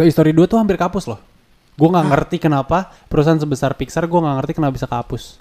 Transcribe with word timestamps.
Toy 0.00 0.08
Story 0.08 0.32
2 0.32 0.48
tuh 0.48 0.56
hampir 0.56 0.80
kapus 0.80 1.04
loh. 1.04 1.20
Gue 1.76 1.92
nggak 1.92 2.08
ngerti 2.08 2.40
kenapa 2.40 2.88
perusahaan 3.12 3.36
sebesar 3.36 3.76
Pixar 3.76 4.08
gue 4.08 4.16
nggak 4.16 4.32
ngerti 4.40 4.52
kenapa 4.56 4.72
bisa 4.72 4.88
kapus. 4.88 5.36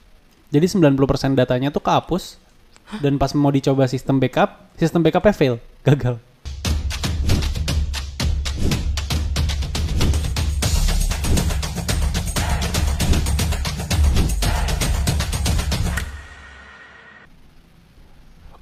Jadi 0.52 0.68
90% 0.68 1.00
datanya 1.32 1.72
tuh 1.72 1.80
kehapus 1.80 2.36
dan 3.00 3.16
pas 3.16 3.32
mau 3.40 3.56
dicoba 3.56 3.88
sistem 3.88 4.20
backup, 4.20 4.68
sistem 4.76 5.00
backupnya 5.00 5.32
fail, 5.32 5.56
gagal. 5.88 6.20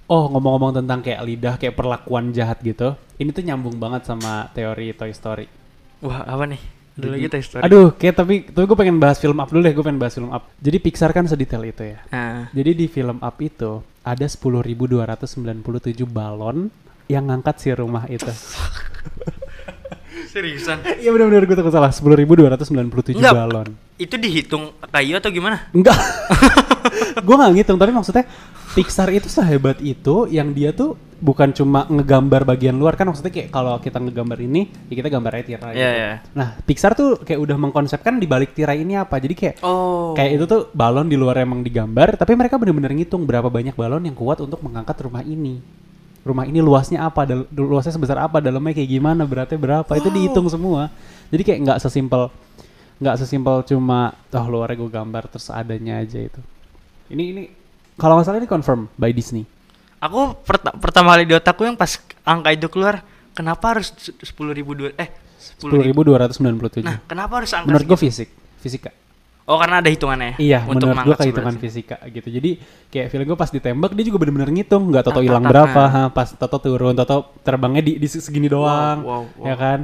Oh 0.06 0.30
ngomong-ngomong 0.30 0.78
tentang 0.78 1.02
kayak 1.02 1.26
lidah, 1.26 1.56
kayak 1.58 1.74
perlakuan 1.74 2.30
jahat 2.38 2.62
gitu, 2.62 2.94
ini 3.18 3.34
tuh 3.34 3.42
nyambung 3.42 3.82
banget 3.82 4.06
sama 4.06 4.54
teori 4.54 4.94
Toy 4.94 5.10
Story. 5.10 5.66
Wah, 6.02 6.22
apa 6.24 6.46
nih? 6.46 6.62
Dulu 6.98 7.14
Jadi- 7.14 7.46
Story. 7.46 7.62
Aduh, 7.62 7.94
kayak 7.94 8.16
tapi 8.18 8.36
tapi 8.50 8.66
gue 8.66 8.78
pengen 8.78 8.98
bahas 8.98 9.22
film 9.22 9.38
up 9.38 9.50
dulu 9.54 9.62
deh, 9.62 9.74
gue 9.74 9.86
pengen 9.86 10.02
bahas 10.02 10.18
film 10.18 10.34
up. 10.34 10.50
Jadi 10.58 10.78
Pixar 10.82 11.14
kan 11.14 11.30
sedetail 11.30 11.62
itu 11.62 11.94
ya. 11.94 12.02
Ah, 12.10 12.50
Jadi 12.50 12.74
di 12.74 12.86
film 12.90 13.22
up 13.22 13.38
itu 13.38 13.86
ada 14.02 14.26
10.297 14.26 14.98
balon 16.10 16.74
yang 17.06 17.30
ngangkat 17.30 17.56
si 17.62 17.70
rumah 17.70 18.10
itu. 18.10 18.26
seriusan. 20.28 20.82
Iya 20.98 21.10
benar-benar 21.14 21.46
gue 21.46 21.56
takut 21.56 21.74
salah. 21.74 21.94
10.297 21.94 23.14
Enggak. 23.18 23.34
balon. 23.34 23.68
Itu 23.98 24.18
dihitung 24.18 24.74
kayu 24.90 25.18
atau 25.18 25.30
gimana? 25.30 25.70
Enggak. 25.74 25.98
gue 27.26 27.36
nggak 27.36 27.52
ngitung, 27.58 27.78
tapi 27.78 27.92
maksudnya 27.94 28.26
Pixar 28.74 29.10
itu 29.10 29.26
sehebat 29.26 29.82
itu 29.82 30.30
yang 30.30 30.54
dia 30.54 30.70
tuh 30.70 30.94
bukan 31.18 31.50
cuma 31.50 31.90
ngegambar 31.90 32.46
bagian 32.46 32.78
luar 32.78 32.94
kan 32.94 33.10
maksudnya 33.10 33.34
kayak 33.34 33.50
kalau 33.50 33.74
kita 33.82 33.98
ngegambar 33.98 34.38
ini 34.38 34.70
ya 34.90 34.94
kita 35.02 35.10
gambarnya 35.10 35.44
tirai. 35.44 35.74
Iya, 35.74 35.90
gitu. 35.90 35.98
iya. 35.98 36.12
Nah, 36.38 36.48
Pixar 36.62 36.94
tuh 36.94 37.22
kayak 37.26 37.40
udah 37.42 37.58
mengkonsepkan 37.58 38.22
di 38.22 38.30
balik 38.30 38.54
tirai 38.54 38.86
ini 38.86 38.94
apa. 38.94 39.18
Jadi 39.18 39.34
kayak 39.34 39.56
Oh. 39.66 40.14
Kayak 40.14 40.32
itu 40.38 40.46
tuh 40.46 40.62
balon 40.72 41.10
di 41.10 41.18
luar 41.18 41.42
emang 41.42 41.66
digambar, 41.66 42.14
tapi 42.16 42.38
mereka 42.38 42.62
bener-bener 42.62 42.94
ngitung 42.94 43.26
berapa 43.26 43.50
banyak 43.50 43.74
balon 43.74 44.06
yang 44.06 44.14
kuat 44.14 44.38
untuk 44.40 44.62
mengangkat 44.62 44.98
rumah 45.02 45.26
ini. 45.26 45.58
Rumah 46.22 46.46
ini 46.46 46.60
luasnya 46.60 47.08
apa, 47.08 47.24
dal- 47.26 47.48
luasnya 47.56 47.96
sebesar 47.96 48.20
apa, 48.20 48.38
dalamnya 48.44 48.76
kayak 48.76 48.90
gimana, 48.90 49.24
beratnya 49.24 49.56
berapa, 49.56 49.92
itu 49.96 50.12
dihitung 50.12 50.46
semua. 50.52 50.92
Jadi 51.34 51.42
kayak 51.42 51.60
nggak 51.66 51.80
sesimpel 51.82 52.30
nggak 52.98 53.16
sesimpel 53.22 53.62
cuma 53.62 54.10
toh 54.34 54.42
luarnya 54.50 54.82
gue 54.82 54.90
gambar 54.90 55.24
terus 55.30 55.54
adanya 55.54 56.02
aja 56.02 56.18
itu. 56.18 56.42
Ini 57.14 57.24
ini 57.30 57.44
kalau 57.94 58.18
nggak 58.18 58.26
salah 58.26 58.42
ini 58.42 58.50
confirm 58.50 58.90
by 58.98 59.14
Disney. 59.14 59.46
Aku 59.98 60.38
perta- 60.46 60.76
pertama 60.78 61.18
kali 61.18 61.26
di 61.26 61.34
otakku 61.34 61.66
yang 61.66 61.74
pas 61.74 61.98
angka 62.22 62.54
itu 62.54 62.70
keluar, 62.70 63.02
kenapa 63.34 63.78
harus 63.78 63.90
sepuluh 64.22 64.54
ribu 64.54 64.78
dua 64.78 64.94
eh 64.94 65.10
sepuluh 65.38 65.82
ribu? 65.82 66.06
10.297. 66.06 66.86
Nah, 66.86 67.02
kenapa 67.10 67.42
harus 67.42 67.52
angka 67.54 67.66
menurut 67.66 67.86
gue 67.90 68.00
fisik, 68.06 68.30
fisika. 68.62 68.94
Oh, 69.48 69.56
karena 69.56 69.80
ada 69.80 69.88
hitungannya. 69.88 70.36
Iya, 70.44 70.68
untuk 70.68 70.92
menurut 70.92 71.16
gue 71.16 71.18
kehitungan 71.24 71.56
sebelah 71.56 71.64
fisika 71.64 71.96
gitu. 72.12 72.28
Jadi 72.28 72.52
kayak 72.92 73.08
feeling 73.10 73.28
gue 73.32 73.40
pas 73.40 73.48
ditembak 73.48 73.96
dia 73.96 74.06
juga 74.12 74.20
bener-bener 74.20 74.52
ngitung, 74.52 74.92
nggak 74.92 75.08
toto 75.08 75.24
Tak, 75.24 75.26
hilang 75.26 75.44
berapa, 75.48 75.84
ha, 75.88 76.02
pas 76.12 76.28
toto 76.36 76.58
turun, 76.60 76.92
toto 76.92 77.32
terbangnya 77.48 77.80
di, 77.80 77.96
di 77.96 78.08
segini 78.12 78.52
doang, 78.52 79.08
wow, 79.08 79.24
wow. 79.24 79.46
ya 79.48 79.56
kan? 79.56 79.80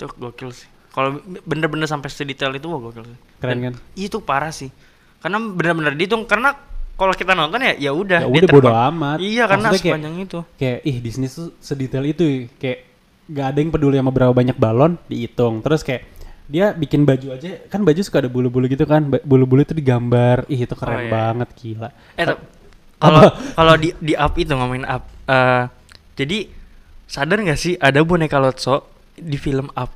Itu 0.00 0.08
gokil 0.16 0.50
sih. 0.56 0.68
Kalau 0.96 1.20
bener-bener 1.44 1.84
sampai 1.84 2.08
sedetail 2.08 2.56
itu 2.56 2.66
wah 2.72 2.80
gokil 2.80 3.04
sih. 3.04 3.18
Keren 3.36 3.52
Dan 3.52 3.60
kan? 3.68 3.74
Itu 3.92 4.24
parah 4.24 4.48
sih. 4.48 4.72
Karena 5.20 5.38
bener-bener 5.44 5.92
dihitung 5.92 6.24
karena 6.24 6.56
kalau 7.02 7.12
kita 7.12 7.32
nonton 7.32 7.58
ya 7.60 7.74
ya 7.76 7.90
udah 7.90 8.20
Ya 8.22 8.28
udah 8.28 8.48
bodo 8.48 8.70
amat. 8.70 9.18
Iya, 9.18 9.44
karena 9.44 9.66
Maksudnya 9.66 9.82
kayak- 9.82 9.94
sepanjang 9.98 10.14
itu. 10.20 10.38
Kayak 10.54 10.78
ih 10.82 10.96
Disney 10.98 11.26
tuh 11.26 11.50
sedetail 11.58 12.04
itu, 12.06 12.22
ya. 12.22 12.38
kayak 12.56 12.78
nggak 13.24 13.46
ada 13.48 13.58
yang 13.58 13.70
peduli 13.70 13.96
sama 13.96 14.10
berapa 14.10 14.30
banyak 14.30 14.54
balon 14.54 14.92
dihitung. 15.04 15.60
Terus 15.60 15.82
kayak 15.82 16.02
dia 16.44 16.70
bikin 16.70 17.02
baju 17.02 17.32
aja, 17.32 17.48
kan 17.66 17.80
baju 17.80 18.00
suka 18.00 18.18
ada 18.18 18.28
bulu-bulu 18.28 18.66
gitu 18.66 18.84
kan, 18.84 19.02
bulu-bulu 19.20 19.60
itu 19.60 19.72
digambar, 19.72 20.44
ih 20.46 20.60
itu 20.60 20.74
keren 20.74 20.94
Oh, 20.94 21.00
iya. 21.00 21.10
banget 21.10 21.48
gila. 21.54 21.88
Eh, 22.14 22.26
kalau 22.96 23.22
kalau 23.58 23.74
di 23.74 23.90
di 23.96 24.12
up 24.12 24.34
itu 24.34 24.50
ngomongin 24.50 24.84
up, 24.84 25.02
eh, 25.24 25.64
jadi 26.14 26.38
sadar 27.04 27.40
nggak 27.40 27.56
sih 27.56 27.74
ada 27.74 28.00
boneka 28.00 28.36
Lotso 28.36 28.84
di 29.12 29.34
film 29.34 29.70
up? 29.72 29.90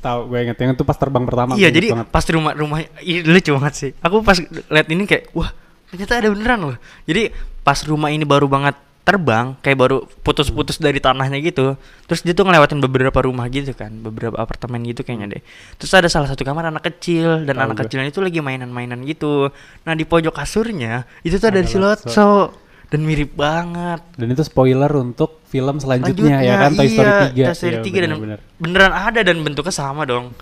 Tahu 0.00 0.32
gue 0.32 0.38
inget 0.40 0.56
yang 0.56 0.72
itu 0.72 0.80
pas 0.80 0.96
terbang 0.96 1.28
pertama. 1.28 1.52
iya, 1.54 1.68
jadi 1.68 1.92
banget. 1.92 2.08
pas 2.08 2.24
di 2.24 2.32
rumah 2.32 2.52
rumah 2.54 2.78
ini 2.98 3.20
lucu 3.22 3.52
banget 3.52 3.74
sih. 3.74 3.90
Aku 4.00 4.24
pas 4.24 4.40
lihat 4.40 4.88
ini 4.88 5.04
kayak 5.04 5.28
wah 5.30 5.52
ternyata 5.90 6.12
ada 6.16 6.28
beneran 6.30 6.60
loh. 6.72 6.76
Jadi 7.04 7.34
pas 7.60 7.78
rumah 7.84 8.08
ini 8.08 8.24
baru 8.24 8.46
banget 8.46 8.74
terbang, 9.00 9.58
kayak 9.58 9.78
baru 9.80 9.96
putus-putus 10.22 10.78
dari 10.78 11.02
tanahnya 11.02 11.42
gitu. 11.42 11.74
Terus 12.06 12.20
dia 12.22 12.30
tuh 12.30 12.46
ngelewatin 12.46 12.78
beberapa 12.78 13.18
rumah 13.24 13.48
gitu 13.50 13.74
kan, 13.74 13.90
beberapa 13.98 14.38
apartemen 14.38 14.86
gitu 14.86 15.02
kayaknya 15.02 15.38
deh. 15.38 15.42
Terus 15.80 15.92
ada 15.98 16.06
salah 16.06 16.28
satu 16.30 16.46
kamar 16.46 16.70
anak 16.70 16.86
kecil 16.86 17.42
dan 17.42 17.58
Tahu 17.58 17.64
anak 17.66 17.74
gue. 17.74 17.82
kecilnya 17.90 18.08
itu 18.08 18.20
lagi 18.22 18.38
mainan-mainan 18.38 19.02
gitu. 19.02 19.50
Nah 19.82 19.92
di 19.92 20.06
pojok 20.06 20.30
kasurnya 20.30 21.08
itu 21.26 21.36
tuh 21.36 21.48
ada 21.50 21.60
si 21.64 21.76
Lotso. 21.76 22.54
Dan 22.90 23.06
mirip 23.06 23.38
banget. 23.38 24.02
Dan 24.18 24.34
itu 24.34 24.42
spoiler 24.42 24.90
untuk 24.90 25.38
film 25.46 25.78
selanjutnya, 25.78 26.42
ya 26.42 26.58
kan 26.58 26.74
Toy 26.74 26.90
Story 26.90 27.10
3. 27.30 27.38
iya, 27.38 27.46
Toy 27.46 27.54
Story 27.54 27.76
Iya, 27.78 27.86
3 27.86 27.86
dan 27.86 28.10
bener-bener. 28.10 28.38
beneran 28.58 28.92
ada 28.92 29.20
dan 29.22 29.36
bentuknya 29.46 29.70
sama 29.70 30.02
dong. 30.02 30.34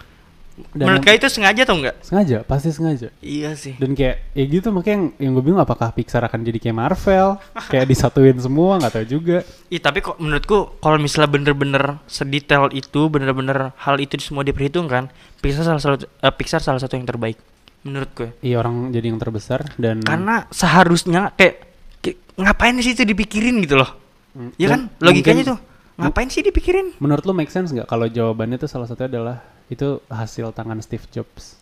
Dan 0.75 0.85
Menurut 0.91 1.03
kalian 1.03 1.19
itu 1.19 1.29
sengaja 1.29 1.61
atau 1.63 1.77
enggak? 1.79 1.97
Sengaja, 2.03 2.37
pasti 2.43 2.69
sengaja. 2.71 3.09
Iya 3.19 3.55
sih. 3.55 3.75
Dan 3.77 3.95
kayak 3.95 4.33
ya 4.33 4.45
gitu 4.45 4.69
makanya 4.71 4.95
yang, 4.95 5.05
yang 5.19 5.31
gue 5.35 5.45
bingung 5.45 5.63
apakah 5.63 5.91
Pixar 5.91 6.23
akan 6.23 6.43
jadi 6.43 6.59
kayak 6.59 6.77
Marvel, 6.77 7.29
kayak 7.73 7.87
disatuin 7.87 8.39
semua 8.39 8.79
nggak 8.79 8.93
tahu 8.95 9.07
juga. 9.07 9.47
Ih, 9.69 9.79
tapi 9.79 10.01
kok 10.01 10.19
menurutku 10.19 10.79
kalau 10.79 10.99
misalnya 10.99 11.31
bener-bener 11.31 11.99
sedetail 12.07 12.69
itu, 12.71 13.07
bener-bener 13.07 13.71
hal 13.79 13.97
itu 13.99 14.19
semua 14.19 14.43
diperhitungkan, 14.43 15.09
Pixar 15.39 15.63
salah 15.63 15.81
satu 15.81 16.05
eh, 16.05 16.35
Pixar 16.35 16.59
salah 16.59 16.83
satu 16.83 16.99
yang 16.99 17.07
terbaik 17.07 17.39
menurut 17.83 18.11
gue. 18.13 18.29
Iya 18.43 18.59
orang 18.59 18.91
jadi 18.91 19.07
yang 19.09 19.23
terbesar 19.23 19.63
dan 19.79 20.03
Karena 20.03 20.51
seharusnya 20.51 21.31
kayak, 21.39 21.55
kayak 22.03 22.17
ngapain 22.35 22.75
sih 22.83 22.93
itu 22.93 23.07
dipikirin 23.07 23.63
gitu 23.63 23.79
loh. 23.79 23.91
Hmm, 24.35 24.51
Ya 24.59 24.71
dan 24.71 24.91
kan? 24.91 25.03
Logikanya 25.03 25.45
tuh 25.55 25.59
ngapain 25.99 26.31
sih 26.31 26.47
dipikirin? 26.47 26.95
menurut 27.03 27.27
lo 27.27 27.35
make 27.35 27.51
sense 27.51 27.75
nggak 27.75 27.87
kalau 27.87 28.07
jawabannya 28.07 28.55
tuh 28.55 28.71
salah 28.71 28.87
satunya 28.87 29.11
adalah 29.11 29.37
itu 29.69 30.01
hasil 30.09 30.53
tangan 30.57 30.81
Steve 30.81 31.05
Jobs. 31.13 31.61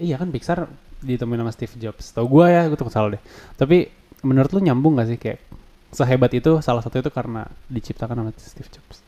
Iya 0.00 0.16
kan 0.16 0.32
Pixar 0.32 0.64
ditemuin 1.04 1.40
sama 1.44 1.52
Steve 1.52 1.74
Jobs. 1.76 2.16
Tau 2.16 2.24
gue 2.24 2.46
ya, 2.48 2.64
gue 2.68 2.76
tuh 2.76 2.88
salah 2.88 3.16
deh. 3.16 3.22
Tapi 3.56 3.88
menurut 4.24 4.48
lo 4.52 4.60
nyambung 4.60 4.96
gak 4.96 5.08
sih 5.12 5.18
kayak 5.20 5.40
sehebat 5.92 6.32
itu 6.32 6.60
salah 6.64 6.80
satu 6.80 7.02
itu 7.02 7.10
karena 7.12 7.44
diciptakan 7.68 8.16
sama 8.24 8.30
Steve 8.36 8.70
Jobs. 8.72 9.04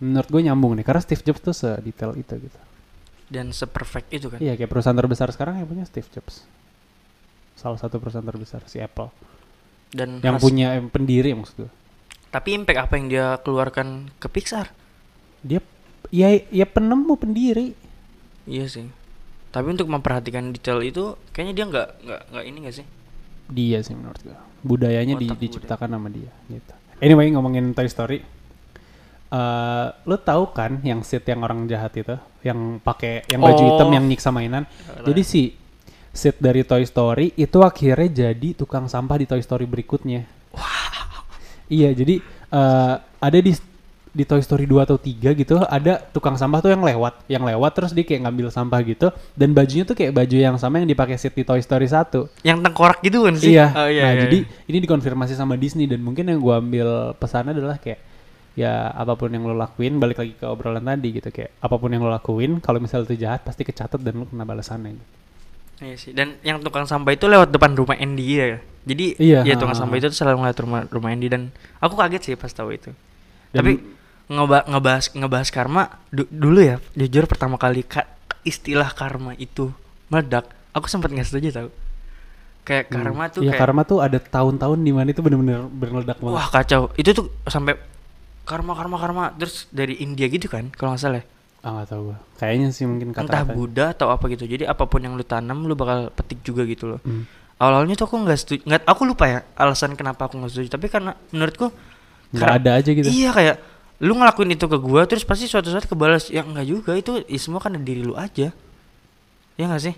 Menurut 0.00 0.28
gue 0.32 0.42
nyambung 0.48 0.72
nih 0.80 0.84
karena 0.86 1.00
Steve 1.04 1.22
Jobs 1.22 1.44
tuh 1.44 1.54
sedetail 1.54 2.16
itu 2.16 2.34
gitu. 2.40 2.58
Dan 3.32 3.52
seperfect 3.52 4.08
itu 4.12 4.28
kan. 4.28 4.38
Iya 4.40 4.56
kayak 4.56 4.70
perusahaan 4.72 4.96
terbesar 4.96 5.28
sekarang 5.32 5.60
yang 5.60 5.68
punya 5.68 5.84
Steve 5.84 6.08
Jobs. 6.08 6.44
Salah 7.56 7.76
satu 7.76 8.00
perusahaan 8.00 8.24
terbesar 8.24 8.64
si 8.68 8.80
Apple. 8.80 9.12
Dan 9.92 10.24
Yang 10.24 10.40
punya 10.40 10.80
pendiri 10.88 11.36
maksud 11.36 11.68
gue. 11.68 11.72
Tapi 12.32 12.56
impact 12.56 12.80
apa 12.80 12.94
yang 12.96 13.06
dia 13.12 13.26
keluarkan 13.44 14.08
ke 14.16 14.24
Pixar? 14.32 14.72
Dia 15.44 15.60
ya 16.12 16.28
ya 16.46 16.66
penemu 16.66 17.16
pendiri. 17.16 17.72
Iya 18.44 18.68
sih. 18.68 18.86
Tapi 19.48 19.66
untuk 19.68 19.84
memperhatikan 19.86 20.48
detail 20.50 20.80
itu, 20.80 21.16
kayaknya 21.30 21.54
dia 21.54 21.64
nggak 21.66 21.88
nggak 22.00 22.20
nggak 22.30 22.44
ini 22.46 22.58
nggak 22.62 22.74
sih? 22.74 22.86
Dia 23.48 23.78
sih 23.80 23.92
menurut 23.92 24.20
gue. 24.20 24.36
Budayanya 24.62 25.14
di- 25.14 25.26
Otak 25.26 25.36
budaya. 25.36 25.48
diciptakan 25.48 25.88
sama 25.90 26.08
dia 26.08 26.30
gitu. 26.46 26.72
Anyway 26.98 27.28
ngomongin 27.28 27.72
Toy 27.72 27.88
Story. 27.88 28.20
eh 29.32 29.86
lo 30.04 30.16
tahu 30.18 30.52
kan 30.52 30.76
yang 30.82 31.00
Sid 31.00 31.24
yang 31.24 31.40
orang 31.40 31.64
jahat 31.64 31.96
itu, 31.96 32.12
yang 32.42 32.76
pakai 32.78 33.24
yang 33.26 33.40
baju 33.40 33.56
Oh. 33.56 33.68
hitam 33.72 33.88
yang 33.90 34.04
nyiksa 34.04 34.28
mainan. 34.28 34.68
Jadi 35.00 35.22
si 35.22 35.42
Sid 36.12 36.36
dari 36.36 36.60
Toy 36.62 36.84
Story 36.84 37.32
itu 37.32 37.58
akhirnya 37.60 38.28
jadi 38.28 38.52
tukang 38.52 38.84
sampah 38.86 39.16
di 39.16 39.24
Toy 39.24 39.40
Story 39.40 39.64
berikutnya. 39.64 40.28
Iya, 41.66 41.96
jadi 41.96 42.20
eh 42.52 42.94
ada 43.00 43.38
di 43.40 43.56
di 44.12 44.28
Toy 44.28 44.44
Story 44.44 44.68
2 44.68 44.84
atau 44.84 45.00
3 45.00 45.32
gitu 45.32 45.56
ada 45.64 45.96
tukang 46.12 46.36
sampah 46.36 46.60
tuh 46.60 46.68
yang 46.68 46.84
lewat, 46.84 47.24
yang 47.32 47.48
lewat 47.48 47.72
terus 47.72 47.96
dia 47.96 48.04
kayak 48.04 48.28
ngambil 48.28 48.52
sampah 48.52 48.84
gitu 48.84 49.08
dan 49.32 49.56
bajunya 49.56 49.88
tuh 49.88 49.96
kayak 49.96 50.12
baju 50.12 50.36
yang 50.36 50.56
sama 50.60 50.84
yang 50.84 50.88
dipakai 50.88 51.16
Sid 51.16 51.32
di 51.32 51.48
Toy 51.48 51.64
Story 51.64 51.88
1. 51.88 52.44
Yang 52.44 52.58
tengkorak 52.60 53.00
gitu 53.00 53.24
kan 53.24 53.34
sih? 53.40 53.56
Iya. 53.56 53.72
Oh, 53.72 53.88
iya, 53.88 54.04
nah, 54.04 54.12
iya, 54.12 54.22
jadi 54.28 54.38
iya. 54.44 54.68
ini 54.68 54.78
dikonfirmasi 54.84 55.32
sama 55.32 55.56
Disney 55.56 55.88
dan 55.88 56.04
mungkin 56.04 56.28
yang 56.28 56.44
gua 56.44 56.60
ambil 56.60 57.16
pesannya 57.16 57.56
adalah 57.56 57.80
kayak 57.80 58.04
ya 58.52 58.92
apa 58.92 59.16
pun 59.16 59.32
yang 59.32 59.48
lo 59.48 59.56
lakuin 59.56 59.96
balik 59.96 60.20
lagi 60.20 60.36
ke 60.36 60.44
obrolan 60.44 60.84
tadi 60.84 61.08
gitu 61.16 61.32
kayak 61.32 61.56
apa 61.56 61.72
pun 61.80 61.88
yang 61.88 62.04
lo 62.04 62.12
lakuin 62.12 62.60
kalau 62.60 62.84
misalnya 62.84 63.08
itu 63.08 63.24
jahat 63.24 63.40
pasti 63.48 63.64
kecatat 63.64 63.96
dan 63.96 64.20
lo 64.20 64.28
kena 64.28 64.44
balasannya 64.44 64.92
gitu. 64.92 65.08
Iya 65.82 65.96
sih. 65.98 66.12
Dan 66.12 66.36
yang 66.46 66.60
tukang 66.60 66.84
sampah 66.84 67.16
itu 67.16 67.26
lewat 67.26 67.48
depan 67.50 67.72
rumah 67.74 67.96
Andy 67.96 68.38
ya. 68.38 68.60
Jadi 68.82 69.16
Iya, 69.16 69.40
ya 69.46 69.54
tukang 69.56 69.74
ha, 69.74 69.80
sampah 69.80 69.96
itu 69.98 70.12
tuh 70.12 70.18
selalu 70.20 70.44
ngeliat 70.44 70.58
rumah 70.60 70.80
rumah 70.92 71.10
Andy 71.10 71.26
dan 71.32 71.48
aku 71.80 71.96
kaget 71.96 72.22
sih 72.22 72.34
pas 72.36 72.52
tahu 72.52 72.76
itu. 72.76 72.92
Dan- 73.50 73.64
Tapi 73.64 73.72
ngeba 74.32 74.64
ngebahas 74.64 75.04
ngebahas 75.12 75.48
karma 75.50 75.82
du- 76.08 76.26
dulu 76.26 76.58
ya 76.58 76.76
jujur 76.92 77.24
pertama 77.26 77.54
kali 77.54 77.84
ka- 77.84 78.08
istilah 78.42 78.88
karma 78.90 79.36
itu 79.36 79.68
meledak 80.08 80.48
aku 80.70 80.88
sempat 80.88 81.12
nggak 81.12 81.26
setuju 81.26 81.48
tau. 81.52 81.68
Kayak 82.62 82.84
karma 82.88 83.26
tuh 83.26 83.42
Iya 83.42 83.50
kayak 83.52 83.60
karma 83.60 83.82
tuh 83.82 83.98
ada 83.98 84.18
tahun-tahun 84.18 84.78
di 84.78 84.92
mana 84.94 85.10
itu 85.10 85.18
bener-bener 85.18 85.66
berledak 85.68 86.16
banget. 86.16 86.32
wah 86.32 86.46
kacau. 86.48 86.82
Itu 86.94 87.10
tuh 87.12 87.26
sampai 87.44 87.74
karma 88.42 88.72
karma 88.72 88.96
karma 88.96 89.24
terus 89.32 89.66
dari 89.68 89.98
India 89.98 90.26
gitu 90.26 90.46
kan 90.46 90.70
kalau 90.72 90.94
nggak 90.94 91.02
salah 91.02 91.18
ya. 91.18 91.24
ah 91.60 91.70
nggak 91.72 91.88
tahu 91.88 92.00
gua. 92.04 92.18
Kayaknya 92.36 92.68
sih 92.70 92.84
mungkin 92.84 93.08
kata 93.12 93.22
entah 93.22 93.44
Buddha 93.46 93.86
atau 93.90 94.10
apa 94.10 94.24
gitu. 94.28 94.46
Jadi 94.46 94.64
apa 94.64 94.82
pun 94.82 94.98
yang 94.98 95.12
lu 95.12 95.22
tanam 95.22 95.62
lu 95.62 95.74
bakal 95.74 96.10
petik 96.10 96.42
juga 96.42 96.62
gitu 96.64 96.88
loh. 96.88 97.00
Hmm. 97.02 97.26
awal-awalnya 97.54 97.94
tuh 97.94 98.06
aku 98.08 98.16
nggak 98.18 98.34
setuju 98.36 98.60
nggak 98.66 98.82
aku 98.82 99.02
lupa 99.06 99.24
ya 99.24 99.38
alasan 99.54 99.94
kenapa 99.94 100.26
aku 100.26 100.34
nggak 100.36 100.50
setuju. 100.50 100.68
Tapi 100.68 100.86
karena 100.88 101.14
menurutku 101.30 101.70
nggak 102.32 102.50
ada 102.58 102.70
aja 102.74 102.90
gitu. 102.90 103.06
Iya 103.06 103.30
kayak 103.30 103.56
lu 104.02 104.18
ngelakuin 104.18 104.50
itu 104.50 104.66
ke 104.66 104.78
gua 104.82 105.06
terus 105.06 105.22
pasti 105.22 105.46
suatu 105.46 105.70
saat 105.70 105.86
kebalas. 105.86 106.28
Ya 106.28 106.42
enggak 106.42 106.66
juga. 106.66 106.92
Itu 106.98 107.22
ya 107.22 107.38
semua 107.38 107.62
kan 107.62 107.70
dari 107.70 107.86
diri 107.86 108.02
lu 108.02 108.18
aja. 108.18 108.50
Ya 109.54 109.64
nggak 109.70 109.82
sih? 109.82 109.94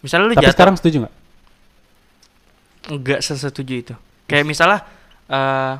Misalnya 0.00 0.24
lu 0.30 0.34
tapi 0.34 0.48
jatuh 0.48 0.54
sekarang 0.56 0.74
setuju 0.80 0.96
nggak 1.04 1.14
nggak 2.88 3.20
sesetuju 3.20 3.74
itu. 3.74 3.94
Kayak 4.24 4.44
misalnya 4.48 4.80
eh 5.28 5.74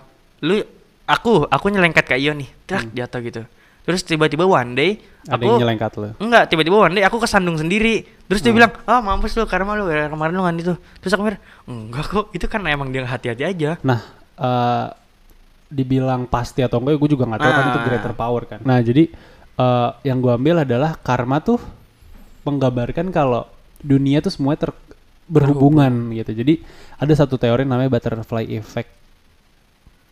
lu 0.45 0.61
aku 1.09 1.49
aku 1.49 1.67
nyelengkat 1.73 2.05
ke 2.05 2.21
Iyo 2.21 2.37
nih. 2.37 2.49
Trak 2.69 2.93
jatuh 2.93 3.21
gitu. 3.25 3.43
Terus 3.89 4.05
tiba-tiba 4.05 4.44
one 4.44 4.77
day 4.77 4.91
Hmm. 5.29 5.37
ada 5.37 5.44
aku 5.44 5.49
yang 5.56 5.61
nyelengkat 5.65 5.93
lo 6.01 6.09
enggak 6.21 6.44
tiba-tiba 6.49 6.77
one 6.77 6.94
day 7.01 7.05
aku 7.05 7.17
kesandung 7.21 7.56
sendiri. 7.56 8.05
Terus 8.29 8.41
dia 8.44 8.53
Hmm. 8.53 8.61
bilang 8.61 8.73
ah 8.85 9.01
mampus 9.01 9.33
lu 9.37 9.49
karena 9.49 9.73
lu 9.73 9.89
kemarin 9.89 10.33
lu 10.37 10.44
kan 10.44 10.56
itu. 10.56 10.77
Terus 11.01 11.12
aku 11.17 11.23
mikir 11.25 11.37
enggak 11.65 12.05
kok 12.12 12.27
itu 12.37 12.47
kan 12.49 12.61
emang 12.69 12.93
dia 12.93 13.09
hati-hati 13.09 13.44
aja. 13.44 13.81
Nah, 13.81 14.01
eh 14.37 14.87
dibilang 15.69 16.25
pasti 16.25 16.65
atau 16.65 16.81
enggak, 16.81 16.97
gue 16.97 17.11
juga 17.12 17.29
nggak 17.29 17.41
tahu 17.44 17.53
kan 17.53 17.65
itu 17.69 17.79
Ah. 17.79 17.87
greater 17.87 18.15
power 18.17 18.43
kan. 18.49 18.61
Nah, 18.65 18.81
jadi 18.81 19.12
eh 19.59 19.91
yang 20.09 20.19
gue 20.25 20.32
ambil 20.32 20.65
adalah 20.65 20.97
karma 20.97 21.44
tuh 21.44 21.61
menggambarkan 22.49 23.12
kalau 23.12 23.44
dunia 23.85 24.25
tuh 24.25 24.32
semuanya 24.32 24.69
ter 24.69 24.73
berhubungan 25.29 25.93
gitu. 26.17 26.32
Jadi 26.32 26.65
ada 26.97 27.12
satu 27.12 27.37
teori 27.37 27.69
namanya 27.69 27.93
butterfly 27.93 28.49
effect. 28.56 28.88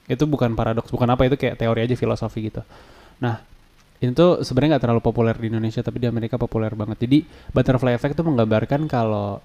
Itu 0.07 0.29
bukan 0.29 0.53
paradoks, 0.53 0.93
bukan 0.93 1.09
apa 1.09 1.27
itu 1.27 1.41
kayak 1.41 1.57
teori 1.57 1.81
aja 1.83 1.97
filosofi 1.97 2.53
gitu. 2.53 2.61
Nah, 3.19 3.41
itu 3.97 4.45
sebenarnya 4.45 4.77
nggak 4.77 4.85
terlalu 4.85 5.03
populer 5.03 5.35
di 5.41 5.49
Indonesia 5.49 5.81
tapi 5.81 6.05
di 6.05 6.07
Amerika 6.07 6.37
populer 6.37 6.71
banget. 6.77 7.09
Jadi 7.09 7.25
butterfly 7.51 7.97
effect 7.97 8.13
itu 8.13 8.23
menggambarkan 8.23 8.85
kalau 8.93 9.41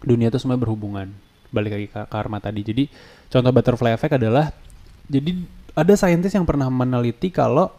dunia 0.00 0.32
itu 0.32 0.40
semua 0.40 0.56
berhubungan. 0.56 1.12
Balik 1.52 1.70
lagi 1.76 1.86
ke 1.92 2.00
karma 2.08 2.40
tadi. 2.40 2.60
Jadi 2.64 2.84
contoh 3.28 3.52
butterfly 3.52 3.92
effect 3.92 4.16
adalah 4.16 4.50
jadi 5.08 5.30
ada 5.72 5.94
saintis 5.96 6.36
yang 6.36 6.44
pernah 6.44 6.68
meneliti 6.68 7.32
kalau 7.32 7.72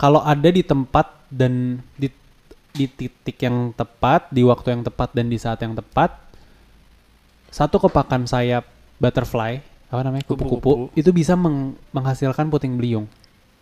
kalau 0.00 0.24
ada 0.24 0.48
di 0.48 0.64
tempat 0.64 1.12
dan 1.28 1.84
di 1.96 2.08
di 2.70 2.86
titik 2.86 3.36
yang 3.42 3.74
tepat, 3.74 4.30
di 4.30 4.46
waktu 4.46 4.78
yang 4.78 4.82
tepat 4.86 5.10
dan 5.12 5.26
di 5.26 5.36
saat 5.36 5.58
yang 5.60 5.74
tepat 5.74 6.14
satu 7.50 7.82
kepakan 7.82 8.30
sayap 8.30 8.62
butterfly 9.02 9.58
apa 9.90 10.06
namanya 10.06 10.22
kupu-kupu 10.22 10.86
itu 10.94 11.10
bisa 11.10 11.34
meng- 11.34 11.74
menghasilkan 11.90 12.46
puting 12.46 12.78
beliung 12.78 13.10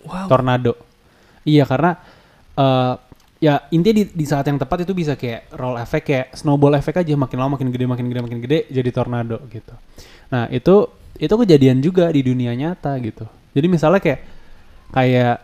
wow 0.05 0.29
tornado. 0.29 0.77
Iya 1.49 1.65
karena 1.65 1.97
eh 2.53 2.95
ya 3.39 3.65
intinya 3.71 4.03
di, 4.03 4.05
di 4.13 4.27
saat 4.27 4.45
yang 4.51 4.59
tepat 4.61 4.85
itu 4.85 4.93
bisa 4.93 5.15
kayak 5.15 5.49
roll 5.57 5.79
effect 5.79 6.05
kayak 6.05 6.27
snowball 6.35 6.75
effect 6.75 7.01
aja 7.01 7.15
makin 7.15 7.39
lama 7.39 7.55
makin 7.57 7.71
gede 7.71 7.87
makin 7.87 8.07
gede 8.11 8.21
makin 8.21 8.39
gede 8.45 8.59
jadi 8.69 8.91
tornado 8.93 9.41
gitu. 9.49 9.73
Nah 10.29 10.53
itu 10.53 10.91
itu 11.19 11.35
kejadian 11.35 11.83
juga 11.83 12.09
di 12.09 12.23
dunia 12.23 12.55
nyata 12.55 12.95
gitu. 12.99 13.27
Jadi 13.53 13.67
misalnya 13.67 13.99
kayak 13.99 14.21
kayak 14.89 15.37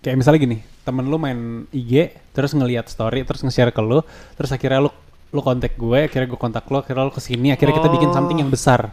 kayak 0.00 0.16
misalnya 0.16 0.40
gini 0.40 0.58
temen 0.84 1.08
lu 1.08 1.16
main 1.16 1.64
IG 1.72 2.12
terus 2.30 2.52
ngelihat 2.52 2.86
story 2.86 3.24
terus 3.24 3.40
nge-share 3.40 3.72
ke 3.72 3.80
lu 3.80 4.04
terus 4.36 4.52
akhirnya 4.52 4.84
lu 4.84 4.90
lu 5.32 5.40
kontak 5.40 5.74
gue 5.74 6.06
akhirnya 6.06 6.28
gue 6.28 6.36
kontak 6.36 6.68
lu 6.68 6.76
akhirnya 6.76 7.08
lu 7.08 7.12
ke 7.12 7.18
sini 7.18 7.50
akhirnya 7.50 7.74
kita 7.74 7.88
bikin 7.90 8.10
something 8.12 8.38
yang 8.38 8.52
besar 8.52 8.92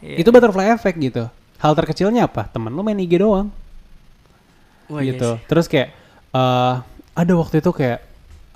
Iya. 0.00 0.24
itu 0.24 0.32
butterfly 0.32 0.72
effect 0.72 0.96
gitu 0.96 1.28
hal 1.60 1.72
terkecilnya 1.76 2.24
apa 2.24 2.48
temen 2.48 2.72
lu 2.72 2.80
main 2.80 2.96
IG 2.96 3.20
doang 3.20 3.52
Wah, 4.88 5.04
iya 5.04 5.12
gitu 5.12 5.36
sih. 5.36 5.44
terus 5.44 5.68
kayak 5.68 5.92
eh 6.32 6.74
ada 7.12 7.32
waktu 7.36 7.60
itu 7.60 7.68
kayak 7.68 8.00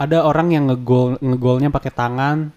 ada 0.01 0.25
orang 0.25 0.57
yang 0.57 0.73
ngegol 0.73 1.21
ngegolnya 1.21 1.69
pakai 1.69 1.93
tangan 1.93 2.49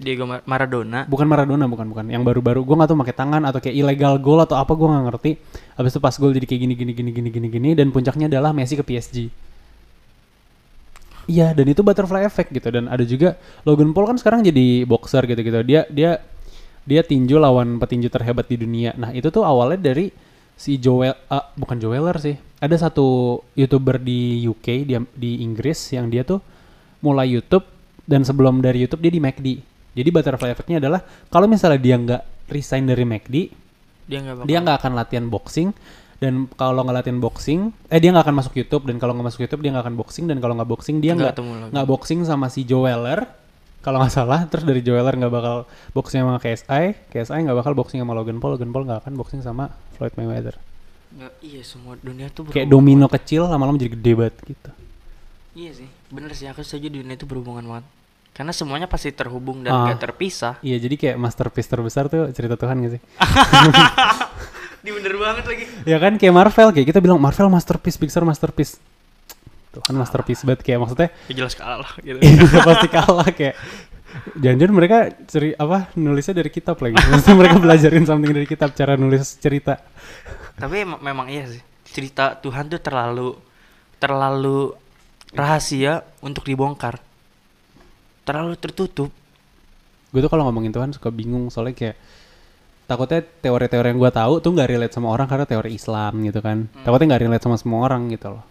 Diego 0.00 0.24
Mar- 0.24 0.44
Maradona. 0.48 1.04
Bukan 1.04 1.28
Maradona 1.28 1.68
bukan 1.68 1.86
bukan. 1.92 2.04
Yang 2.08 2.24
baru-baru. 2.24 2.64
Gue 2.64 2.74
nggak 2.80 2.88
tahu 2.88 2.98
pakai 3.04 3.16
tangan 3.16 3.42
atau 3.44 3.60
kayak 3.60 3.76
ilegal 3.76 4.16
gol 4.16 4.40
atau 4.40 4.56
apa 4.56 4.72
gue 4.72 4.88
nggak 4.88 5.04
ngerti. 5.12 5.30
Habis 5.76 5.92
itu 5.92 6.00
pas 6.00 6.14
gol 6.16 6.32
jadi 6.32 6.46
kayak 6.48 6.60
gini 6.64 6.74
gini 6.74 6.92
gini 6.96 7.10
gini 7.12 7.28
gini 7.28 7.48
gini 7.52 7.70
dan 7.76 7.92
puncaknya 7.92 8.32
adalah 8.32 8.56
Messi 8.56 8.80
ke 8.80 8.82
PSG 8.82 9.28
iya 11.30 11.54
dan 11.54 11.66
itu 11.70 11.80
butterfly 11.86 12.26
effect 12.26 12.50
gitu. 12.50 12.68
Dan 12.74 12.90
ada 12.90 13.06
juga 13.06 13.38
Logan 13.62 13.94
Paul 13.94 14.10
kan 14.10 14.18
sekarang 14.18 14.42
jadi 14.42 14.82
boxer 14.82 15.22
gitu 15.30 15.40
gitu. 15.46 15.62
Dia 15.62 15.86
dia 15.86 16.18
dia 16.82 17.02
tinju 17.06 17.38
lawan 17.38 17.78
petinju 17.78 18.10
terhebat 18.10 18.50
di 18.50 18.58
dunia. 18.58 18.90
Nah 18.98 19.14
itu 19.14 19.30
tuh 19.30 19.46
awalnya 19.46 19.94
dari 19.94 20.10
si 20.58 20.76
Joel 20.82 21.14
ah, 21.30 21.54
bukan 21.54 21.78
Joeler 21.78 22.18
sih. 22.18 22.34
Ada 22.58 22.90
satu 22.90 23.40
youtuber 23.54 24.02
di 24.02 24.42
UK 24.44 24.66
di 24.84 24.98
di 25.14 25.30
Inggris 25.46 25.78
yang 25.94 26.10
dia 26.10 26.26
tuh 26.26 26.42
mulai 27.00 27.30
YouTube 27.30 27.64
dan 28.04 28.26
sebelum 28.26 28.58
dari 28.60 28.82
YouTube 28.84 29.00
dia 29.06 29.12
di 29.14 29.22
McD 29.22 29.48
jadi 29.94 30.08
butterfly 30.08 30.54
effect-nya 30.54 30.78
adalah 30.78 31.00
kalau 31.28 31.50
misalnya 31.50 31.80
dia 31.82 31.96
nggak 31.98 32.22
resign 32.50 32.86
dari 32.86 33.02
McD 33.02 33.34
dia 34.10 34.18
nggak 34.26 34.34
bakal 34.42 34.48
dia 34.50 34.58
nggak 34.58 34.76
akan 34.82 34.92
latihan 34.98 35.26
boxing. 35.30 35.70
Dan 36.20 36.52
kalau 36.52 36.84
nggak 36.84 36.96
latihan 37.00 37.16
boxing 37.22 37.72
eh 37.88 37.96
dia 37.96 38.10
nggak 38.12 38.26
akan 38.26 38.36
masuk 38.42 38.52
YouTube. 38.58 38.84
Dan 38.90 38.98
kalau 38.98 39.14
nggak 39.14 39.26
masuk 39.30 39.40
YouTube 39.46 39.62
dia 39.62 39.70
nggak 39.70 39.84
akan 39.86 39.96
boxing. 39.96 40.24
Dan 40.26 40.42
kalau 40.42 40.54
nggak 40.58 40.68
boxing 40.68 40.96
dia 40.98 41.14
Nggak 41.14 41.38
nggak 41.70 41.86
boxing 41.86 42.26
sama 42.26 42.50
si 42.50 42.66
Joe 42.66 42.90
Weller. 42.90 43.24
Kalau 43.80 43.96
nggak 44.02 44.12
salah 44.12 44.44
terus 44.50 44.66
dari 44.66 44.84
Joe 44.84 44.98
Weller 44.98 45.14
nggak 45.16 45.32
bakal 45.32 45.56
boxing 45.96 46.20
sama 46.20 46.36
KSI 46.36 46.84
KSI 47.08 47.40
nggak 47.48 47.58
bakal 47.64 47.72
boxing 47.72 48.02
sama 48.02 48.12
Logan 48.12 48.42
Paul. 48.42 48.58
Logan 48.58 48.74
Paul 48.74 48.84
nggak 48.84 49.00
akan 49.06 49.12
boxing 49.16 49.40
sama 49.40 49.72
Floyd 49.96 50.12
Mayweather. 50.18 50.58
Nggak, 51.10 51.32
iya 51.42 51.62
semua 51.64 51.98
dunia 51.98 52.30
tuh 52.30 52.50
kayak 52.52 52.68
domino 52.70 53.10
kecil 53.10 53.48
lama-lama 53.48 53.80
jadi 53.80 53.96
gede 53.96 54.12
banget 54.14 54.36
gitu. 54.44 54.70
Iya 55.56 55.70
sih 55.80 55.88
bener 56.12 56.30
sih. 56.36 56.46
Aku 56.52 56.60
setuju 56.60 56.92
dunia 56.92 57.16
itu 57.16 57.24
berhubungan 57.24 57.64
banget 57.64 57.86
karena 58.30 58.50
semuanya 58.50 58.86
pasti 58.86 59.10
terhubung 59.10 59.60
dan 59.60 59.72
Ah. 59.72 59.82
nggak 59.86 60.00
terpisah. 60.00 60.54
Iya 60.60 60.78
jadi 60.78 60.94
kayak 60.96 61.16
masterpiece 61.16 61.66
terbesar 61.66 62.06
tuh 62.06 62.30
cerita 62.30 62.54
Tuhan 62.54 62.80
gak 62.80 62.92
sih? 62.94 63.02
Di 64.80 64.90
bener 64.90 65.12
banget 65.14 65.44
lagi. 65.44 65.64
Ya 65.84 65.98
kan 65.98 66.16
kayak 66.16 66.32
Marvel 66.32 66.68
kayak 66.72 66.86
kita 66.88 66.98
bilang 66.98 67.20
Marvel 67.20 67.48
masterpiece 67.48 67.96
Pixar 67.96 68.24
masterpiece. 68.24 68.80
Tuhan 69.70 69.94
masterpiece 69.94 70.42
banget 70.42 70.64
kayak 70.64 70.78
maksudnya 70.80 71.08
ya 71.26 71.34
jelas 71.36 71.54
kalah 71.54 71.92
gitu. 72.00 72.18
Iya 72.24 72.60
pasti 72.60 72.88
kalah 72.88 73.30
kayak 73.30 73.56
Jangan-jangan 74.34 74.74
mereka 74.74 74.96
ceri 75.22 75.54
apa 75.54 75.86
nulisnya 75.94 76.34
dari 76.34 76.50
kitab 76.50 76.82
lagi. 76.82 76.98
Maksudnya 77.14 77.36
mereka 77.36 77.56
belajarin 77.62 78.02
something 78.02 78.34
dari 78.34 78.42
kitab 78.42 78.74
cara 78.74 78.98
nulis 78.98 79.38
cerita. 79.38 79.78
tapi 80.58 80.82
em- 80.82 80.98
memang 80.98 81.30
iya 81.30 81.46
sih. 81.46 81.62
Cerita 81.86 82.34
Tuhan 82.34 82.66
tuh 82.66 82.82
terlalu 82.82 83.38
terlalu 84.02 84.74
rahasia 85.30 86.02
untuk 86.20 86.42
dibongkar 86.42 86.98
terlalu 88.30 88.54
tertutup 88.54 89.10
Gue 90.10 90.20
tuh 90.26 90.30
kalau 90.30 90.46
ngomongin 90.50 90.74
Tuhan 90.74 90.90
suka 90.90 91.08
bingung 91.14 91.48
soalnya 91.54 91.74
kayak 91.74 91.96
takutnya 92.90 93.22
teori-teori 93.22 93.94
yang 93.94 93.98
gue 94.02 94.10
tahu 94.10 94.42
tuh 94.42 94.50
nggak 94.50 94.68
relate 94.74 94.94
sama 94.94 95.14
orang 95.14 95.30
karena 95.30 95.46
teori 95.46 95.70
Islam 95.70 96.18
gitu 96.26 96.42
kan. 96.42 96.66
Takutnya 96.82 97.14
nggak 97.14 97.22
relate 97.22 97.44
sama 97.46 97.56
semua 97.62 97.86
orang 97.86 98.10
gitu 98.10 98.34
loh. 98.34 98.44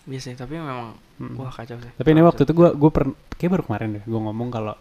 biasa 0.00 0.32
tapi 0.32 0.58
memang 0.58 0.96
wah 1.36 1.52
kacau 1.52 1.76
sih 1.76 1.92
Tapi 1.92 2.08
ini 2.16 2.24
waktu 2.24 2.42
itu 2.42 2.52
gue 2.56 2.72
gue 2.72 2.90
per 2.90 3.14
kayak 3.36 3.50
baru 3.52 3.62
kemarin 3.68 3.88
deh 4.00 4.04
gue 4.08 4.20
ngomong 4.26 4.48
kalau 4.48 4.74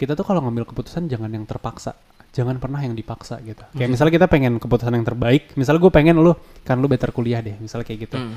kita 0.00 0.16
tuh 0.16 0.24
kalau 0.24 0.40
ngambil 0.40 0.64
keputusan 0.70 1.12
jangan 1.12 1.28
yang 1.28 1.44
terpaksa, 1.44 1.92
jangan 2.32 2.56
pernah 2.56 2.80
yang 2.80 2.96
dipaksa 2.96 3.36
gitu. 3.44 3.60
Kayak 3.76 3.90
misalnya 3.92 4.12
kita 4.16 4.26
pengen 4.32 4.56
keputusan 4.56 4.96
yang 4.96 5.04
terbaik, 5.04 5.52
misalnya 5.60 5.84
gue 5.84 5.92
pengen 5.92 6.16
lu 6.24 6.32
kan 6.64 6.80
lu 6.80 6.88
better 6.88 7.12
kuliah 7.12 7.44
deh, 7.44 7.52
misalnya 7.60 7.84
kayak 7.84 8.08
gitu. 8.08 8.16
Hmm. 8.16 8.32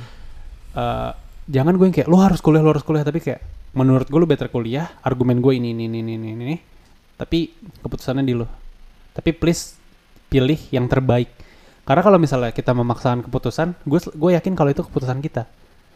Eh, 0.75 1.11
jangan 1.49 1.75
gue 1.75 1.85
yang 1.89 1.95
kayak 1.95 2.09
lu 2.09 2.17
harus 2.19 2.39
kuliah 2.39 2.63
lu 2.63 2.71
harus 2.71 2.85
kuliah. 2.85 3.05
Tapi 3.05 3.19
kayak 3.19 3.41
menurut 3.73 4.07
gue 4.07 4.19
lu 4.19 4.27
better 4.29 4.47
kuliah 4.47 4.89
argumen 5.01 5.41
gue 5.41 5.57
ini 5.57 5.73
ini 5.73 5.89
ini 5.89 5.99
ini 6.05 6.13
ini, 6.15 6.29
ini. 6.33 6.57
tapi 7.17 7.51
keputusannya 7.81 8.23
di 8.23 8.33
lu. 8.37 8.47
Tapi 9.13 9.29
please 9.33 9.77
pilih 10.29 10.57
yang 10.73 10.89
terbaik. 10.89 11.29
Karena 11.83 12.01
kalau 12.01 12.17
misalnya 12.17 12.55
kita 12.55 12.71
memaksakan 12.71 13.27
keputusan 13.27 13.75
gue 13.83 13.99
gue 14.13 14.29
yakin 14.39 14.53
kalau 14.55 14.71
itu 14.71 14.81
keputusan 14.85 15.19
kita. 15.19 15.45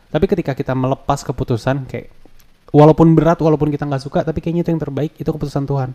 Tapi 0.08 0.26
ketika 0.28 0.56
kita 0.56 0.72
melepas 0.76 1.24
keputusan 1.24 1.88
kayak 1.88 2.12
walaupun 2.72 3.16
berat 3.16 3.40
walaupun 3.40 3.72
kita 3.72 3.88
nggak 3.88 4.04
suka 4.04 4.20
tapi 4.28 4.44
kayaknya 4.44 4.68
itu 4.68 4.72
yang 4.76 4.82
terbaik 4.84 5.12
itu 5.16 5.30
keputusan 5.30 5.64
Tuhan. 5.64 5.92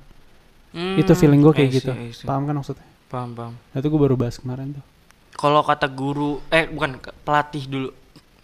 Hmm, 0.73 0.97
itu 0.97 1.13
feeling 1.13 1.45
gue 1.45 1.53
kayak 1.53 1.69
I 1.69 1.73
see, 1.73 1.79
gitu. 1.85 1.93
Paham 2.25 2.49
kan 2.49 2.57
maksudnya? 2.57 2.87
Paham 3.13 3.37
paham. 3.37 3.55
Nah, 3.61 3.77
itu 3.77 3.89
gue 3.93 4.01
baru 4.01 4.17
bahas 4.17 4.41
kemarin 4.41 4.73
tuh. 4.81 4.85
Kalau 5.37 5.61
kata 5.61 5.85
guru 5.93 6.41
eh 6.49 6.65
bukan 6.69 6.97
pelatih 7.25 7.69
dulu 7.69 7.89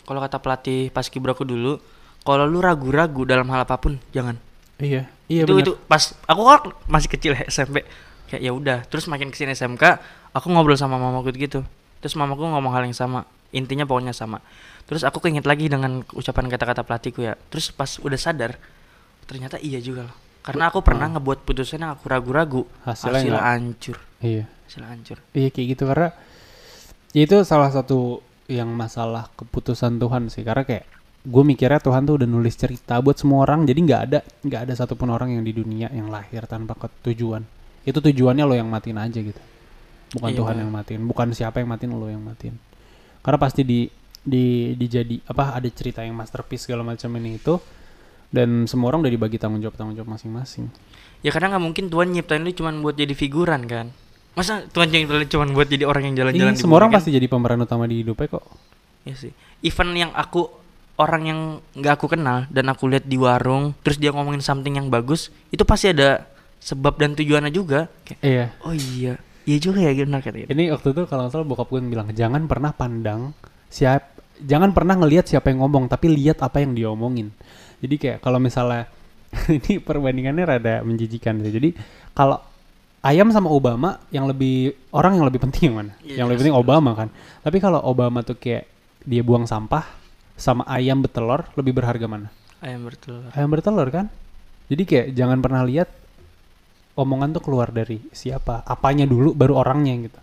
kalau 0.08 0.24
kata 0.24 0.40
pelatih 0.40 0.88
pas 0.88 1.04
kibraku 1.04 1.44
dulu 1.44 1.76
kalau 2.24 2.48
lu 2.48 2.64
ragu-ragu 2.64 3.28
dalam 3.28 3.44
hal 3.52 3.68
apa 3.68 3.76
pun 3.76 4.00
jangan. 4.16 4.40
Iya. 4.80 5.04
Iya 5.28 5.44
itu 5.44 5.52
bener. 5.52 5.64
itu 5.68 5.72
pas 5.84 6.16
aku 6.24 6.42
kan 6.48 6.60
masih 6.88 7.08
kecil 7.12 7.36
ya, 7.36 7.44
SMP 7.52 7.84
kayak 8.32 8.40
ya 8.40 8.52
udah. 8.56 8.78
Terus 8.88 9.04
makin 9.12 9.28
ke 9.28 9.36
sini 9.36 9.52
SMK 9.52 10.00
aku 10.32 10.48
ngobrol 10.48 10.80
sama 10.80 10.96
mamaku 10.96 11.36
gitu. 11.36 11.60
Terus 12.00 12.16
mamaku 12.16 12.48
ngomong 12.48 12.72
hal 12.72 12.88
yang 12.88 12.96
sama. 12.96 13.28
Intinya 13.52 13.84
pokoknya 13.84 14.16
sama. 14.16 14.40
Terus 14.88 15.04
aku 15.04 15.20
keinget 15.20 15.44
lagi 15.44 15.68
dengan 15.68 16.00
ucapan 16.16 16.48
kata-kata 16.48 16.80
pelatihku 16.80 17.20
ya. 17.20 17.36
Terus 17.52 17.68
pas 17.76 18.00
udah 18.00 18.16
sadar 18.16 18.56
ternyata 19.28 19.60
iya 19.60 19.76
juga 19.84 20.08
loh. 20.08 20.16
Karena 20.40 20.72
aku 20.72 20.80
pernah 20.80 21.12
ngebuat 21.12 21.44
putusan 21.44 21.84
yang 21.84 21.92
aku 21.92 22.08
ragu-ragu. 22.08 22.64
Hasilnya 22.88 23.36
hancur. 23.36 24.00
Iya. 24.24 24.48
hasilnya 24.64 24.88
hancur. 24.88 25.18
Iya 25.36 25.48
kayak 25.52 25.66
gitu. 25.76 25.84
Karena 25.84 26.08
ya 27.12 27.22
itu 27.28 27.36
salah 27.44 27.68
satu 27.68 28.24
yang 28.48 28.72
masalah 28.72 29.28
keputusan 29.36 30.00
Tuhan 30.00 30.32
sih. 30.32 30.42
Karena 30.42 30.64
kayak 30.64 30.98
gue 31.28 31.42
mikirnya 31.44 31.78
Tuhan 31.78 32.08
tuh 32.08 32.24
udah 32.24 32.28
nulis 32.28 32.56
cerita 32.56 32.96
buat 33.04 33.20
semua 33.20 33.44
orang 33.44 33.68
jadi 33.68 33.76
nggak 33.76 34.00
ada 34.08 34.18
nggak 34.48 34.60
ada 34.64 34.72
satupun 34.72 35.12
orang 35.12 35.34
yang 35.36 35.42
di 35.44 35.52
dunia 35.52 35.90
yang 35.92 36.08
lahir 36.08 36.46
tanpa 36.48 36.78
tujuan 37.04 37.42
itu 37.84 37.98
tujuannya 37.98 38.44
lo 38.48 38.54
yang 38.56 38.68
matiin 38.68 38.96
aja 38.96 39.18
gitu. 39.20 39.40
Bukan 40.16 40.30
Iya, 40.32 40.38
Tuhan 40.40 40.54
yang 40.64 40.70
matiin 40.72 41.02
bukan 41.04 41.28
siapa 41.36 41.60
yang 41.60 41.68
matiin 41.68 41.92
lo 41.92 42.08
yang 42.08 42.24
matiin. 42.24 42.56
Karena 43.20 43.38
pasti 43.40 43.64
di 43.64 43.88
di 44.24 44.76
dijadi 44.76 45.20
apa 45.28 45.56
ada 45.56 45.68
cerita 45.68 46.04
yang 46.04 46.16
masterpiece 46.16 46.68
segala 46.68 46.84
macam 46.84 47.08
ini 47.16 47.40
itu 47.40 47.56
dan 48.28 48.68
semua 48.68 48.92
orang 48.92 49.04
udah 49.04 49.12
dibagi 49.12 49.40
tanggung 49.40 49.60
jawab 49.60 49.76
tanggung 49.76 49.96
jawab 49.96 50.16
masing-masing. 50.16 50.68
Ya 51.20 51.32
karena 51.32 51.56
nggak 51.56 51.64
mungkin 51.64 51.84
Tuhan 51.92 52.08
nyiptain 52.12 52.44
lu 52.44 52.52
cuma 52.52 52.70
buat 52.78 52.96
jadi 52.96 53.12
figuran 53.12 53.68
kan 53.68 53.92
masa 54.38 54.62
Tuhan 54.70 54.86
nyiptain 54.88 55.18
lu 55.18 55.26
cuma 55.26 55.44
buat 55.50 55.66
jadi 55.66 55.82
orang 55.82 56.14
yang 56.14 56.14
jalan-jalan 56.14 56.54
Iya, 56.54 56.58
di 56.58 56.62
semua 56.62 56.78
orang 56.78 56.94
kan? 56.94 57.02
pasti 57.02 57.10
jadi 57.10 57.26
pemeran 57.26 57.58
utama 57.58 57.90
di 57.90 58.06
hidupnya 58.06 58.30
kok 58.30 58.44
Iya 59.02 59.14
sih. 59.16 59.32
Even 59.64 59.90
yang 59.96 60.12
aku 60.12 60.46
orang 60.98 61.22
yang 61.24 61.40
nggak 61.74 61.94
aku 61.96 62.06
kenal 62.12 62.44
dan 62.50 62.68
aku 62.68 62.90
lihat 62.90 63.06
di 63.06 63.16
warung, 63.16 63.72
terus 63.80 63.96
dia 63.96 64.10
ngomongin 64.12 64.42
something 64.42 64.76
yang 64.76 64.90
bagus, 64.90 65.30
itu 65.48 65.62
pasti 65.62 65.94
ada 65.94 66.26
sebab 66.58 66.98
dan 66.98 67.14
tujuannya 67.14 67.48
juga. 67.48 67.86
Kayak, 68.04 68.20
iya 68.20 68.46
oh 68.66 68.74
iya, 68.74 69.14
iya 69.46 69.56
juga 69.62 69.80
ya 69.80 69.94
benar 69.94 70.20
kata 70.20 70.44
gitu. 70.44 70.50
Ini 70.52 70.74
waktu 70.74 70.88
itu 70.92 71.02
kalau 71.06 71.24
nggak 71.24 71.32
salah 71.32 71.46
bokap 71.46 71.68
gue 71.70 71.80
bilang 71.86 72.10
jangan 72.12 72.44
pernah 72.44 72.74
pandang 72.74 73.32
siap, 73.70 74.18
jangan 74.42 74.74
pernah 74.76 74.98
ngelihat 74.98 75.24
siapa 75.24 75.48
yang 75.54 75.64
ngomong, 75.64 75.88
tapi 75.88 76.10
lihat 76.12 76.42
apa 76.44 76.60
yang 76.60 76.74
diomongin. 76.74 77.30
Jadi 77.78 77.94
kayak 77.96 78.18
kalau 78.20 78.42
misalnya 78.42 78.90
ini 79.56 79.78
perbandingannya 79.80 80.44
rada 80.44 80.74
menjijikan 80.84 81.38
sih. 81.40 81.52
Jadi 81.54 81.72
kalau 82.12 82.42
ayam 83.02 83.28
sama 83.30 83.48
Obama 83.50 84.02
yang 84.10 84.26
lebih 84.26 84.74
orang 84.90 85.18
yang 85.18 85.26
lebih 85.26 85.40
penting 85.42 85.70
yang 85.70 85.76
mana? 85.82 85.92
Iya, 86.02 86.24
yang 86.24 86.26
lebih 86.26 86.42
jelas, 86.42 86.50
penting 86.50 86.56
Obama 86.58 86.90
kan. 86.94 87.08
Tapi 87.42 87.56
kalau 87.62 87.80
Obama 87.84 88.22
tuh 88.26 88.36
kayak 88.38 88.66
dia 89.06 89.22
buang 89.22 89.46
sampah 89.46 89.86
sama 90.38 90.62
ayam 90.70 91.02
bertelur 91.02 91.46
lebih 91.58 91.78
berharga 91.78 92.06
mana? 92.06 92.28
Ayam 92.62 92.86
bertelur. 92.86 93.30
Ayam 93.34 93.48
bertelur 93.50 93.88
kan. 93.90 94.06
Jadi 94.68 94.82
kayak 94.84 95.06
jangan 95.16 95.38
pernah 95.40 95.62
lihat 95.64 95.88
omongan 96.98 97.30
tuh 97.38 97.42
keluar 97.46 97.70
dari 97.70 98.02
siapa, 98.10 98.66
apanya 98.66 99.06
dulu 99.06 99.32
baru 99.32 99.62
orangnya 99.62 99.94
gitu. 100.10 100.20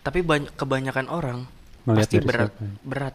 Tapi 0.00 0.24
banyak 0.24 0.54
kebanyakan 0.56 1.06
orang 1.12 1.44
Ngelihat 1.84 2.08
pasti 2.08 2.16
berat, 2.22 2.50
siapa. 2.54 2.64
berat. 2.86 3.14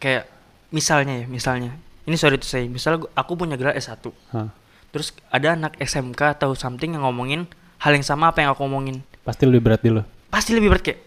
Kayak 0.00 0.24
misalnya 0.72 1.14
ya, 1.22 1.26
misalnya. 1.28 1.70
Ini 2.08 2.16
sorry 2.16 2.40
to 2.40 2.48
say, 2.48 2.66
misal 2.66 3.06
aku 3.12 3.32
punya 3.38 3.54
gelar 3.54 3.76
S1. 3.76 4.02
Hah. 4.34 4.50
Terus 4.90 5.14
ada 5.30 5.54
anak 5.54 5.78
SMK 5.78 6.38
atau 6.40 6.54
something 6.58 6.98
yang 6.98 7.06
ngomongin 7.06 7.46
hal 7.80 7.92
yang 7.94 8.04
sama 8.04 8.30
apa 8.34 8.42
yang 8.42 8.52
aku 8.52 8.66
ngomongin. 8.66 9.02
Pasti 9.22 9.46
lebih 9.46 9.62
berat 9.62 9.80
di 9.80 9.90
lo. 9.94 10.02
Pasti 10.30 10.50
lebih 10.54 10.68
berat 10.70 10.82
kayak 10.84 11.00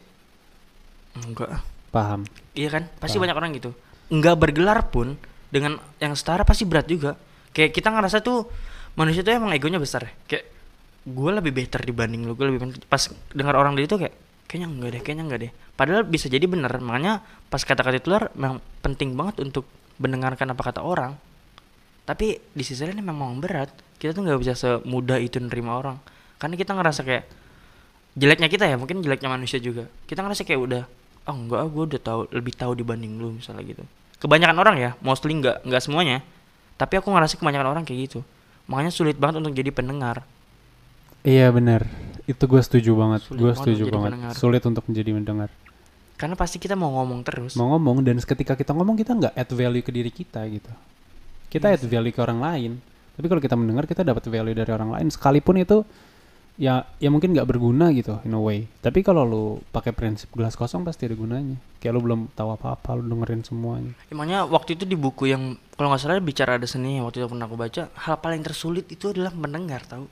enggak 1.24 1.50
ah. 1.52 1.62
Paham. 1.94 2.26
Iya 2.58 2.70
kan? 2.74 2.84
Pasti 2.98 3.22
Paham. 3.22 3.24
banyak 3.30 3.38
orang 3.38 3.50
gitu. 3.54 3.70
Enggak 4.10 4.36
bergelar 4.42 4.90
pun 4.90 5.14
dengan 5.54 5.78
yang 6.02 6.18
setara 6.18 6.42
pasti 6.42 6.66
berat 6.66 6.90
juga. 6.90 7.14
Kayak 7.54 7.78
kita 7.78 7.94
ngerasa 7.94 8.26
tuh 8.26 8.50
manusia 8.98 9.22
tuh 9.22 9.38
emang 9.38 9.54
egonya 9.54 9.78
besar 9.78 10.10
ya. 10.10 10.12
Kayak 10.26 10.46
gue 11.04 11.32
lebih 11.36 11.52
better 11.54 11.82
dibanding 11.86 12.26
lu, 12.26 12.34
gue 12.34 12.50
lebih 12.50 12.60
better. 12.66 12.82
Pas 12.90 13.06
dengar 13.30 13.54
orang 13.60 13.78
dari 13.78 13.86
itu 13.86 14.00
kayak 14.00 14.16
kayaknya 14.50 14.68
enggak 14.74 14.90
deh, 14.90 15.02
kayaknya 15.06 15.24
enggak 15.30 15.40
deh. 15.46 15.52
Padahal 15.78 16.02
bisa 16.08 16.26
jadi 16.26 16.46
bener. 16.50 16.72
Makanya 16.82 17.22
pas 17.54 17.62
kata-kata 17.62 18.02
itu 18.02 18.10
luar 18.10 18.34
memang 18.34 18.58
penting 18.82 19.14
banget 19.14 19.46
untuk 19.46 19.70
mendengarkan 20.02 20.50
apa 20.50 20.62
kata 20.66 20.82
orang. 20.82 21.14
Tapi 22.04 22.40
di 22.52 22.64
sisi 22.64 22.84
lain 22.84 23.00
memang 23.00 23.40
berat. 23.40 23.72
Kita 24.00 24.12
tuh 24.12 24.28
nggak 24.28 24.40
bisa 24.44 24.54
semudah 24.56 25.20
itu 25.20 25.40
nerima 25.40 25.80
orang. 25.80 25.98
Karena 26.36 26.60
kita 26.60 26.76
ngerasa 26.76 27.08
kayak 27.08 27.24
jeleknya 28.20 28.52
kita 28.52 28.68
ya, 28.68 28.76
mungkin 28.76 29.00
jeleknya 29.00 29.32
manusia 29.32 29.58
juga. 29.64 29.88
Kita 30.04 30.20
ngerasa 30.20 30.44
kayak 30.44 30.60
udah 30.60 30.84
oh 31.28 31.36
enggak 31.36 31.60
ah 31.64 31.70
gue 31.72 31.84
udah 31.94 32.02
tahu 32.02 32.20
lebih 32.36 32.54
tahu 32.56 32.72
dibanding 32.76 33.16
lu 33.16 33.40
misalnya 33.40 33.64
gitu 33.64 33.84
kebanyakan 34.20 34.58
orang 34.60 34.76
ya 34.80 34.92
mostly 35.00 35.32
enggak 35.36 35.64
enggak 35.64 35.82
semuanya 35.84 36.20
tapi 36.76 37.00
aku 37.00 37.08
ngerasa 37.12 37.40
kebanyakan 37.40 37.68
orang 37.72 37.84
kayak 37.88 38.12
gitu 38.12 38.20
makanya 38.68 38.92
sulit 38.92 39.16
banget 39.16 39.40
untuk 39.40 39.56
jadi 39.56 39.72
pendengar 39.72 40.28
Iya 41.24 41.56
benar. 41.56 41.88
Itu 42.28 42.52
gue 42.52 42.60
setuju 42.60 43.00
banget. 43.00 43.24
Gue 43.32 43.56
setuju 43.56 43.88
banget. 43.88 44.12
pendengar. 44.12 44.34
Sulit 44.36 44.60
untuk 44.68 44.84
menjadi 44.92 45.16
mendengar. 45.16 45.50
karena 46.20 46.36
pasti 46.36 46.60
kita 46.60 46.76
mau 46.76 46.92
ngomong 47.00 47.24
terus 47.24 47.56
Mau 47.56 47.72
ngomong 47.72 48.04
dan 48.04 48.20
ketika 48.20 48.60
kita 48.60 48.76
ngomong 48.76 49.00
kita 49.00 49.16
nggak 49.16 49.32
add 49.32 49.48
value 49.56 49.80
ke 49.80 49.92
diri 49.96 50.12
kita 50.12 50.44
gitu. 50.52 50.68
Kita 51.54 51.70
Iya 51.70 51.78
add 51.78 51.86
value 51.86 52.10
ke 52.10 52.22
orang 52.26 52.42
lain. 52.42 52.72
Tapi 53.14 53.30
kalau 53.30 53.38
kita 53.38 53.54
mendengar 53.54 53.86
kita 53.86 54.02
dapat 54.02 54.26
value 54.26 54.58
dari 54.58 54.72
orang 54.74 54.90
lain. 54.90 55.08
Sekalipun 55.14 55.62
itu 55.62 55.86
ya 56.58 56.86
ya 56.98 57.10
mungkin 57.14 57.34
nggak 57.34 57.46
berguna 57.46 57.94
gitu 57.94 58.18
in 58.26 58.34
a 58.34 58.42
way. 58.42 58.66
Tapi 58.82 59.06
kalau 59.06 59.22
lu 59.22 59.44
pakai 59.70 59.94
prinsip 59.94 60.34
gelas 60.34 60.58
kosong 60.58 60.82
pasti 60.82 61.06
ada 61.06 61.14
gunanya. 61.14 61.62
Kayak 61.78 61.94
lu 61.94 62.02
belum 62.10 62.22
tahu 62.34 62.58
apa-apa, 62.58 62.98
lu 62.98 63.06
dengerin 63.06 63.46
semuanya. 63.46 63.94
emangnya 64.10 64.50
waktu 64.50 64.74
itu 64.74 64.90
di 64.90 64.98
buku 64.98 65.30
yang 65.30 65.54
kalau 65.78 65.94
nggak 65.94 66.02
salah 66.02 66.18
bicara 66.18 66.58
ada 66.58 66.66
seni 66.66 67.02
waktu 67.02 67.22
itu 67.22 67.28
pernah 67.30 67.46
aku 67.46 67.58
baca 67.58 67.90
hal 67.94 68.16
paling 68.18 68.42
tersulit 68.42 68.90
itu 68.90 69.14
adalah 69.14 69.34
mendengar 69.34 69.82
tahu 69.86 70.06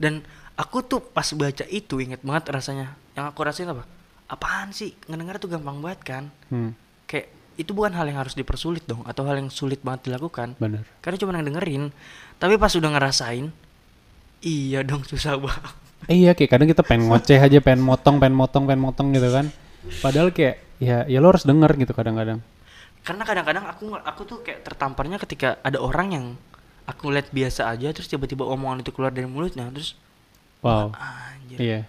dan 0.00 0.24
aku 0.56 0.84
tuh 0.84 1.00
pas 1.00 1.24
baca 1.32 1.64
itu 1.68 2.00
inget 2.00 2.20
banget 2.20 2.52
rasanya 2.52 2.96
yang 3.16 3.28
aku 3.28 3.40
rasain 3.44 3.68
apa 3.68 3.84
apaan 4.28 4.70
sih 4.76 4.92
ngedengar 5.08 5.40
tuh 5.40 5.48
gampang 5.48 5.80
banget 5.80 6.00
kan 6.04 6.24
Hmm, 6.52 6.76
itu 7.60 7.76
bukan 7.76 7.92
hal 7.92 8.08
yang 8.08 8.16
harus 8.16 8.32
dipersulit 8.32 8.80
dong 8.88 9.04
atau 9.04 9.28
hal 9.28 9.36
yang 9.36 9.52
sulit 9.52 9.84
banget 9.84 10.08
dilakukan 10.08 10.56
benar. 10.56 10.82
karena 11.04 11.16
cuma 11.20 11.36
dengerin 11.36 11.92
tapi 12.40 12.56
pas 12.56 12.72
udah 12.72 12.90
ngerasain 12.90 13.52
iya 14.40 14.80
dong 14.80 15.04
susah 15.04 15.36
banget 15.36 15.74
iya 16.08 16.32
kayak 16.32 16.50
kadang 16.50 16.68
kita 16.68 16.80
pengen 16.80 17.12
ngoceh 17.12 17.36
aja, 17.36 17.60
pengen 17.60 17.84
motong, 17.84 18.16
pengen 18.16 18.32
motong, 18.32 18.64
pengen 18.64 18.80
motong 18.80 19.12
gitu 19.12 19.28
kan. 19.28 19.52
Padahal 20.00 20.32
kayak 20.32 20.56
ya 20.80 21.04
ya 21.04 21.20
lo 21.20 21.28
harus 21.28 21.44
denger 21.44 21.76
gitu 21.76 21.92
kadang-kadang. 21.92 22.40
karena 23.00 23.24
kadang-kadang 23.24 23.64
aku 23.68 23.96
aku 24.00 24.22
tuh 24.24 24.38
kayak 24.40 24.64
tertamparnya 24.64 25.20
ketika 25.20 25.60
ada 25.60 25.76
orang 25.76 26.08
yang 26.12 26.26
aku 26.84 27.12
lihat 27.12 27.28
biasa 27.28 27.68
aja 27.68 27.92
terus 27.92 28.08
tiba-tiba 28.08 28.44
omongan 28.44 28.80
itu 28.80 28.92
keluar 28.92 29.12
dari 29.12 29.28
mulutnya 29.28 29.68
terus 29.68 29.92
Wow. 30.60 30.92
anjir 30.96 31.56
Iya. 31.56 31.80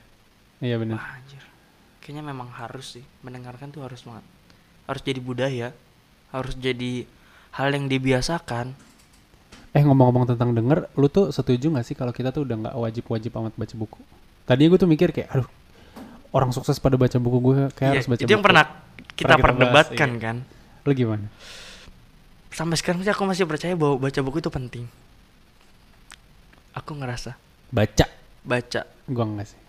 Iya 0.59 0.75
benar. 0.79 0.99
anjir 0.99 1.43
kayaknya 1.99 2.23
memang 2.27 2.47
harus 2.51 2.95
sih 2.95 3.03
mendengarkan 3.23 3.71
tuh 3.71 3.83
harus 3.83 4.03
banget 4.03 4.23
harus 4.91 5.01
jadi 5.01 5.19
budaya 5.19 5.69
harus 6.29 6.53
jadi 6.53 7.07
hal 7.55 7.71
yang 7.71 7.87
dibiasakan 7.87 8.75
Eh 9.71 9.79
ngomong-ngomong 9.87 10.27
tentang 10.27 10.51
denger, 10.51 10.91
lu 10.99 11.07
tuh 11.07 11.31
setuju 11.31 11.71
gak 11.71 11.87
sih 11.87 11.95
kalau 11.95 12.11
kita 12.11 12.35
tuh 12.35 12.43
udah 12.43 12.59
nggak 12.59 12.75
wajib-wajib 12.75 13.31
amat 13.39 13.55
baca 13.55 13.71
buku? 13.79 14.03
Tadinya 14.43 14.75
gue 14.75 14.79
tuh 14.83 14.89
mikir 14.91 15.15
kayak, 15.15 15.31
aduh, 15.31 15.47
orang 16.35 16.51
sukses 16.51 16.75
pada 16.75 16.99
baca 16.99 17.15
buku 17.15 17.39
gue 17.39 17.59
kayak 17.71 17.91
Iya, 17.95 17.95
harus 17.95 18.07
baca 18.11 18.19
itu 18.19 18.27
buku. 18.27 18.35
yang 18.35 18.43
pernah 18.43 18.65
kita 19.15 19.31
Pernah 19.31 19.37
kita 19.39 19.39
bahas, 19.39 19.47
perdebatkan 19.47 20.09
iya. 20.11 20.19
kan 20.19 20.35
Lu 20.83 20.91
gimana? 20.91 21.27
sampai 22.51 22.75
sekarang 22.75 22.99
sih 22.99 23.11
aku 23.15 23.23
masih 23.23 23.47
percaya 23.47 23.71
bahwa 23.79 23.95
baca 23.95 24.19
buku 24.19 24.43
itu 24.43 24.51
penting 24.51 24.85
aku 26.73 26.91
ngerasa 26.95 27.39
Baca. 27.71 28.05
baca 28.43 28.81
Gua 29.07 29.23
enggak 29.23 29.55
sih. 29.55 29.59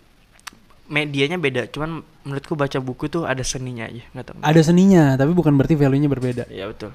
Medianya 0.93 1.35
beda 1.35 1.65
cuman 1.67 1.89
menurutku 2.21 2.53
baca 2.53 2.77
buku 2.77 3.09
tuh 3.09 3.25
ada 3.25 3.41
seninya 3.41 3.83
aja 3.83 4.05
nggak 4.07 4.23
tahu 4.23 4.35
Ada 4.39 4.61
seninya, 4.63 5.03
tapi 5.13 5.33
bukan 5.33 5.51
berarti 5.51 5.73
value-nya 5.73 6.05
berbeda. 6.07 6.43
ya 6.47 6.69
betul 6.69 6.93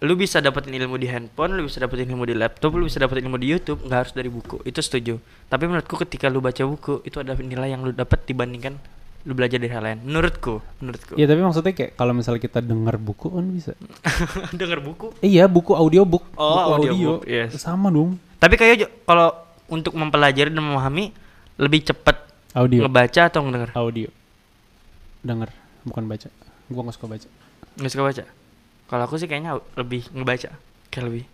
lu 0.00 0.16
bisa 0.16 0.38
dapetin 0.38 0.72
ilmu 0.72 0.96
di 0.96 1.04
handphone 1.04 1.52
lu 1.52 1.66
bisa 1.66 1.76
dapetin 1.76 2.08
ilmu 2.08 2.24
di 2.24 2.32
laptop 2.32 2.72
lu 2.72 2.86
bisa 2.86 2.96
dapetin 2.96 3.26
ilmu 3.26 3.36
di 3.36 3.50
YouTube 3.50 3.82
nggak 3.82 3.98
harus 4.00 4.12
dari 4.14 4.30
buku 4.30 4.62
itu 4.64 4.78
setuju 4.78 5.18
tapi 5.44 5.66
menurutku 5.66 5.98
ketika 5.98 6.24
lu 6.26 6.40
baca 6.40 6.62
buku 6.62 7.02
itu 7.02 7.18
ada 7.18 7.34
nilai 7.34 7.68
yang 7.68 7.82
lu 7.82 7.92
dapat 7.92 8.24
dibandingkan 8.24 8.80
lu 9.20 9.36
belajar 9.36 9.60
dari 9.60 9.68
hal 9.68 9.84
lain 9.84 10.00
menurutku 10.00 10.64
menurutku 10.80 11.12
Iya 11.12 11.28
tapi 11.28 11.44
maksudnya 11.44 11.74
kayak 11.74 11.92
kalau 11.92 12.16
misalnya 12.16 12.40
kita 12.40 12.64
denger 12.64 12.96
buku 12.96 13.28
kan 13.28 13.44
bisa. 13.44 13.76
denger 14.56 14.80
buku 14.80 15.12
Eh, 15.20 15.28
iya 15.30 15.44
buku 15.44 15.76
audiobook. 15.76 16.24
Oh, 16.32 16.48
buku 16.48 16.70
audiobook, 16.88 17.20
yes. 17.28 17.52
Sama 17.58 17.92
dong. 17.92 18.16
tapi 18.40 18.56
kayak 18.56 19.04
kalau 19.04 19.36
untuk 19.68 19.92
mempelajari 19.92 20.48
dan 20.48 20.64
memahami 20.64 21.12
lebih 21.54 21.84
cepat 21.84 22.29
Audio. 22.52 22.84
ngebaca 22.84 23.22
atau 23.26 23.40
ngedenger 23.46 23.70
Audio. 23.74 24.08
Denger, 25.20 25.50
bukan 25.84 26.04
baca. 26.06 26.28
Gua 26.66 26.82
nggak 26.82 26.96
suka 26.96 27.06
baca. 27.06 27.28
nggak 27.70 27.92
suka 27.94 28.02
baca 28.04 28.24
kalau 28.90 29.02
aku 29.06 29.14
sih 29.16 29.30
kayaknya 29.30 29.62
lebih 29.78 30.02
ngebaca 30.10 30.50
kayak 30.90 31.04
lebih 31.06 31.24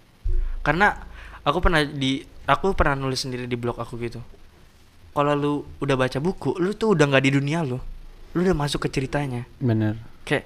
karena 0.61 0.93
aku 1.43 1.59
pernah 1.65 1.81
di 1.81 2.21
aku 2.45 2.77
pernah 2.77 2.93
nulis 2.93 3.25
sendiri 3.25 3.49
di 3.49 3.57
blog 3.57 3.81
aku 3.81 3.97
gitu 3.97 4.21
kalau 5.17 5.33
lu 5.33 5.53
udah 5.81 5.97
baca 5.97 6.21
buku 6.21 6.61
lu 6.61 6.77
tuh 6.77 6.93
udah 6.93 7.09
nggak 7.09 7.25
di 7.25 7.33
dunia 7.33 7.65
lu 7.65 7.81
lu 8.37 8.41
udah 8.45 8.53
masuk 8.53 8.85
ke 8.85 8.93
ceritanya 8.93 9.49
Bener. 9.57 9.97
kayak 10.29 10.45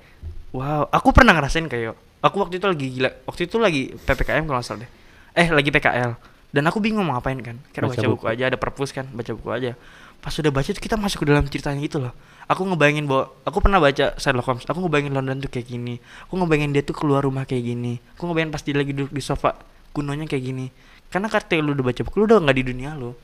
wow 0.54 0.86
aku 0.94 1.10
pernah 1.10 1.34
ngerasain 1.34 1.66
kayak 1.66 1.98
aku 2.22 2.36
waktu 2.38 2.62
itu 2.62 2.66
lagi 2.70 2.86
gila 2.94 3.10
waktu 3.26 3.42
itu 3.50 3.56
lagi 3.58 3.82
ppkm 4.06 4.46
kalau 4.46 4.62
salah 4.62 4.86
deh 4.86 4.90
eh 5.34 5.50
lagi 5.50 5.74
pkl 5.74 6.14
dan 6.54 6.62
aku 6.70 6.78
bingung 6.78 7.02
mau 7.02 7.18
ngapain 7.18 7.42
kan 7.42 7.58
kira 7.74 7.90
Baca 7.90 7.98
baca, 7.98 8.06
buku. 8.06 8.24
buku. 8.24 8.26
aja 8.30 8.42
ada 8.46 8.56
perpus 8.56 8.94
kan 8.94 9.10
baca 9.10 9.34
buku 9.34 9.50
aja 9.50 9.74
pas 10.20 10.32
udah 10.32 10.52
baca 10.52 10.68
tuh 10.68 10.78
kita 10.78 10.96
masuk 10.96 11.24
ke 11.24 11.26
dalam 11.28 11.44
ceritanya 11.48 11.80
gitu 11.80 11.98
loh. 11.98 12.12
Aku 12.46 12.66
ngebayangin 12.66 13.06
bahwa 13.06 13.30
aku 13.42 13.58
pernah 13.58 13.78
baca 13.78 14.12
Sherlock 14.16 14.44
Holmes 14.44 14.64
aku 14.66 14.78
ngebayangin 14.82 15.14
London 15.14 15.36
tuh 15.38 15.48
kayak 15.48 15.66
gini. 15.66 15.96
Aku 16.26 16.36
ngebayangin 16.36 16.70
dia 16.70 16.82
tuh 16.82 16.92
keluar 16.92 17.22
rumah 17.22 17.46
kayak 17.46 17.62
gini. 17.64 17.96
Aku 18.14 18.26
ngebayangin 18.26 18.52
pas 18.52 18.60
dia 18.60 18.74
lagi 18.74 18.92
duduk 18.92 19.10
di 19.10 19.22
sofa 19.22 19.56
kunonya 19.90 20.26
kayak 20.26 20.44
gini. 20.44 20.66
Karena 21.08 21.26
ketika 21.26 21.58
lu 21.58 21.72
udah 21.72 21.84
baca 21.84 22.00
buku 22.02 22.16
lu 22.18 22.24
udah 22.26 22.38
nggak 22.38 22.56
di 22.56 22.64
dunia 22.66 22.90
lu. 22.94 23.14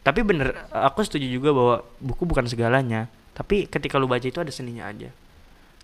Tapi 0.00 0.22
bener 0.22 0.54
aku 0.70 1.02
setuju 1.02 1.26
juga 1.26 1.50
bahwa 1.50 1.74
buku 1.98 2.22
bukan 2.24 2.46
segalanya. 2.46 3.10
Tapi 3.34 3.66
ketika 3.66 3.98
lu 3.98 4.06
baca 4.06 4.22
itu 4.22 4.38
ada 4.38 4.48
seninya 4.48 4.86
aja. 4.86 5.10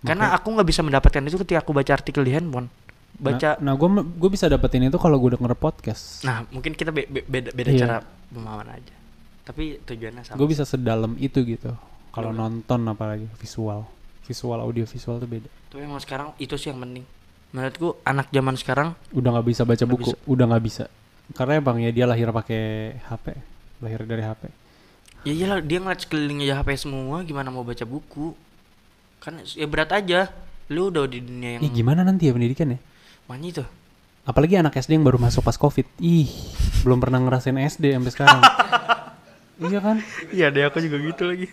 Karena 0.01 0.31
Makanya- 0.31 0.35
aku 0.35 0.47
nggak 0.55 0.67
bisa 0.67 0.81
mendapatkan 0.81 1.21
itu 1.21 1.37
ketika 1.39 1.59
aku 1.59 1.71
baca 1.71 1.91
artikel 1.91 2.23
di 2.23 2.31
handphone. 2.31 2.67
Baca 3.13 3.61
Nah, 3.61 3.71
nah 3.71 3.73
gue 3.75 3.87
gue 4.17 4.29
bisa 4.31 4.47
dapetin 4.47 4.83
itu 4.83 4.97
kalau 4.97 5.19
gue 5.19 5.37
denger 5.37 5.53
podcast. 5.53 6.25
nah, 6.25 6.47
mungkin 6.49 6.73
kita 6.73 6.89
be- 6.89 7.05
be- 7.05 7.21
beda 7.23 7.53
beda 7.53 7.69
Iya. 7.69 7.79
cara 7.79 7.95
pemahaman 8.33 8.73
aja 8.73 8.95
tapi 9.43 9.77
tujuannya 9.81 10.23
sama 10.23 10.35
gue 10.35 10.47
bisa 10.47 10.63
sedalam 10.63 11.13
itu 11.17 11.43
gitu. 11.43 11.71
Kalau 12.09 12.29
Iya. 12.29 12.39
nonton 12.39 12.79
apalagi 12.85 13.25
visual, 13.35 13.83
visual 14.23 14.57
audio 14.57 14.83
visual 14.83 15.17
tuh 15.17 15.27
beda. 15.27 15.49
tapi 15.67 15.83
emang 15.83 15.97
sekarang 15.97 16.31
itu 16.37 16.53
sih 16.53 16.69
yang 16.69 16.79
penting 16.79 17.01
menurutku 17.49 17.97
anak 18.03 18.29
zaman 18.29 18.53
sekarang 18.53 18.93
Udah 19.09 19.29
nggak 19.31 19.47
bisa 19.47 19.61
baca 19.61 19.77
Nggak 19.79 19.91
buku, 19.91 20.09
bisa. 20.09 20.17
udah 20.25 20.45
nggak 20.47 20.63
bisa. 20.63 20.85
Karena 21.31 21.53
emang 21.55 21.77
ya 21.77 21.89
dia 21.89 22.05
lahir 22.05 22.29
pakai 22.29 22.61
HP, 23.01 23.25
lahir 23.79 24.01
dari 24.03 24.21
HP. 24.21 24.41
ya 25.23 25.33
iyalah 25.33 25.59
dia 25.59 25.79
ngeliat 25.79 25.99
sekelilingnya 25.99 26.55
HP 26.55 26.69
semua 26.77 27.21
gimana 27.21 27.47
mau 27.47 27.63
baca 27.63 27.83
buku 27.83 28.35
kan 29.17 29.39
ya 29.41 29.63
berat 29.65 29.91
aja 29.93 30.27
lu 30.67 30.87
udah 30.87 31.03
di 31.05 31.19
dunia 31.19 31.55
yang 31.55 31.61
Ih 31.61 31.71
gimana 31.73 32.03
nanti 32.03 32.27
ya 32.27 32.31
pendidikan 32.31 32.69
ya? 32.69 32.79
mana 33.25 33.43
itu 33.43 33.63
Apalagi 34.23 34.55
anak 34.55 34.71
SD 34.73 34.95
yang 34.95 35.03
baru 35.03 35.15
masuk 35.17 35.41
pas 35.41 35.55
covid. 35.55 35.83
Ih 35.97 36.31
belum 36.81 36.95
pernah 36.97 37.19
ngerasain 37.19 37.55
SD 37.57 37.91
sampai 37.91 38.11
sekarang. 38.11 38.39
iya 39.65 39.79
kan? 39.79 39.97
iya 40.31 40.47
deh 40.49 40.63
aku 40.63 40.79
juga 40.79 40.97
gitu 40.99 41.23
lagi 41.25 41.47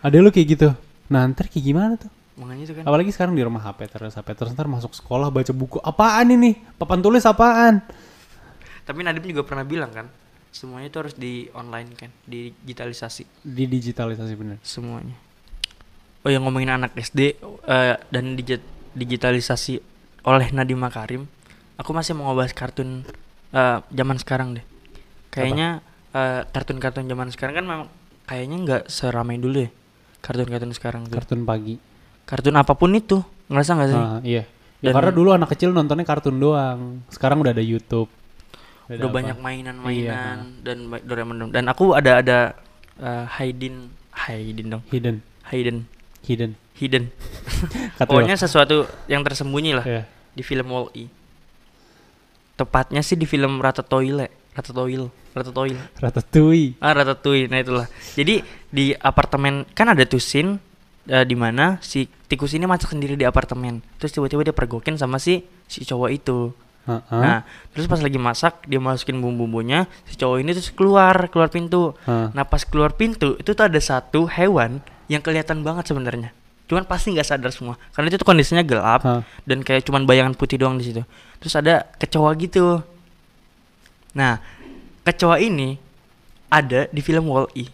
Ada 0.00 0.16
lu 0.18 0.30
kayak 0.30 0.48
gitu. 0.48 0.68
Nah 1.08 1.26
ntar 1.26 1.46
kayak 1.46 1.64
gimana 1.64 1.94
tuh? 1.96 2.10
makanya 2.36 2.62
itu 2.62 2.74
kan 2.76 2.84
Apalagi 2.84 3.10
sekarang 3.10 3.32
di 3.32 3.40
rumah 3.40 3.64
HP 3.64 3.88
terus 3.88 4.12
HP 4.12 4.28
terus 4.32 4.52
ntar 4.52 4.68
masuk 4.68 4.92
sekolah 4.92 5.28
baca 5.28 5.50
buku 5.50 5.80
apaan 5.80 6.28
ini? 6.30 6.52
Papan 6.76 7.00
tulis 7.00 7.24
apaan? 7.24 7.80
tapi 8.82 9.02
Nadim 9.02 9.26
juga 9.26 9.42
pernah 9.42 9.64
bilang 9.64 9.90
kan 9.90 10.06
semuanya 10.48 10.86
itu 10.86 10.98
harus 10.98 11.12
di 11.12 11.50
online 11.52 11.90
kan 11.92 12.08
digitalisasi 12.24 13.26
Di 13.42 13.66
digitalisasi 13.66 14.32
bener. 14.32 14.56
semuanya 14.62 15.16
oh 16.22 16.30
yang 16.30 16.46
ngomongin 16.46 16.70
anak 16.70 16.94
SD 16.94 17.34
eh, 17.66 17.96
dan 18.08 18.24
digi- 18.34 18.62
digitalisasi 18.94 19.82
oleh 20.22 20.48
Nadiem 20.50 20.78
Makarim 20.78 21.26
aku 21.74 21.90
masih 21.90 22.14
mau 22.14 22.30
ngebahas 22.30 22.54
kartun 22.54 23.02
eh, 23.50 23.78
zaman 23.90 24.16
sekarang 24.16 24.54
deh 24.54 24.64
kayaknya 25.28 25.82
eh, 26.16 26.40
kartun-kartun 26.46 27.04
zaman 27.04 27.28
sekarang 27.28 27.54
kan 27.54 27.64
memang 27.64 27.88
kayaknya 28.24 28.56
nggak 28.58 28.82
seramai 28.88 29.36
dulu 29.36 29.60
ya 29.60 29.70
kartun-kartun 30.18 30.72
sekarang 30.72 31.04
tuh 31.04 31.14
Kartun 31.14 31.44
pagi. 31.44 31.76
kartun 32.24 32.56
apa 32.56 32.72
pun 32.72 32.90
itu 32.90 33.20
ngerasa 33.46 33.70
nggak 33.72 33.88
sih 33.88 34.00
Ah, 34.00 34.18
iya. 34.24 34.42
Ya 34.76 34.90
Dan- 34.90 34.96
karena 34.98 35.10
dulu 35.10 35.30
anak 35.30 35.48
kecil 35.48 35.70
nontonnya 35.70 36.04
kartun 36.04 36.36
doang. 36.36 37.00
Sekarang 37.08 37.38
udah 37.38 37.50
ada 37.50 37.62
YouTube. 37.62 38.10
udah 38.86 39.02
apa. 39.02 39.14
banyak 39.14 39.36
mainan-mainan 39.36 40.38
Iya. 40.54 40.62
dan 40.62 40.76
Doraemon 41.02 41.50
dan 41.50 41.66
aku 41.66 41.90
ada 41.92 42.22
ada 42.22 42.38
eh, 42.96 43.24
Haydin 43.28 43.90
Haydin 44.14 44.66
dong 44.68 44.82
Hidden, 44.86 45.26
Hayden 45.44 45.90
hidden. 46.22 46.54
hidden 46.72 47.10
pokoknya 47.98 48.36
sesuatu 48.36 48.86
yang 49.06 49.20
tersembunyi 49.20 49.74
lah 49.74 49.82
ya. 49.82 50.02
di 50.30 50.40
film 50.40 50.70
Wall-E 50.70 51.10
tepatnya 52.54 53.02
sih 53.02 53.14
di 53.14 53.26
film 53.26 53.58
Ratatouille 53.58 54.30
Ratatouille 54.56 55.12
Ratatouille 55.36 55.76
Ratatouille. 56.00 56.72
ah 56.80 56.92
Ratatouille 56.96 57.46
nah 57.46 57.60
itulah 57.60 57.86
jadi 58.16 58.40
di 58.72 58.96
apartemen 58.96 59.68
kan 59.76 59.92
ada 59.92 60.02
tuh 60.02 60.18
scene 60.18 60.56
eh, 61.06 61.22
di 61.22 61.36
mana 61.36 61.76
si 61.84 62.08
tikus 62.26 62.56
ini 62.56 62.64
masak 62.64 62.96
sendiri 62.96 63.14
di 63.14 63.22
apartemen 63.22 63.84
terus 64.00 64.10
tiba-tiba 64.10 64.42
dia 64.42 64.56
pergokin 64.56 64.96
sama 64.96 65.20
si 65.20 65.44
si 65.68 65.84
cowok 65.84 66.10
itu 66.10 66.50
Heeh. 66.86 67.02
nah 67.18 67.42
terus 67.74 67.84
pas 67.84 67.98
lagi 67.98 68.16
masak 68.16 68.64
dia 68.64 68.78
masukin 68.78 69.18
bumbu-bumbunya 69.18 69.84
si 70.06 70.16
cowok 70.16 70.38
ini 70.40 70.50
terus 70.54 70.70
keluar 70.72 71.28
keluar 71.28 71.52
pintu 71.52 71.92
Heeh. 72.06 72.30
Nah 72.32 72.44
pas 72.46 72.62
keluar 72.64 72.94
pintu 72.94 73.36
itu 73.36 73.52
tuh 73.52 73.64
ada 73.66 73.78
satu 73.78 74.24
hewan 74.24 74.80
yang 75.06 75.22
kelihatan 75.22 75.62
banget 75.62 75.86
sebenarnya. 75.86 76.30
Cuman 76.66 76.82
pasti 76.82 77.14
nggak 77.14 77.26
sadar 77.26 77.54
semua 77.54 77.78
karena 77.94 78.10
itu 78.10 78.18
tuh 78.18 78.26
kondisinya 78.26 78.62
gelap 78.66 79.02
Hah. 79.06 79.22
dan 79.46 79.62
kayak 79.62 79.86
cuman 79.86 80.02
bayangan 80.02 80.34
putih 80.34 80.58
doang 80.58 80.74
di 80.74 80.90
situ. 80.90 81.02
Terus 81.38 81.54
ada 81.54 81.86
kecoa 81.94 82.34
gitu. 82.38 82.82
Nah 84.16 84.40
kecoa 85.04 85.36
ini 85.38 85.76
ada 86.48 86.88
di 86.88 87.00
film 87.00 87.28
Wall-E. 87.28 87.68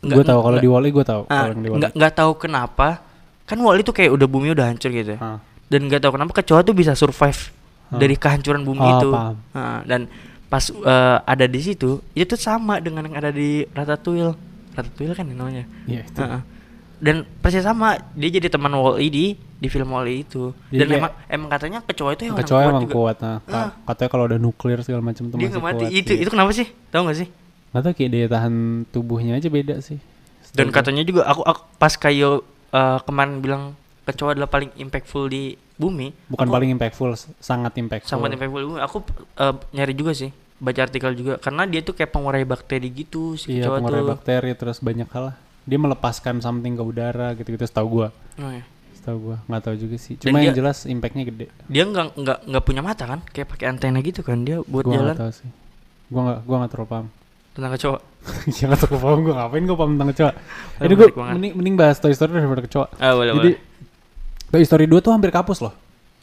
Gue 0.00 0.24
tahu 0.24 0.40
kalau 0.40 0.56
di 0.56 0.66
Wall-E 0.66 0.88
gue 0.90 1.04
tahu. 1.04 1.22
ah, 1.28 1.52
nggak 1.52 1.92
nggak 1.92 2.12
tahu 2.14 2.32
kenapa 2.38 3.02
kan 3.44 3.58
Wall-E 3.58 3.84
tuh 3.84 3.92
kayak 3.92 4.10
udah 4.10 4.26
bumi 4.26 4.50
udah 4.50 4.66
hancur 4.66 4.88
gitu 4.88 5.14
ya. 5.14 5.20
Ah. 5.20 5.38
Dan 5.66 5.86
nggak 5.86 6.00
tahu 6.00 6.16
kenapa 6.16 6.32
kecoa 6.32 6.62
tuh 6.62 6.72
bisa 6.72 6.94
survive 6.94 7.50
Hah. 7.90 7.98
dari 7.98 8.14
kehancuran 8.14 8.62
bumi 8.62 8.80
Oh, 8.80 8.92
itu. 8.96 9.08
paham. 9.10 9.36
Nah, 9.52 9.80
dan 9.84 10.00
pas 10.46 10.62
eh, 10.70 11.18
ada 11.20 11.46
di 11.46 11.58
situ 11.58 11.98
itu 12.14 12.26
tuh 12.26 12.38
sama 12.38 12.78
dengan 12.78 13.02
yang 13.04 13.18
ada 13.18 13.30
di 13.30 13.66
Ratatouille. 13.68 14.34
Ratatouille 14.72 15.12
kan 15.12 15.26
namanya. 15.26 15.66
Iya 15.84 16.06
itu. 16.06 16.18
Heeh. 16.18 16.40
Dan 16.98 17.28
persis 17.38 17.60
sama 17.60 17.96
dia 18.12 18.30
jadi 18.30 18.48
teman 18.48 18.72
Wall-E 18.72 19.06
di 19.06 19.26
di 19.36 19.68
film 19.68 19.88
Wall-E 19.88 20.22
itu. 20.22 20.52
Jadi 20.66 20.80
Dan 20.82 20.88
emang 20.98 21.12
emang 21.26 21.48
katanya 21.48 21.78
kecoa 21.80 22.12
itu 22.12 22.22
yang 22.24 22.36
Kecoa 22.36 22.60
emang 22.62 22.82
juga. 22.82 22.94
kuat. 22.94 23.16
Nah, 23.18 23.36
Ah. 23.46 23.70
katanya 23.84 24.10
kalau 24.10 24.24
udah 24.24 24.38
nuklir 24.38 24.80
segala 24.80 25.02
macam 25.02 25.26
tuh 25.26 25.36
Dia 25.36 25.46
masih 25.46 25.60
mati. 25.60 25.84
kuat. 25.84 25.92
Itu 25.94 26.10
iya. 26.10 26.20
itu 26.22 26.30
kenapa 26.30 26.50
sih? 26.50 26.66
Tahu 26.88 27.00
nggak 27.02 27.18
sih? 27.18 27.28
Nggak 27.68 27.82
tahu 27.82 27.92
kayak 27.94 28.10
daya 28.10 28.26
tahan 28.30 28.54
tubuhnya 28.88 29.32
aja 29.34 29.48
beda 29.48 29.76
sih. 29.78 30.00
Dan 30.50 30.68
Setahu 30.68 30.72
katanya 30.74 31.02
juga 31.02 31.22
aku, 31.24 31.42
aku 31.42 31.60
pas 31.76 31.92
kayak 31.92 32.40
eh, 32.68 32.98
kemarin 33.02 33.34
bilang 33.38 33.62
kecoa 34.02 34.32
adalah 34.32 34.46
paling 34.46 34.72
impactful 34.74 35.26
di 35.26 35.42
bumi. 35.74 36.16
bukan 36.26 36.42
aku- 36.42 36.54
paling 36.54 36.70
impactful, 36.72 37.10
sangat 37.36 37.72
impactful. 37.74 38.08
sangat 38.08 38.32
impactful 38.32 38.56
di 38.58 38.66
bumi. 38.66 38.80
Aku 38.80 39.04
eh, 39.36 39.54
nyari 39.72 39.92
juga 39.92 40.12
sih 40.12 40.28
baca 40.56 40.80
artikel 40.80 41.12
juga 41.12 41.36
karena 41.36 41.64
dia 41.64 41.80
tuh 41.80 41.92
kayak 41.92 42.08
pengurai 42.08 42.40
bakteri 42.42 42.88
gitu 42.88 43.36
si 43.36 43.52
Iya, 43.52 43.68
kecoa 43.68 43.76
pengurai 43.78 44.00
tuh. 44.00 44.08
bakteri 44.10 44.50
terus 44.52 44.80
banyak 44.80 45.04
hal 45.06 45.24
lah. 45.26 45.36
Dia 45.66 45.76
melepaskan 45.76 46.38
something 46.38 46.78
ke 46.78 46.82
udara 46.82 47.34
gitu-gitu 47.34 47.66
setahu 47.66 47.86
gua. 47.90 48.08
Oh, 48.38 48.48
iya. 48.48 48.62
Setahu 48.94 49.18
gua, 49.20 49.36
nggak 49.44 49.62
tahu 49.62 49.74
juga 49.76 49.96
sih. 49.98 50.14
Dan 50.14 50.30
Cuma 50.30 50.38
yang 50.38 50.54
dia- 50.54 50.62
jelas 50.62 50.86
impactnya 50.86 51.26
gede. 51.26 51.46
Dia 51.66 51.82
nggak 51.84 52.06
nggak 52.14 52.38
nggak 52.46 52.62
punya 52.64 52.82
mata 52.82 53.04
kan? 53.04 53.20
Kayak 53.28 53.48
pakai 53.50 53.66
antena 53.68 53.98
gitu 53.98 54.22
kan 54.22 54.42
dia 54.42 54.62
buat 54.62 54.86
Gua 54.86 54.94
jalan 54.94 55.10
nggak 55.10 55.20
tahu 55.20 55.32
sih. 55.34 55.50
Gua 56.06 56.20
nggak 56.22 56.38
gua 56.46 56.56
nggak 56.62 56.70
terlalu 56.72 56.88
paham. 56.88 57.06
tentang 57.56 57.72
kecoa. 57.72 57.98
ya 58.60 58.62
nggak 58.68 58.80
terlalu 58.84 59.00
paham 59.00 59.18
gua 59.24 59.34
ngapain 59.40 59.62
gua 59.64 59.76
paham 59.76 59.90
tentang 59.96 60.10
kecoa. 60.12 60.30
Jadi 60.76 60.94
banget. 60.94 61.34
mending, 61.34 61.52
mending 61.56 61.74
bahas 61.74 61.96
Toy 61.98 62.12
Story 62.12 62.30
daripada 62.32 62.62
kecoa. 62.62 62.86
Ah, 62.96 63.12
boleh, 63.16 63.32
Jadi 63.32 63.50
boleh. 63.56 63.58
Toy 64.46 64.62
Story 64.62 64.84
2 64.86 65.00
tuh 65.00 65.10
hampir 65.10 65.30
kapus 65.32 65.58
loh. 65.58 65.74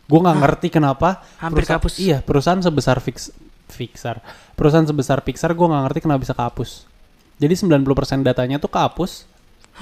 Gua 0.05 0.19
nggak 0.21 0.37
ngerti 0.39 0.67
kenapa 0.69 1.25
Hampir 1.41 1.65
kapus? 1.65 1.97
Iya, 1.97 2.21
perusahaan 2.21 2.59
sebesar 2.59 3.01
fix 3.01 3.33
Pixar. 3.65 4.21
Perusahaan 4.53 4.85
sebesar 4.85 5.25
Pixar 5.25 5.51
gua 5.51 5.73
nggak 5.73 5.83
ngerti 5.89 5.99
kenapa 6.05 6.19
bisa 6.21 6.31
kehapus. 6.31 6.85
Jadi 7.41 7.53
90% 7.57 7.81
datanya 8.21 8.61
tuh 8.61 8.69
kehapus 8.69 9.25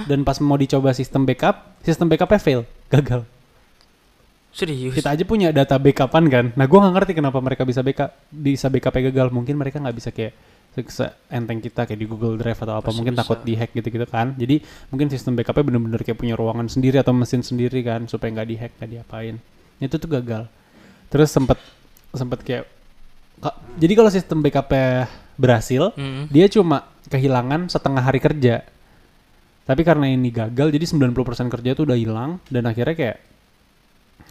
dan 0.06 0.22
pas 0.22 0.40
mau 0.40 0.56
dicoba 0.56 0.92
sistem 0.92 1.24
backup, 1.24 1.78
sistem 1.82 2.08
backupnya 2.08 2.38
fail, 2.38 2.62
gagal. 2.88 3.24
Serius. 4.52 4.92
Kita 4.92 5.16
aja 5.16 5.24
punya 5.24 5.48
data 5.50 5.80
backupan 5.80 6.28
kan. 6.28 6.46
Nah, 6.54 6.68
gua 6.68 6.84
nggak 6.84 6.94
ngerti 6.94 7.12
kenapa 7.16 7.40
mereka 7.40 7.64
bisa 7.64 7.80
backup 7.80 8.12
bisa 8.28 8.68
backupnya 8.68 9.08
gagal. 9.08 9.32
Mungkin 9.32 9.56
mereka 9.56 9.80
nggak 9.80 9.96
bisa 9.96 10.12
kayak 10.12 10.36
enteng 11.30 11.60
kita 11.60 11.84
kayak 11.84 11.96
di 11.96 12.04
Google 12.04 12.36
Drive 12.36 12.60
atau 12.60 12.76
apa. 12.76 12.92
Pasti 12.92 13.00
mungkin 13.00 13.16
bisa. 13.16 13.24
takut 13.24 13.40
dihack 13.44 13.72
gitu-gitu 13.72 14.04
kan. 14.06 14.36
Jadi 14.36 14.60
mungkin 14.92 15.08
sistem 15.08 15.40
backupnya 15.40 15.64
bener-bener 15.64 16.00
kayak 16.00 16.20
punya 16.20 16.36
ruangan 16.36 16.68
sendiri 16.68 17.00
atau 17.00 17.16
mesin 17.16 17.40
sendiri 17.40 17.80
kan 17.80 18.08
supaya 18.08 18.28
nggak 18.30 18.48
dihack, 18.50 18.72
nggak 18.76 18.92
diapain. 18.92 19.36
Itu 19.80 19.96
tuh 19.96 20.10
gagal. 20.12 20.52
Terus 21.08 21.32
sempet 21.32 21.56
sempet 22.12 22.44
kayak 22.44 22.68
ka- 23.40 23.56
jadi 23.80 23.94
kalau 23.96 24.12
sistem 24.12 24.44
backupnya 24.44 25.08
berhasil, 25.40 25.96
Mm. 25.96 26.28
dia 26.28 26.52
cuma 26.52 26.92
kehilangan 27.08 27.72
setengah 27.72 28.04
hari 28.04 28.20
kerja. 28.20 28.68
Tapi 29.62 29.82
karena 29.86 30.10
ini 30.10 30.34
gagal, 30.34 30.74
jadi 30.74 30.86
90% 30.86 31.54
kerja 31.54 31.72
tuh 31.78 31.86
udah 31.86 31.98
hilang 31.98 32.42
dan 32.50 32.66
akhirnya 32.66 32.96
kayak 32.98 33.18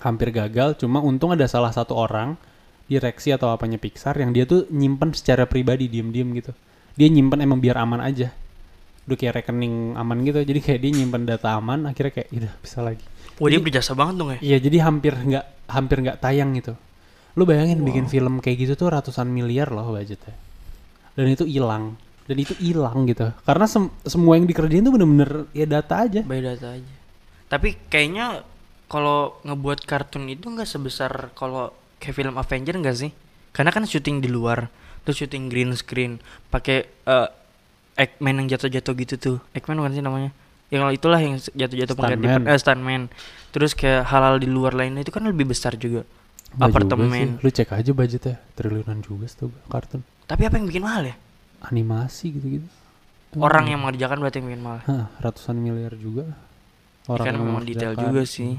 hampir 0.03 0.35
gagal. 0.35 0.77
Cuma 0.81 0.99
untung 1.01 1.31
ada 1.31 1.47
salah 1.47 1.71
satu 1.71 1.95
orang 1.95 2.35
direksi 2.91 3.31
atau 3.31 3.55
apanya 3.55 3.79
Pixar 3.79 4.19
yang 4.19 4.35
dia 4.35 4.43
tuh 4.45 4.67
nyimpen 4.75 5.15
secara 5.15 5.47
pribadi 5.47 5.87
diem-diem 5.87 6.29
gitu. 6.35 6.53
Dia 6.99 7.07
nyimpen 7.07 7.39
emang 7.39 7.63
biar 7.63 7.79
aman 7.79 8.03
aja. 8.03 8.35
Udah 9.07 9.17
kayak 9.17 9.43
rekening 9.43 9.95
aman 9.95 10.19
gitu. 10.27 10.43
Jadi 10.43 10.61
kayak 10.61 10.81
dia 10.83 10.91
nyimpen 10.99 11.23
data 11.23 11.55
aman, 11.55 11.87
akhirnya 11.87 12.13
kayak 12.21 12.29
udah 12.35 12.53
bisa 12.59 12.79
lagi. 12.83 13.07
Wah, 13.39 13.49
dia 13.49 13.63
berjasa 13.63 13.95
banget 13.95 14.15
dong 14.19 14.31
ya. 14.37 14.39
Iya, 14.43 14.59
jadi 14.69 14.77
hampir 14.85 15.15
nggak 15.17 15.71
hampir 15.71 15.97
nggak 16.03 16.19
tayang 16.19 16.51
gitu. 16.59 16.75
Lu 17.39 17.47
bayangin 17.47 17.81
bikin 17.87 18.11
film 18.11 18.43
kayak 18.43 18.67
gitu 18.67 18.73
tuh 18.75 18.91
ratusan 18.91 19.31
miliar 19.31 19.71
loh 19.71 19.95
budgetnya. 19.95 20.35
Dan 21.15 21.31
itu 21.31 21.47
hilang. 21.47 21.95
Dan 22.31 22.39
itu 22.39 22.55
hilang 22.63 23.03
gitu. 23.05 23.35
Karena 23.43 23.67
sem- 23.67 23.91
semua 24.07 24.39
yang 24.39 24.47
dikerjain 24.47 24.87
tuh 24.87 24.95
bener-bener 24.95 25.51
ya 25.51 25.67
data 25.67 26.07
aja. 26.07 26.23
By 26.23 26.39
data 26.39 26.79
aja. 26.79 26.95
Tapi 27.51 27.75
kayaknya 27.91 28.47
kalau 28.87 29.35
ngebuat 29.43 29.83
kartun 29.83 30.31
itu 30.31 30.47
nggak 30.47 30.67
sebesar 30.67 31.35
kalau 31.35 31.75
kayak 31.99 32.15
film 32.15 32.39
Avenger 32.39 32.79
nggak 32.79 32.95
sih? 32.97 33.11
Karena 33.51 33.75
kan 33.75 33.83
syuting 33.83 34.23
di 34.23 34.31
luar, 34.31 34.71
terus 35.03 35.19
syuting 35.19 35.51
green 35.51 35.75
screen, 35.75 36.23
pakai 36.49 36.87
eh 36.87 37.29
Eggman 37.99 38.41
yang 38.41 38.49
jatuh-jatuh 38.49 38.95
gitu 38.97 39.15
tuh. 39.19 39.37
Eggman 39.53 39.77
bukan 39.77 39.93
sih 39.93 40.01
namanya? 40.01 40.31
Yang 40.71 41.03
itulah 41.03 41.19
yang 41.19 41.35
jatuh-jatuh 41.37 41.93
pengganti 41.93 42.23
Stuntman. 42.23 42.41
per- 42.41 42.49
eh, 42.49 42.59
stuntman. 42.59 43.03
Terus 43.51 43.73
kayak 43.75 44.07
halal 44.07 44.39
di 44.39 44.47
luar 44.47 44.73
lainnya 44.73 45.03
itu 45.03 45.11
kan 45.11 45.27
lebih 45.27 45.51
besar 45.51 45.75
juga. 45.75 46.07
Nggak 46.55 46.57
juga 46.57 46.65
apartemen. 46.65 47.11
sih. 47.37 47.43
Lu 47.43 47.51
cek 47.51 47.71
aja 47.75 47.91
budgetnya 47.91 48.35
triliunan 48.55 48.99
juga 49.03 49.27
tuh 49.29 49.51
kartun. 49.67 50.01
Tapi 50.25 50.43
apa 50.47 50.55
yang 50.57 50.71
bikin 50.71 50.81
mahal 50.81 51.03
ya? 51.05 51.15
Animasi 51.61 52.33
gitu-gitu. 52.33 52.69
Orang 53.39 53.71
yang 53.71 53.85
mengerjakan 53.85 54.19
berarti 54.19 54.43
yang 54.43 54.49
bikin 54.51 54.63
mahal. 54.65 54.81
Hah, 54.89 55.07
ratusan 55.23 55.55
miliar 55.55 55.95
juga. 55.95 56.35
Ya 57.07 57.19
kan 57.21 57.35
yang 57.37 57.47
memang 57.47 57.65
detail 57.67 57.95
juga 57.95 58.23
sih. 58.27 58.59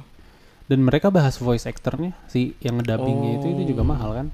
Dan 0.69 0.87
mereka 0.87 1.11
bahas 1.11 1.35
voice 1.35 1.67
actornya 1.67 2.15
si 2.31 2.55
yang 2.63 2.79
ngedubbingnya 2.79 3.43
itu 3.43 3.47
itu 3.51 3.75
juga 3.75 3.83
Oh. 3.83 3.89
mahal 3.91 4.09
kan. 4.15 4.27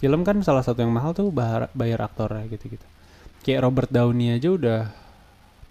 Film 0.00 0.22
kan 0.24 0.40
salah 0.40 0.62
satu 0.64 0.80
yang 0.80 0.94
mahal 0.94 1.12
tuh 1.12 1.28
bayar, 1.28 1.68
bayar 1.76 2.00
aktornya 2.06 2.46
gitu-gitu. 2.48 2.86
Kayak 3.44 3.66
Robert 3.68 3.90
Downey 3.92 4.32
aja 4.32 4.48
udah 4.48 4.80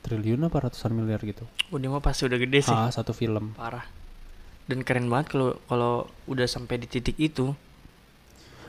triliun 0.04 0.46
apa 0.46 0.70
ratusan 0.70 0.94
miliar 0.94 1.24
gitu. 1.24 1.48
Oh, 1.74 1.80
dia 1.82 1.90
mah 1.90 2.04
pasti 2.04 2.28
udah 2.30 2.38
gede 2.38 2.60
sih. 2.62 2.76
Ah, 2.76 2.92
satu 2.92 3.16
film. 3.16 3.56
Parah. 3.58 3.88
Dan 4.68 4.84
keren 4.84 5.08
banget 5.08 5.32
kalau 5.34 5.50
kalau 5.66 5.94
udah 6.28 6.46
sampai 6.46 6.78
di 6.78 6.88
titik 6.92 7.16
itu. 7.18 7.56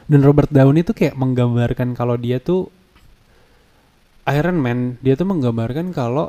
Dan 0.09 0.25
Robert 0.25 0.49
Downey 0.49 0.87
tuh 0.87 0.94
kayak 0.97 1.18
menggambarkan 1.18 1.92
kalau 1.92 2.16
dia 2.16 2.40
tuh 2.40 2.71
Iron 4.29 4.59
Man, 4.61 5.01
dia 5.01 5.17
tuh 5.17 5.25
menggambarkan 5.25 5.91
kalau 5.91 6.29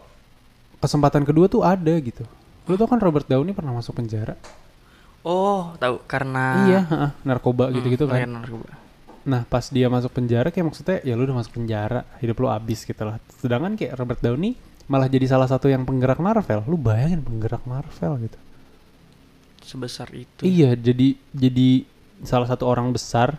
kesempatan 0.79 1.27
kedua 1.27 1.51
tuh 1.51 1.67
ada 1.67 1.91
gitu. 1.99 2.23
Lu 2.65 2.79
tau 2.79 2.88
kan 2.88 3.01
Robert 3.01 3.27
Downey 3.27 3.51
pernah 3.51 3.75
masuk 3.75 3.99
penjara? 3.99 4.39
Oh, 5.19 5.75
tahu 5.75 5.99
karena 6.07 6.63
iya, 6.63 6.79
heeh, 6.88 7.12
narkoba 7.27 7.67
Hmm, 7.67 7.75
gitu-gitu 7.75 8.07
kan. 8.07 8.23
kayak 8.23 8.29
narkoba. 8.31 8.71
Nah, 9.27 9.43
pas 9.43 9.67
dia 9.67 9.91
masuk 9.91 10.15
penjara 10.15 10.47
kayak 10.47 10.71
maksudnya 10.71 11.03
ya 11.03 11.13
lu 11.19 11.27
udah 11.27 11.43
masuk 11.43 11.59
penjara, 11.59 12.07
hidup 12.23 12.39
lu 12.39 12.47
abis 12.47 12.88
gitu 12.88 13.03
lah. 13.03 13.19
Sedangkan 13.35 13.75
kayak 13.75 13.99
Robert 13.99 14.23
Downey 14.23 14.55
malah 14.88 15.12
jadi 15.12 15.27
salah 15.27 15.45
satu 15.45 15.67
yang 15.67 15.83
penggerak 15.83 16.23
Marvel. 16.23 16.63
Lu 16.65 16.79
bayangin 16.79 17.19
penggerak 17.19 17.62
Marvel 17.67 18.15
gitu. 18.25 18.39
Sebesar 19.59 20.07
itu. 20.15 20.47
Iya, 20.47 20.73
jadi 20.73 21.19
jadi 21.35 21.83
salah 22.23 22.47
satu 22.47 22.63
orang 22.63 22.89
besar 22.89 23.38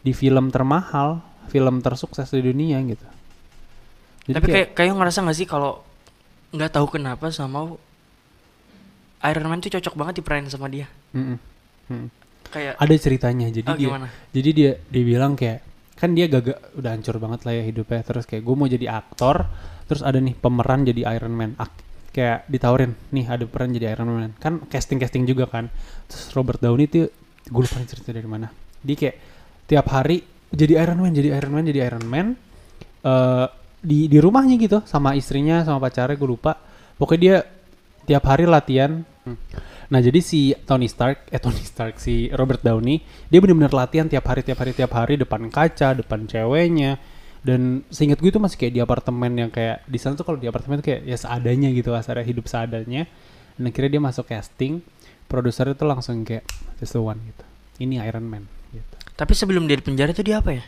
di 0.00 0.16
film 0.16 0.48
termahal, 0.48 1.20
film 1.52 1.84
tersukses 1.84 2.32
di 2.32 2.40
dunia 2.40 2.80
gitu. 2.82 3.04
Jadi 4.24 4.34
Tapi 4.40 4.46
kayak 4.48 4.68
kayak 4.72 4.92
ngerasa 4.96 5.18
gak 5.24 5.36
sih 5.36 5.48
kalau 5.48 5.84
nggak 6.54 6.70
tahu 6.72 6.86
kenapa 6.96 7.28
sama 7.28 7.76
Iron 9.24 9.46
Man 9.48 9.60
tuh 9.60 9.72
cocok 9.72 9.94
banget 9.96 10.14
diperanin 10.20 10.48
sama 10.52 10.68
dia. 10.68 10.88
Mm-mm. 11.16 11.38
Mm. 11.92 12.08
Kayak 12.48 12.74
ada 12.76 12.94
ceritanya. 12.96 13.48
Jadi 13.52 13.68
oh, 13.68 13.76
dia 13.76 13.88
gimana? 13.88 14.06
jadi 14.32 14.50
dia 14.52 14.70
dia 14.88 15.04
bilang 15.04 15.32
kayak 15.36 15.64
kan 15.94 16.12
dia 16.12 16.26
gagak 16.26 16.58
udah 16.74 16.90
hancur 16.90 17.16
banget 17.22 17.40
lah 17.46 17.54
ya 17.54 17.62
hidupnya 17.64 18.02
terus 18.02 18.26
kayak 18.26 18.42
gue 18.42 18.54
mau 18.58 18.66
jadi 18.66 18.86
aktor 18.90 19.46
terus 19.86 20.02
ada 20.02 20.18
nih 20.18 20.34
pemeran 20.34 20.82
jadi 20.82 21.06
Iron 21.16 21.32
Man 21.32 21.54
Ak- 21.54 21.80
kayak 22.10 22.50
ditawarin 22.50 22.98
nih 23.14 23.26
ada 23.30 23.46
peran 23.46 23.70
jadi 23.70 23.94
Iron 23.94 24.10
Man 24.10 24.34
kan 24.42 24.62
casting 24.66 24.98
casting 24.98 25.22
juga 25.22 25.46
kan 25.46 25.70
terus 26.10 26.34
Robert 26.34 26.58
Downey 26.58 26.90
tuh 26.90 27.10
gue 27.46 27.62
lupa 27.62 27.78
cerita 27.86 28.10
dari 28.10 28.26
mana 28.26 28.50
dia 28.82 28.96
kayak 28.98 29.16
tiap 29.70 29.86
hari 29.94 30.22
jadi 30.50 30.82
Iron 30.82 30.98
Man 30.98 31.14
jadi 31.14 31.30
Iron 31.38 31.52
Man 31.54 31.64
jadi 31.66 31.80
Iron 31.86 32.06
Man 32.10 32.26
eh 33.06 33.46
di 33.84 34.08
di 34.08 34.18
rumahnya 34.18 34.56
gitu 34.56 34.80
sama 34.88 35.12
istrinya 35.12 35.60
sama 35.60 35.76
pacarnya 35.76 36.16
gue 36.16 36.28
lupa 36.28 36.56
pokoknya 36.96 37.20
dia 37.20 37.36
tiap 38.08 38.24
hari 38.24 38.48
latihan 38.48 39.04
Nah 39.92 40.00
jadi 40.00 40.20
si 40.24 40.56
Tony 40.64 40.88
Stark, 40.88 41.28
eh 41.28 41.40
Tony 41.40 41.60
Stark 41.60 42.00
si 42.00 42.32
Robert 42.32 42.64
Downey, 42.64 43.00
dia 43.28 43.38
benar-benar 43.40 43.72
latihan 43.72 44.08
tiap 44.08 44.24
hari, 44.28 44.40
tiap 44.44 44.60
hari, 44.60 44.72
tiap 44.72 44.92
hari 44.96 45.20
depan 45.20 45.48
kaca, 45.52 45.96
depan 45.96 46.24
ceweknya. 46.24 46.96
Dan 47.44 47.84
seingat 47.92 48.24
gue 48.24 48.32
itu 48.32 48.40
masih 48.40 48.56
kayak 48.56 48.72
di 48.72 48.80
apartemen 48.80 49.32
yang 49.36 49.50
kayak 49.52 49.84
di 49.84 50.00
sana 50.00 50.16
tuh 50.16 50.24
kalau 50.24 50.40
di 50.40 50.48
apartemen 50.48 50.80
tuh 50.80 50.86
kayak 50.88 51.04
ya 51.04 51.16
seadanya 51.20 51.68
gitu, 51.76 51.92
asal 51.92 52.16
hidup 52.24 52.48
seadanya. 52.48 53.04
Dan 53.54 53.62
akhirnya 53.68 54.00
dia 54.00 54.02
masuk 54.02 54.24
casting, 54.32 54.80
produsernya 55.28 55.76
tuh 55.76 55.88
langsung 55.88 56.24
kayak 56.24 56.48
this 56.80 56.96
the 56.96 57.00
one 57.00 57.20
gitu. 57.20 57.44
Ini 57.84 58.00
Iron 58.08 58.24
Man 58.24 58.48
gitu. 58.72 58.96
Tapi 59.12 59.32
sebelum 59.36 59.68
dia 59.68 59.76
di 59.76 59.84
penjara 59.84 60.16
tuh 60.16 60.24
dia 60.24 60.40
apa 60.40 60.56
ya? 60.56 60.64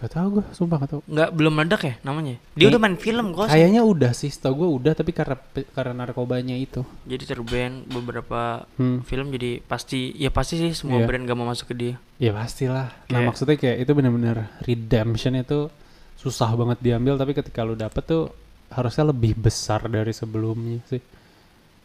Gak 0.00 0.16
tau 0.16 0.32
gue, 0.32 0.44
sumpah 0.50 0.80
gak 0.80 0.90
tau. 0.90 1.00
Nggak 1.04 1.28
belum 1.30 1.52
meledak 1.52 1.82
ya 1.84 1.94
namanya? 2.00 2.40
Dia 2.56 2.72
udah 2.72 2.80
main 2.80 2.96
film 2.96 3.36
kok. 3.36 3.52
Kayaknya 3.52 3.84
udah 3.84 4.12
sih, 4.12 4.32
tau 4.32 4.56
gue 4.56 4.64
udah, 4.64 4.96
tapi 4.96 5.12
karena 5.12 5.36
karena 5.70 5.92
narkobanya 5.94 6.56
itu. 6.56 6.80
Jadi 7.04 7.28
terban 7.28 7.84
beberapa 7.84 8.64
Hmm. 8.74 9.04
film 9.04 9.28
jadi 9.28 9.60
pasti 9.60 10.16
ya 10.16 10.32
pasti 10.32 10.56
sih 10.56 10.72
semua 10.72 11.00
Iya. 11.00 11.06
brand 11.06 11.24
gak 11.28 11.36
mau 11.36 11.44
masuk 11.44 11.68
ke 11.68 11.74
dia. 11.76 11.94
Ya 12.16 12.32
pastilah. 12.32 12.88
Nah 12.88 13.12
Kayak- 13.12 13.28
maksudnya 13.28 13.56
kayak 13.56 13.76
itu 13.78 13.92
benar-benar 13.92 14.36
redemption 14.64 15.36
itu 15.36 15.68
susah 16.16 16.48
banget 16.52 16.80
diambil 16.80 17.16
tapi 17.16 17.32
ketika 17.32 17.60
lu 17.60 17.76
dapet 17.76 18.00
tuh 18.02 18.32
harusnya 18.68 19.04
lebih 19.04 19.36
besar 19.36 19.84
dari 19.84 20.12
sebelumnya 20.12 20.80
sih. 20.86 21.00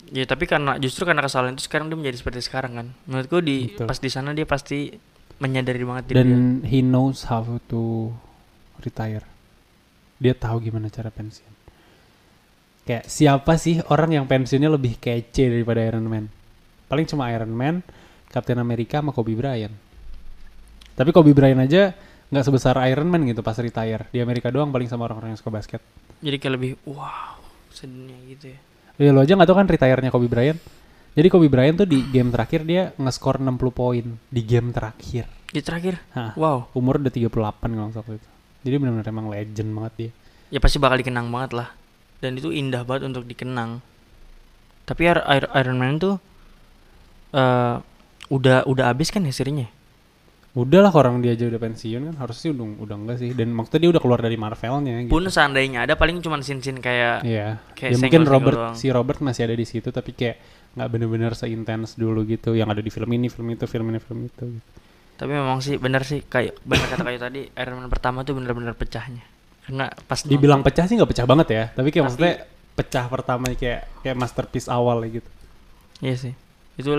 Ya 0.07 0.23
tapi 0.23 0.45
karena 0.45 0.77
justru 0.77 1.03
karena 1.03 1.19
kesalahan 1.19 1.51
itu 1.51 1.65
sekarang 1.65 1.89
dia 1.89 1.97
menjadi 1.97 2.15
seperti 2.15 2.39
sekarang 2.39 2.71
kan. 2.75 2.87
Menurutku 3.03 3.41
di 3.41 3.73
Betul. 3.73 3.87
pas 3.89 3.97
di 3.97 4.07
sana 4.07 4.31
dia 4.31 4.45
pasti 4.45 4.93
menyadari 5.39 5.83
banget 5.83 6.03
diri 6.11 6.15
dia. 6.15 6.23
Dan 6.23 6.63
he 6.63 6.79
knows 6.79 7.27
how 7.27 7.43
to 7.69 8.11
retire. 8.79 9.25
Dia 10.19 10.33
tahu 10.35 10.63
gimana 10.71 10.87
cara 10.87 11.11
pensiun. 11.11 11.53
Kayak 12.85 13.09
siapa 13.09 13.57
sih 13.57 13.81
orang 13.89 14.13
yang 14.13 14.25
pensiunnya 14.29 14.69
lebih 14.69 15.01
kece 15.01 15.49
daripada 15.49 15.81
Iron 15.81 16.05
Man? 16.05 16.25
Paling 16.85 17.05
cuma 17.09 17.33
Iron 17.33 17.49
Man, 17.49 17.81
Captain 18.29 18.61
America 18.61 19.01
sama 19.01 19.09
Kobe 19.09 19.33
Bryant. 19.33 19.73
Tapi 20.95 21.09
Kobe 21.09 21.33
Bryant 21.33 21.65
aja 21.65 21.91
nggak 22.29 22.45
sebesar 22.45 22.77
Iron 22.87 23.09
Man 23.09 23.25
gitu 23.25 23.41
pas 23.41 23.57
retire. 23.57 24.07
Di 24.13 24.21
Amerika 24.21 24.53
doang 24.53 24.69
paling 24.69 24.87
sama 24.87 25.09
orang-orang 25.09 25.33
yang 25.33 25.39
suka 25.41 25.51
basket. 25.51 25.81
Jadi 26.21 26.37
kayak 26.37 26.53
lebih 26.55 26.71
wow 26.87 27.41
sedunia 27.73 28.15
gitu 28.31 28.53
ya. 28.53 28.59
Ya 28.95 29.11
lo 29.11 29.27
aja 29.27 29.35
gak 29.35 29.49
tau 29.51 29.57
kan 29.59 29.67
retire-nya 29.67 30.07
Kobe 30.13 30.31
Bryant. 30.31 30.61
Jadi 31.15 31.27
Kobe 31.27 31.47
Bryant 31.47 31.77
tuh 31.77 31.87
di 31.87 32.03
game 32.05 32.27
terakhir 32.27 32.61
dia 32.61 32.91
nge-score 32.93 33.39
60 33.39 33.55
poin 33.71 34.05
di 34.27 34.41
game 34.43 34.69
terakhir. 34.69 35.31
Di 35.47 35.63
terakhir, 35.63 36.03
Hah, 36.11 36.35
wow. 36.35 36.67
umur 36.75 36.99
udah 36.99 37.07
38 37.07 37.31
kalau 37.31 37.87
nggak 37.87 37.95
salah 37.95 38.03
waktu 38.03 38.19
itu. 38.19 38.29
Jadi 38.61 38.75
benar-benar 38.75 39.07
emang 39.07 39.27
legend 39.29 39.69
banget 39.71 39.93
dia. 39.95 40.11
Ya 40.49 40.59
pasti 40.59 40.75
bakal 40.75 40.99
dikenang 40.99 41.31
banget 41.31 41.55
lah. 41.55 41.69
Dan 42.19 42.35
itu 42.35 42.51
indah 42.51 42.83
banget 42.83 43.07
untuk 43.07 43.23
dikenang. 43.23 43.79
Tapi 44.83 45.01
Ir- 45.01 45.23
Ir- 45.25 45.51
Iron 45.55 45.77
Man 45.77 45.95
tuh 45.97 46.19
eh 47.31 47.75
udah 48.27 48.65
udah 48.65 48.85
habis 48.85 49.07
kan 49.07 49.21
ya 49.21 49.31
serinya? 49.31 49.67
Udah 50.51 50.87
lah 50.87 50.93
orang 50.93 51.19
dia 51.19 51.35
aja 51.35 51.45
udah 51.45 51.59
pensiun 51.59 52.01
kan 52.05 52.15
harusnya 52.17 52.51
udah 52.51 52.79
udah 52.79 52.95
enggak 52.95 53.17
sih 53.19 53.31
dan 53.31 53.51
maksudnya 53.51 53.79
dia 53.81 53.91
udah 53.91 54.01
keluar 54.01 54.19
dari 54.19 54.35
Marvelnya 54.35 55.03
gitu. 55.03 55.11
Pun 55.11 55.27
seandainya 55.27 55.83
ada 55.83 55.95
paling 55.95 56.19
cuma 56.19 56.39
scene-scene 56.39 56.79
kayak 56.79 57.23
Iya. 57.23 57.59
kayak 57.71 57.91
Ya 57.91 57.97
mungkin 57.99 58.23
Robert 58.23 58.55
doang. 58.57 58.75
si 58.75 58.87
Robert 58.87 59.19
masih 59.19 59.45
ada 59.45 59.53
di 59.53 59.63
situ 59.63 59.87
tapi 59.89 60.11
kayak 60.11 60.39
nggak 60.75 60.89
bener-bener 60.91 61.31
seintens 61.31 61.95
dulu 61.95 62.23
gitu 62.23 62.51
yang 62.51 62.67
ada 62.67 62.83
di 62.83 62.91
film 62.91 63.07
ini, 63.09 63.31
film 63.31 63.47
itu, 63.49 63.63
film 63.63 63.87
ini, 63.89 63.99
film 63.99 64.27
itu. 64.27 64.45
Gitu. 64.51 64.61
Tapi 65.15 65.31
memang 65.31 65.63
sih 65.63 65.79
benar 65.79 66.03
sih 66.03 66.19
kayak 66.21 66.59
benar 66.61 66.91
kata 66.91 67.03
kayu 67.03 67.19
tadi 67.19 67.41
Iron 67.47 67.79
Man 67.79 67.87
pertama 67.87 68.21
tuh 68.21 68.35
benar-benar 68.35 68.75
pecahnya. 68.75 69.23
Karena 69.63 69.87
pas 70.05 70.19
Dibilang 70.21 70.61
pecah 70.61 70.83
sih 70.85 70.93
nggak 70.93 71.09
pecah 71.09 71.25
banget 71.25 71.47
ya, 71.49 71.63
tapi 71.71 71.89
kayak 71.89 72.05
Tapi- 72.05 72.05
maksudnya 72.05 72.33
pecah 72.75 73.05
pertama 73.07 73.47
kayak 73.49 73.87
kayak 74.03 74.17
masterpiece 74.19 74.67
awal 74.67 74.99
gitu. 75.07 75.23
nonton- 75.23 76.03
Iya 76.03 76.15
sih. 76.19 76.33
Itu 76.75 76.91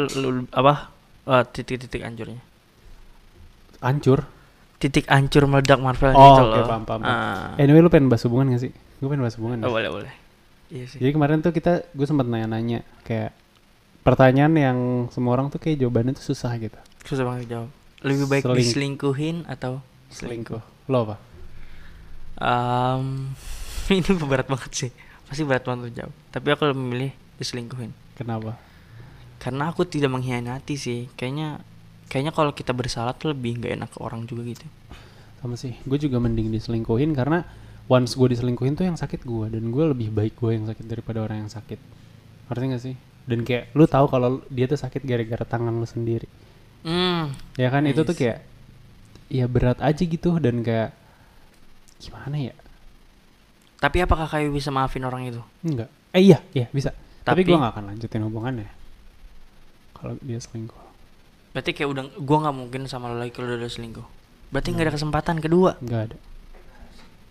apa 0.50 0.88
eh, 1.28 1.44
titik-titik 1.46 2.00
hancurnya. 2.00 2.40
Hancur. 3.84 4.24
Titik 4.76 5.08
hancur 5.08 5.44
meledak 5.44 5.80
Marvel 5.80 6.12
Oh, 6.12 6.20
gitu 6.32 6.42
oke, 6.42 6.58
loh. 6.60 6.68
paham, 6.68 6.82
paham, 6.84 7.00
paham. 7.00 7.12
Ah. 7.12 7.56
Anyway 7.56 7.80
lu 7.80 7.88
pengen 7.88 8.08
bahas 8.08 8.24
hubungan 8.24 8.52
gak 8.52 8.62
sih? 8.62 8.72
Gue 8.72 9.08
pengen 9.08 9.24
bahas 9.24 9.36
hubungan. 9.36 9.58
Oh, 9.64 9.72
boleh 9.72 9.88
boleh. 9.88 10.12
Iya 10.68 10.84
sih. 10.88 10.98
Jadi 11.00 11.10
kemarin 11.12 11.40
tuh 11.40 11.52
kita 11.52 11.84
gue 11.86 12.06
sempat 12.06 12.24
nanya-nanya 12.24 12.84
kayak 13.02 13.32
pertanyaan 14.06 14.54
yang 14.54 14.78
semua 15.10 15.34
orang 15.34 15.50
tuh 15.50 15.58
kayak 15.58 15.82
jawabannya 15.82 16.14
tuh 16.14 16.30
susah 16.30 16.54
gitu. 16.62 16.78
Susah 17.02 17.26
banget 17.26 17.50
jawab. 17.50 17.70
Lebih 18.06 18.26
baik 18.30 18.44
Seling- 18.46 18.58
diselingkuhin 18.62 19.36
atau 19.50 19.82
Selingkuh. 20.14 20.62
Lo 20.86 20.98
apa? 21.02 21.16
Um, 22.38 23.34
ini 23.90 24.06
berat 24.22 24.46
banget 24.46 24.70
sih. 24.70 24.90
Pasti 25.26 25.42
berat 25.42 25.66
banget 25.66 25.98
jawab. 25.98 26.14
Tapi 26.30 26.46
aku 26.54 26.62
lebih 26.70 26.78
memilih 26.78 27.12
diselingkuhin. 27.42 27.90
Kenapa? 28.14 28.54
Karena 29.42 29.74
aku 29.74 29.82
tidak 29.82 30.14
mengkhianati 30.14 30.78
sih. 30.78 31.10
Kayaknya 31.18 31.60
kayaknya 32.06 32.30
kalau 32.30 32.54
kita 32.54 32.70
bersalah 32.70 33.18
tuh 33.18 33.34
lebih 33.34 33.58
nggak 33.58 33.72
enak 33.82 33.90
ke 33.90 33.98
orang 33.98 34.22
juga 34.30 34.46
gitu. 34.46 34.62
Sama 35.42 35.58
sih. 35.58 35.74
Gue 35.82 35.98
juga 35.98 36.22
mending 36.22 36.54
diselingkuhin 36.54 37.10
karena 37.12 37.42
once 37.90 38.14
gue 38.14 38.30
diselingkuhin 38.30 38.78
tuh 38.78 38.86
yang 38.86 38.94
sakit 38.94 39.26
gue 39.26 39.46
dan 39.50 39.62
gue 39.74 39.84
lebih 39.90 40.14
baik 40.14 40.38
gue 40.38 40.54
yang 40.54 40.70
sakit 40.70 40.86
daripada 40.86 41.26
orang 41.26 41.46
yang 41.46 41.50
sakit. 41.50 41.78
Ngerti 42.46 42.64
gak 42.70 42.82
sih? 42.82 42.94
Dan 43.26 43.42
kayak 43.42 43.74
lu 43.74 43.84
tahu 43.90 44.06
kalau 44.06 44.40
dia 44.48 44.70
tuh 44.70 44.78
sakit 44.78 45.02
gara-gara 45.02 45.42
tangan 45.42 45.74
lu 45.74 45.86
sendiri. 45.86 46.30
Hmm. 46.86 47.34
Ya 47.58 47.68
kan 47.74 47.82
itu 47.90 48.02
Nice. 48.02 48.08
tuh 48.08 48.16
kayak 48.16 48.38
ya 49.26 49.50
berat 49.50 49.82
aja 49.82 50.02
gitu 50.06 50.38
dan 50.38 50.62
kayak 50.62 50.94
gimana 51.98 52.38
ya? 52.38 52.54
Tapi 53.82 53.98
apakah 54.06 54.30
kayu 54.30 54.54
bisa 54.54 54.70
maafin 54.70 55.02
orang 55.02 55.26
itu? 55.26 55.42
Enggak. 55.66 55.90
Eh 56.14 56.22
iya, 56.22 56.38
iya 56.54 56.70
bisa. 56.70 56.94
Tapi, 57.26 57.42
Tapi- 57.42 57.50
gue 57.50 57.58
gak 57.58 57.72
akan 57.74 57.84
lanjutin 57.92 58.22
hubungannya. 58.22 58.70
Kalau 59.98 60.14
dia 60.22 60.38
selingkuh. 60.38 60.86
Berarti 61.56 61.72
kayak 61.72 61.88
udah 61.88 62.04
gua 62.20 62.38
nggak 62.44 62.56
mungkin 62.56 62.82
sama 62.84 63.08
lo 63.08 63.16
lagi 63.16 63.32
kalau 63.32 63.56
udah 63.56 63.64
selingkuh. 63.72 64.04
Berarti 64.52 64.76
nggak 64.76 64.86
ada 64.86 64.94
kesempatan 64.94 65.36
kedua. 65.40 65.80
Nggak 65.80 66.00
ada. 66.12 66.16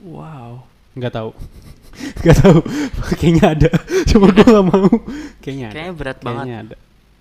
Wow. 0.02 0.66
Nggak 0.96 1.14
tahu. 1.14 1.32
Nggak 2.24 2.38
tahu. 2.40 2.60
Kayaknya 3.20 3.46
ada. 3.52 3.70
Cuma 4.10 4.26
gue 4.32 4.48
gak 4.48 4.66
mau. 4.66 4.90
Kayaknya 5.44 5.66
ada. 5.70 5.76
Kayaknya 5.76 5.94
berat 5.96 6.20
banget. 6.20 6.46
Kayaknya 6.46 6.58
ada. 6.64 6.76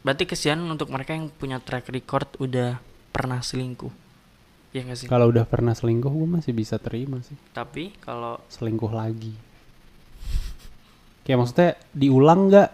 Berarti 0.04 0.24
kesian 0.28 0.60
untuk 0.68 0.88
mereka 0.92 1.16
yang 1.16 1.26
punya 1.32 1.58
track 1.62 1.88
record 1.90 2.28
udah 2.38 2.78
pernah 3.14 3.40
selingkuh. 3.40 3.92
Iya 4.74 4.80
gak 4.90 4.98
sih? 4.98 5.06
Kalau 5.06 5.30
udah 5.30 5.46
pernah 5.46 5.72
selingkuh 5.74 6.10
gue 6.10 6.28
masih 6.28 6.52
bisa 6.54 6.78
terima 6.82 7.22
sih. 7.22 7.38
Tapi 7.54 7.94
kalau 8.02 8.42
Selingkuh 8.50 8.90
lagi. 8.90 9.34
Kayak 11.24 11.38
maksudnya 11.40 11.70
diulang 11.96 12.52
nggak? 12.52 12.70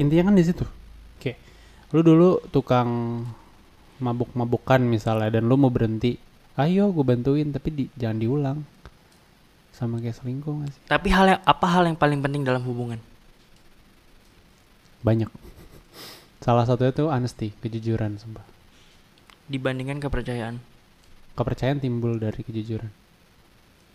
Intinya 0.00 0.32
kan 0.32 0.36
di 0.40 0.44
situ. 0.46 0.64
Kayak 1.20 1.36
lu 1.92 2.00
dulu 2.00 2.30
tukang 2.48 2.88
mabuk-mabukan 3.98 4.80
misalnya 4.80 5.36
dan 5.36 5.50
lu 5.50 5.58
mau 5.60 5.68
berhenti. 5.68 6.16
Ayo 6.58 6.90
gue 6.90 7.04
bantuin 7.04 7.52
tapi 7.52 7.68
di, 7.70 7.84
jangan 7.94 8.18
diulang. 8.18 8.58
Sama 9.78 10.02
kayak 10.02 10.18
selingkuh 10.18 10.50
gak 10.58 10.70
sih? 10.74 10.82
tapi 10.90 11.14
hal 11.14 11.38
yang 11.38 11.40
apa 11.46 11.66
hal 11.70 11.86
yang 11.86 11.94
paling 11.94 12.18
penting 12.18 12.42
dalam 12.42 12.66
hubungan? 12.66 12.98
Banyak. 15.06 15.30
Salah 16.42 16.66
satunya 16.66 16.90
tuh 16.90 17.14
honesty, 17.14 17.54
kejujuran 17.62 18.18
sumpah. 18.18 18.42
Dibandingkan 19.46 20.02
kepercayaan. 20.02 20.58
Kepercayaan 21.38 21.78
timbul 21.78 22.18
dari 22.18 22.42
kejujuran. 22.42 22.90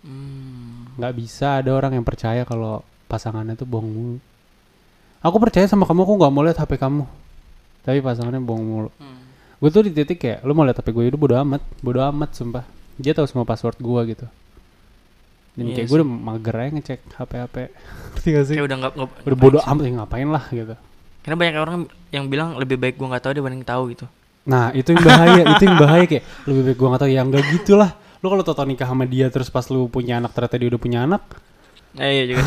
Hmm. 0.04 1.00
nggak 1.00 1.16
bisa 1.16 1.64
ada 1.64 1.72
orang 1.72 1.96
yang 1.96 2.04
percaya 2.04 2.44
kalau 2.44 2.84
pasangannya 3.08 3.56
tuh 3.56 3.64
bohong 3.64 3.92
mulu. 3.92 4.20
Aku 5.24 5.40
percaya 5.40 5.64
sama 5.64 5.88
kamu, 5.88 6.04
aku 6.04 6.14
nggak 6.20 6.32
mau 6.36 6.44
lihat 6.44 6.60
HP 6.60 6.76
kamu. 6.76 7.08
Tapi 7.88 8.04
pasangannya 8.04 8.44
bohong 8.44 8.68
mulu. 8.68 8.90
Hmm. 9.00 9.24
Gue 9.64 9.72
tuh 9.72 9.88
di 9.88 9.96
titik 9.96 10.20
kayak, 10.20 10.44
lu 10.44 10.52
mau 10.52 10.68
lihat 10.68 10.84
HP 10.84 10.92
gue 10.92 11.08
itu 11.08 11.16
bodo 11.16 11.40
amat, 11.40 11.64
bodo 11.80 12.04
amat 12.04 12.36
sumpah. 12.36 12.68
Dia 13.00 13.16
tahu 13.16 13.24
semua 13.32 13.48
password 13.48 13.80
gue 13.80 14.02
gitu. 14.12 14.28
Dan 15.54 15.64
Iya 15.70 15.74
kayak 15.76 15.86
sih. 15.86 15.92
gue 15.92 15.98
udah 16.02 16.10
mager 16.10 16.56
aja 16.58 16.70
ngecek 16.74 17.00
HP 17.14 17.32
HP. 17.38 17.56
Ngerti 18.14 18.28
gak 18.30 18.46
sih? 18.46 18.56
Kayak 18.58 18.68
udah 18.68 18.78
nggak 18.82 18.94
nggak- 18.98 19.22
Udah 19.24 19.38
bodo 19.38 19.58
sih? 19.58 19.68
amat, 19.70 19.84
ya 19.84 19.92
ngapain 19.96 20.30
lah 20.30 20.44
gitu. 20.50 20.76
Karena 21.24 21.36
banyak 21.40 21.56
orang 21.56 21.76
yang 22.10 22.26
bilang 22.28 22.50
lebih 22.58 22.76
baik 22.76 22.96
gua 22.98 23.08
nggak 23.14 23.24
tahu 23.24 23.34
dibanding 23.34 23.64
tahu 23.64 23.84
gitu. 23.94 24.06
Nah 24.44 24.74
itu 24.74 24.92
yang 24.92 25.02
bahaya, 25.02 25.42
itu 25.54 25.64
yang 25.64 25.78
bahaya 25.78 26.04
kayak 26.04 26.24
lebih 26.44 26.62
baik 26.68 26.78
gue 26.78 26.88
gak 26.90 27.02
tau 27.02 27.10
ya 27.10 27.22
enggak 27.24 27.44
gitu 27.54 27.74
lah. 27.76 27.96
Lu 28.20 28.28
kalau 28.28 28.44
tau 28.44 28.64
nikah 28.64 28.88
sama 28.88 29.04
dia 29.04 29.28
terus 29.28 29.48
pas 29.48 29.64
lu 29.68 29.88
punya 29.88 30.20
anak 30.20 30.32
ternyata 30.32 30.56
dia 30.56 30.68
udah 30.68 30.82
punya 30.82 31.00
anak, 31.04 31.22
Eh, 31.94 32.10
iya 32.10 32.24
juga. 32.26 32.42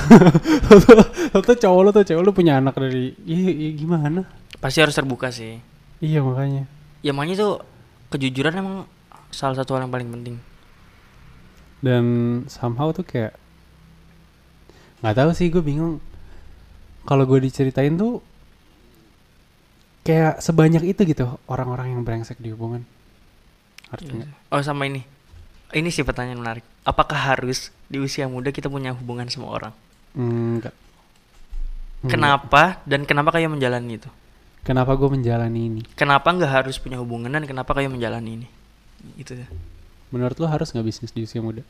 Atau 1.38 1.54
cowok 1.54 1.80
lu 1.80 1.90
tuh 1.92 2.02
cewek 2.02 2.18
lu 2.18 2.34
punya 2.34 2.58
anak 2.58 2.74
dari 2.74 3.14
iya, 3.22 3.46
iya 3.48 3.70
gimana? 3.72 4.26
Pasti 4.58 4.82
harus 4.82 4.90
terbuka 4.90 5.30
sih. 5.30 5.62
Iya 6.02 6.18
makanya. 6.18 6.66
Ya 7.00 7.14
makanya 7.14 7.36
tuh 7.38 7.52
kejujuran 8.10 8.58
emang 8.58 8.76
salah 9.30 9.54
satu 9.54 9.78
hal 9.78 9.86
yang 9.86 9.94
paling 9.94 10.10
penting. 10.10 10.36
Dan 11.80 12.04
somehow 12.48 12.90
tuh 12.90 13.04
kayak 13.04 13.36
nggak 15.04 15.16
tahu 15.16 15.30
sih 15.36 15.52
gue 15.52 15.60
bingung. 15.60 16.00
Kalau 17.06 17.22
gue 17.28 17.38
diceritain 17.38 17.94
tuh 17.94 18.24
kayak 20.06 20.38
sebanyak 20.38 20.86
itu 20.86 21.02
gitu 21.02 21.26
orang-orang 21.50 21.94
yang 21.94 22.02
brengsek 22.06 22.38
di 22.38 22.54
hubungan. 22.54 22.86
Artinya 23.90 24.26
Oh 24.50 24.62
sama 24.62 24.86
ini. 24.86 25.02
Ini 25.74 25.90
sih 25.90 26.06
pertanyaan 26.06 26.38
menarik. 26.38 26.64
Apakah 26.86 27.34
harus 27.34 27.74
di 27.90 27.98
usia 27.98 28.30
muda 28.30 28.54
kita 28.54 28.70
punya 28.70 28.94
hubungan 28.94 29.26
sama 29.26 29.50
orang? 29.50 29.74
enggak. 30.16 30.72
Enggak. 32.02 32.12
Kenapa 32.14 32.62
dan 32.86 33.02
kenapa 33.02 33.34
kayak 33.34 33.50
menjalani 33.50 33.98
itu? 33.98 34.10
Kenapa 34.62 34.98
gue 34.98 35.08
menjalani 35.10 35.60
ini? 35.70 35.82
Kenapa 35.94 36.34
nggak 36.34 36.52
harus 36.62 36.78
punya 36.78 36.98
hubungan 36.98 37.30
dan 37.30 37.46
kenapa 37.46 37.70
kayak 37.74 37.90
menjalani 37.90 38.42
ini? 38.42 38.48
Itu 39.18 39.38
ya. 39.38 39.46
Menurut 40.16 40.36
lo 40.40 40.48
harus 40.48 40.72
nggak 40.72 40.86
bisnis 40.86 41.12
di 41.12 41.22
usia 41.22 41.44
muda? 41.44 41.60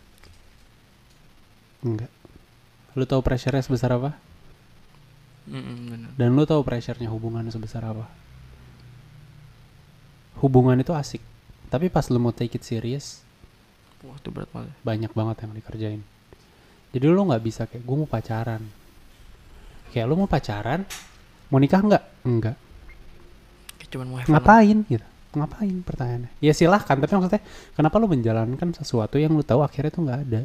Enggak. 1.82 2.10
Lu 2.94 3.02
tahu 3.04 3.20
pressure-nya 3.20 3.60
sebesar 3.60 3.90
apa? 3.92 4.14
Mm-mm, 5.46 5.76
bener. 5.90 6.10
Dan 6.14 6.34
lu 6.34 6.46
tahu 6.46 6.62
pressure-nya 6.62 7.10
hubungan 7.10 7.42
sebesar 7.50 7.82
apa? 7.82 8.06
Hubungan 10.38 10.78
itu 10.78 10.92
asik. 10.92 11.22
Tapi 11.66 11.90
pas 11.90 12.06
lu 12.08 12.22
mau 12.22 12.30
take 12.30 12.56
it 12.56 12.62
serious, 12.62 13.26
Wah 14.04 14.14
itu 14.14 14.30
berat 14.30 14.46
banget. 14.54 14.70
banyak 14.86 15.12
banget 15.12 15.36
yang 15.42 15.52
dikerjain. 15.56 16.00
Jadi 16.94 17.04
lu 17.10 17.22
nggak 17.26 17.42
bisa 17.42 17.66
kayak 17.66 17.82
gue 17.82 17.96
mau 17.98 18.08
pacaran. 18.08 18.62
Kayak 19.90 20.06
lu 20.06 20.14
mau 20.14 20.30
pacaran, 20.30 20.86
mau 21.50 21.58
nikah 21.58 21.82
nggak? 21.82 22.04
Enggak. 22.22 22.56
Kayak 23.82 23.90
cuman 23.90 24.06
mau 24.06 24.18
Ngapain 24.22 24.78
gitu? 24.86 25.06
Ngapain 25.36 25.76
pertanyaannya? 25.84 26.30
Ya 26.40 26.56
silahkan, 26.56 26.96
tapi 26.96 27.12
maksudnya 27.12 27.44
kenapa 27.76 28.00
lu 28.00 28.08
menjalankan 28.08 28.72
sesuatu 28.72 29.20
yang 29.20 29.36
lu 29.36 29.44
tahu 29.44 29.60
akhirnya 29.60 29.92
tuh 29.92 30.02
nggak 30.08 30.20
ada? 30.24 30.42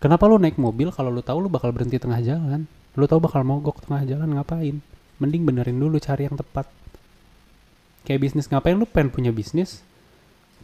Kenapa 0.00 0.24
lu 0.24 0.40
naik 0.40 0.56
mobil 0.56 0.88
kalau 0.88 1.12
lu 1.12 1.20
tahu 1.20 1.44
lu 1.44 1.48
bakal 1.52 1.68
berhenti 1.76 2.00
tengah 2.00 2.18
jalan? 2.24 2.64
Lu 2.96 3.04
tahu 3.04 3.20
bakal 3.20 3.44
mogok 3.44 3.84
tengah 3.84 4.08
jalan 4.08 4.32
ngapain? 4.32 4.80
Mending 5.20 5.44
benerin 5.44 5.76
dulu 5.76 6.00
cari 6.00 6.24
yang 6.24 6.40
tepat. 6.40 6.64
Kayak 8.08 8.30
bisnis 8.30 8.48
ngapain 8.48 8.78
lu 8.78 8.88
pengen 8.88 9.12
punya 9.12 9.28
bisnis? 9.34 9.84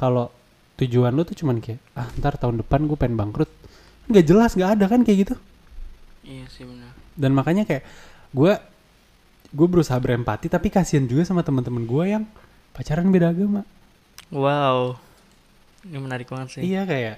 Kalau 0.01 0.33
tujuan 0.81 1.13
lu 1.13 1.23
tuh 1.29 1.37
cuman 1.37 1.61
kayak 1.61 1.79
ah 1.95 2.09
ntar 2.17 2.41
tahun 2.41 2.65
depan 2.65 2.89
gue 2.89 2.97
pengen 2.97 3.21
bangkrut. 3.21 3.51
Nggak 4.09 4.25
jelas 4.25 4.51
nggak 4.57 4.71
ada 4.81 4.85
kan 4.89 5.05
kayak 5.05 5.19
gitu. 5.29 5.35
Iya 6.25 6.47
sih 6.49 6.65
benar. 6.65 6.97
Dan 7.13 7.37
makanya 7.37 7.69
kayak 7.69 7.85
gue 8.33 8.53
gue 9.55 9.67
berusaha 9.71 9.99
berempati 10.01 10.51
tapi 10.51 10.67
kasihan 10.67 11.07
juga 11.07 11.23
sama 11.23 11.47
teman-teman 11.47 11.87
gue 11.87 12.05
yang 12.11 12.25
pacaran 12.75 13.09
beda 13.09 13.31
agama. 13.31 13.63
Wow. 14.29 14.99
Ini 15.83 15.97
menarik 15.97 16.27
banget 16.27 16.59
sih. 16.59 16.63
Iya 16.65 16.85
kayak 16.85 17.17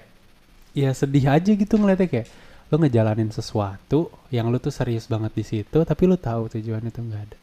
ya 0.71 0.93
sedih 0.93 1.25
aja 1.27 1.49
gitu 1.49 1.73
ngeliatnya 1.73 2.05
kayak 2.05 2.27
lo 2.67 2.77
ngejalanin 2.77 3.31
sesuatu 3.31 4.11
yang 4.29 4.47
lu 4.47 4.57
tuh 4.57 4.69
serius 4.69 5.07
banget 5.07 5.31
di 5.31 5.41
situ 5.41 5.77
tapi 5.81 6.03
lu 6.03 6.13
tahu 6.13 6.51
tujuan 6.51 6.83
itu 6.83 6.99
nggak 6.99 7.21
ada 7.23 7.37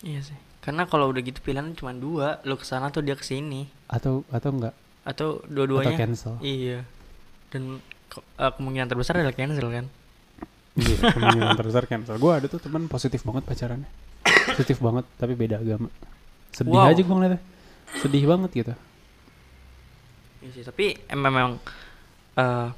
Iya 0.00 0.20
sih. 0.22 0.38
Karena 0.60 0.84
kalau 0.84 1.08
udah 1.08 1.18
gitu 1.18 1.40
pilihan 1.40 1.72
cuma 1.72 1.90
dua, 1.90 2.38
lu 2.44 2.54
ke 2.54 2.62
sana 2.62 2.88
atau 2.88 3.00
dia 3.00 3.16
ke 3.16 3.24
sini, 3.24 3.64
atau 3.88 4.20
atau 4.28 4.50
enggak 4.52 4.74
atau 5.02 5.40
atau 5.40 5.48
dua-duanya. 5.48 5.96
cancel 5.96 6.36
Iya. 6.38 6.84
Dan 7.48 7.80
ke- 8.06 8.22
eh, 8.36 8.52
kemungkinan 8.52 8.86
terbesar 8.86 9.16
adalah 9.16 9.32
cancel 9.32 9.66
kan. 9.66 9.86
iya 10.76 10.94
kemungkinan 11.10 11.56
terbesar 11.58 11.84
cancel 11.84 12.14
gue 12.14 12.30
ada 12.30 12.46
tuh 12.46 12.60
teman 12.60 12.86
positif 12.86 13.24
banget 13.24 13.42
pacarannya 13.42 13.90
positif 14.46 14.78
banget 14.78 15.02
tapi 15.16 15.34
beda 15.34 15.58
agama 15.58 15.90
sedih 16.58 16.74
Wow. 16.74 16.90
aja 16.90 16.98
gue 16.98 17.14
ngeliatnya 17.14 17.40
sedih 17.96 18.24
banget 18.26 18.50
gitu 18.56 18.74
Iya 20.38 20.50
sih, 20.52 20.62
tapi 20.62 20.84
em- 21.04 21.18
memang 21.20 21.58
eh 22.34 22.68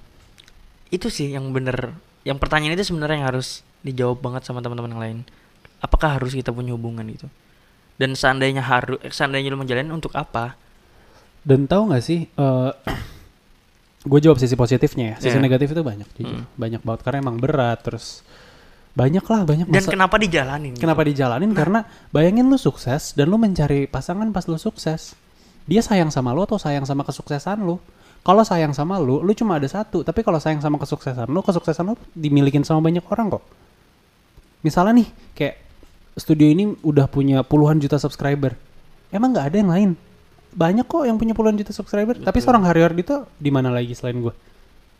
itu 0.90 1.06
sih 1.06 1.28
yang 1.28 1.48
bener 1.50 1.92
yang 2.22 2.36
pertanyaan 2.36 2.72
itu 2.72 2.84
sebenarnya 2.86 3.16
yang 3.16 3.28
harus 3.28 3.48
dijawab 3.80 4.18
banget 4.18 4.42
sama 4.42 4.60
teman-teman 4.60 4.90
yang 4.90 5.02
lain. 5.02 5.18
Apakah 5.78 6.16
harus 6.16 6.32
kita 6.32 6.50
punya 6.50 6.72
hubungan 6.72 7.04
itu? 7.04 7.24
Dan 7.94 8.12
seandainya 8.12 8.60
harus 8.60 9.00
seandainya 9.06 9.48
lu 9.48 9.56
menjalani 9.56 9.90
untuk 9.90 10.12
apa? 10.14 10.56
dan 11.40 11.64
tahu 11.64 11.88
nggak 11.88 12.00
sih 12.02 12.28
gue 14.02 14.18
jawab 14.18 14.36
sisi 14.36 14.52
positifnya 14.54 15.04
ya 15.06 15.16
sisi 15.18 15.36
Iya. 15.36 15.40
negatif 15.42 15.68
itu 15.70 15.80
banyak 15.80 16.04
jujur 16.14 16.36
Hmm. 16.38 16.48
banyak 16.54 16.80
banget 16.80 17.00
karena 17.00 17.18
emang 17.18 17.36
berat 17.36 17.80
terus 17.80 18.20
banyak 18.90 19.22
lah 19.22 19.40
banyak 19.46 19.66
Dan 19.70 19.82
masa- 19.86 19.92
kenapa 19.94 20.16
dijalanin? 20.18 20.74
gitu? 20.74 20.82
Kenapa 20.82 21.02
dijalanin? 21.06 21.50
Karena 21.54 21.80
bayangin 22.10 22.50
lu 22.50 22.58
sukses 22.58 23.14
dan 23.14 23.30
lu 23.30 23.38
mencari 23.38 23.86
pasangan 23.86 24.26
pas 24.34 24.44
lu 24.50 24.58
sukses. 24.58 25.14
Dia 25.70 25.80
sayang 25.80 26.10
sama 26.10 26.34
lu 26.34 26.42
atau 26.42 26.58
sayang 26.58 26.82
sama 26.82 27.06
kesuksesan 27.06 27.62
lu? 27.62 27.78
Kalau 28.20 28.44
sayang 28.44 28.74
sama 28.74 29.00
lu, 29.00 29.22
lu 29.22 29.32
cuma 29.32 29.56
ada 29.56 29.64
satu. 29.64 30.02
Tapi 30.04 30.20
kalau 30.20 30.36
sayang 30.36 30.60
sama 30.60 30.76
kesuksesan 30.76 31.30
lu, 31.30 31.40
kesuksesan 31.40 31.86
lu 31.88 31.94
dimilikin 32.12 32.66
sama 32.66 32.84
banyak 32.84 33.00
orang 33.08 33.38
kok. 33.38 33.44
Misalnya 34.60 35.00
nih, 35.00 35.08
kayak 35.32 35.56
studio 36.20 36.44
ini 36.44 36.76
udah 36.84 37.08
punya 37.08 37.40
puluhan 37.40 37.80
juta 37.80 37.96
subscriber. 37.96 38.52
Emang 39.08 39.32
nggak 39.32 39.46
ada 39.48 39.56
yang 39.56 39.70
lain? 39.72 39.90
Banyak 40.52 40.84
kok 40.84 41.06
yang 41.06 41.16
punya 41.16 41.32
puluhan 41.32 41.56
juta 41.56 41.72
subscriber. 41.72 42.18
Tapi 42.20 42.28
Betul. 42.28 42.44
seorang 42.44 42.66
Harry 42.68 42.82
itu 42.84 43.24
di 43.38 43.50
mana 43.54 43.70
lagi 43.72 43.94
selain 43.96 44.20
gue? 44.20 44.34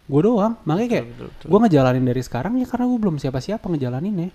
Gue 0.07 0.21
doang. 0.25 0.57
Makanya 0.65 0.89
kayak 0.89 1.07
gue 1.45 1.59
ngejalanin 1.67 2.05
dari 2.07 2.23
sekarang 2.25 2.57
ya 2.57 2.67
karena 2.69 2.87
gue 2.89 2.99
belum 2.99 3.17
siapa-siapa 3.21 3.67
ngejalaninnya. 3.69 4.31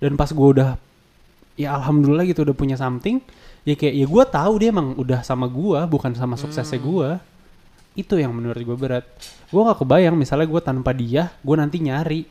Dan 0.00 0.18
pas 0.18 0.28
gue 0.32 0.48
udah 0.58 0.76
ya 1.56 1.72
alhamdulillah 1.72 2.28
gitu 2.28 2.44
udah 2.44 2.52
punya 2.52 2.76
something 2.76 3.16
ya 3.64 3.72
kayak 3.72 3.96
ya 3.96 4.04
gue 4.04 4.24
tahu 4.28 4.52
dia 4.60 4.68
emang 4.68 4.92
udah 5.00 5.24
sama 5.24 5.48
gue 5.48 5.80
bukan 5.88 6.12
sama 6.12 6.36
suksesnya 6.36 6.76
Hmm. 6.76 6.86
gue 6.92 7.08
itu 7.96 8.14
yang 8.20 8.36
menurut 8.36 8.60
gue 8.60 8.76
berat. 8.76 9.04
Gue 9.48 9.64
nggak 9.64 9.80
kebayang 9.80 10.14
misalnya 10.20 10.44
gue 10.44 10.60
tanpa 10.60 10.92
dia 10.92 11.32
gue 11.40 11.56
nanti 11.56 11.80
nyari. 11.80 12.28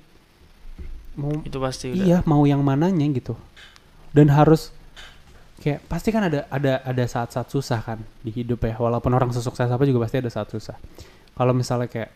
Mau 1.18 1.42
itu 1.42 1.58
pasti 1.58 1.90
udah. 1.92 2.06
iya 2.06 2.18
mau 2.30 2.46
yang 2.46 2.62
mananya 2.62 3.04
gitu. 3.10 3.34
Dan 4.14 4.30
harus 4.30 4.70
kayak 5.60 5.82
pasti 5.90 6.14
kan 6.14 6.30
ada 6.30 6.46
ada 6.54 6.86
ada 6.86 7.04
saat-saat 7.10 7.50
susah 7.50 7.82
kan 7.82 8.00
di 8.22 8.30
hidup 8.30 8.62
ya. 8.62 8.78
Walaupun 8.78 9.10
orang 9.10 9.34
sesukses 9.34 9.66
apa 9.66 9.84
juga 9.90 10.06
pasti 10.06 10.22
ada 10.22 10.30
saat 10.30 10.54
susah. 10.54 10.78
Kalau 11.34 11.52
misalnya 11.52 11.90
kayak 11.90 12.14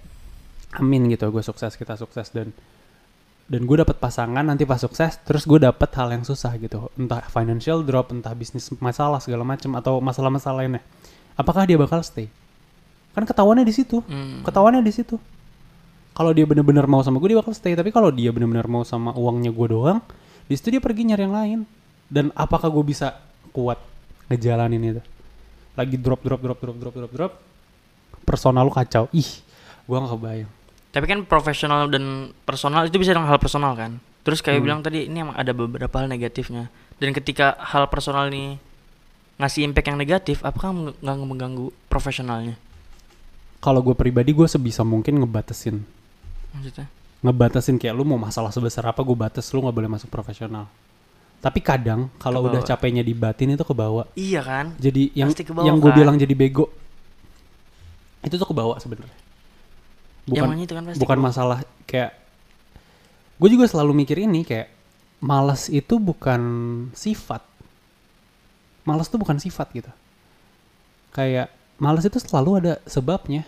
amin 0.77 1.09
gitu 1.09 1.25
gue 1.33 1.41
sukses 1.41 1.73
kita 1.73 1.97
sukses 1.97 2.29
dan 2.29 2.53
dan 3.49 3.65
gue 3.65 3.77
dapet 3.81 3.97
pasangan 3.97 4.45
nanti 4.45 4.61
pas 4.61 4.77
sukses 4.77 5.17
terus 5.25 5.49
gue 5.49 5.57
dapet 5.57 5.89
hal 5.97 6.13
yang 6.13 6.21
susah 6.21 6.53
gitu. 6.61 6.93
Entah 6.93 7.25
financial 7.25 7.81
drop 7.81 8.13
entah 8.13 8.29
bisnis 8.37 8.69
masalah 8.77 9.17
segala 9.17 9.41
macam 9.41 9.73
atau 9.73 9.97
masalah-masalah 9.97 10.61
lainnya. 10.61 10.85
Apakah 11.33 11.65
dia 11.65 11.73
bakal 11.73 12.05
stay? 12.05 12.29
Kan 13.17 13.25
ketahuannya 13.25 13.65
di 13.65 13.73
situ. 13.73 14.05
Hmm. 14.05 14.45
ketahuannya 14.45 14.85
di 14.85 14.93
situ. 14.93 15.17
Kalau 16.13 16.29
dia 16.29 16.45
bener-bener 16.45 16.85
mau 16.85 17.01
sama 17.01 17.17
gue 17.17 17.33
dia 17.33 17.41
bakal 17.41 17.57
stay. 17.57 17.73
Tapi 17.73 17.89
kalau 17.89 18.13
dia 18.13 18.29
bener-bener 18.29 18.69
mau 18.69 18.85
sama 18.85 19.17
uangnya 19.17 19.49
gue 19.49 19.67
doang 19.73 19.97
di 20.45 20.53
situ 20.53 20.77
dia 20.77 20.81
pergi 20.81 21.09
nyari 21.09 21.25
yang 21.25 21.33
lain. 21.33 21.59
Dan 22.05 22.29
apakah 22.37 22.69
gue 22.69 22.85
bisa 22.85 23.17
kuat 23.49 23.81
ngejalanin 24.29 24.93
itu? 24.93 25.01
Lagi 25.73 25.97
drop 25.97 26.21
drop 26.21 26.37
drop 26.37 26.59
drop 26.61 26.77
drop 26.77 26.93
drop 26.93 27.11
drop 27.17 27.33
personal 28.29 28.69
lu 28.69 28.69
kacau. 28.69 29.09
Ih 29.09 29.41
gua 29.89 30.05
nggak 30.05 30.13
kebayang 30.13 30.58
Tapi 30.89 31.05
kan 31.05 31.19
profesional 31.21 31.85
dan 31.85 32.03
personal 32.41 32.83
itu 32.83 32.95
bisa 32.95 33.11
dengan 33.11 33.27
hal 33.27 33.37
personal 33.37 33.73
kan. 33.73 33.97
Terus 34.21 34.39
kayak 34.39 34.57
Hmm. 34.57 34.65
bilang 34.65 34.79
tadi 34.79 35.05
ini 35.05 35.21
emang 35.21 35.33
ada 35.33 35.51
beberapa 35.51 35.95
hal 35.95 36.07
negatifnya. 36.07 36.67
Dan 36.95 37.11
ketika 37.11 37.53
hal 37.63 37.87
personal 37.87 38.27
ini 38.27 38.57
ngasih 39.37 39.63
impact 39.63 39.87
yang 39.87 39.97
negatif, 39.97 40.41
apakah 40.41 40.69
meng- 40.69 40.97
nggak 40.97 41.17
mengganggu 41.19 41.67
profesionalnya? 41.87 42.57
kalau 43.59 43.83
gue 43.83 43.91
pribadi 43.91 44.31
gue 44.31 44.47
sebisa 44.47 44.81
mungkin 44.81 45.19
ngebatasin 45.19 45.83
Maksudnya? 46.49 46.87
ngebatasin 47.19 47.75
kayak 47.75 47.91
lu 47.91 48.07
mau 48.07 48.15
masalah 48.15 48.49
sebesar 48.49 48.87
apa 48.87 49.03
gue 49.03 49.11
batas 49.13 49.51
lu 49.51 49.59
nggak 49.59 49.75
boleh 49.75 49.91
masuk 49.91 50.07
profesional 50.07 50.63
tapi 51.37 51.59
kadang 51.59 52.07
kalau 52.15 52.39
udah 52.41 52.63
capeknya 52.63 53.03
di 53.03 53.11
batin 53.11 53.51
itu 53.51 53.59
kebawa 53.61 54.07
Iya 54.15 54.39
kan? 54.41 54.65
jadi 54.79 55.11
yang 55.11 55.35
yang 55.59 55.75
gue 55.75 55.91
kan? 55.91 55.97
bilang 55.99 56.15
jadi 56.15 56.31
bego 56.31 56.71
itu 58.21 58.31
tuh 58.33 58.47
kebawa 58.47 58.79
sebenarnya 58.79 59.11
bukan 60.29 60.57
itu 60.61 60.73
kan 60.73 60.83
pasti. 60.85 60.99
bukan 61.01 61.19
masalah 61.19 61.57
kayak 61.89 62.13
gue 63.39 63.49
juga 63.49 63.65
selalu 63.65 63.91
mikir 64.03 64.21
ini 64.21 64.45
kayak 64.45 64.69
malas 65.19 65.67
itu 65.67 65.99
bukan 65.99 66.41
sifat. 66.95 67.43
Malas 68.87 69.11
tuh 69.11 69.19
bukan 69.19 69.37
sifat 69.37 69.67
gitu. 69.75 69.91
Kayak 71.11 71.51
malas 71.77 72.07
itu 72.07 72.19
selalu 72.19 72.63
ada 72.63 72.73
sebabnya. 72.87 73.43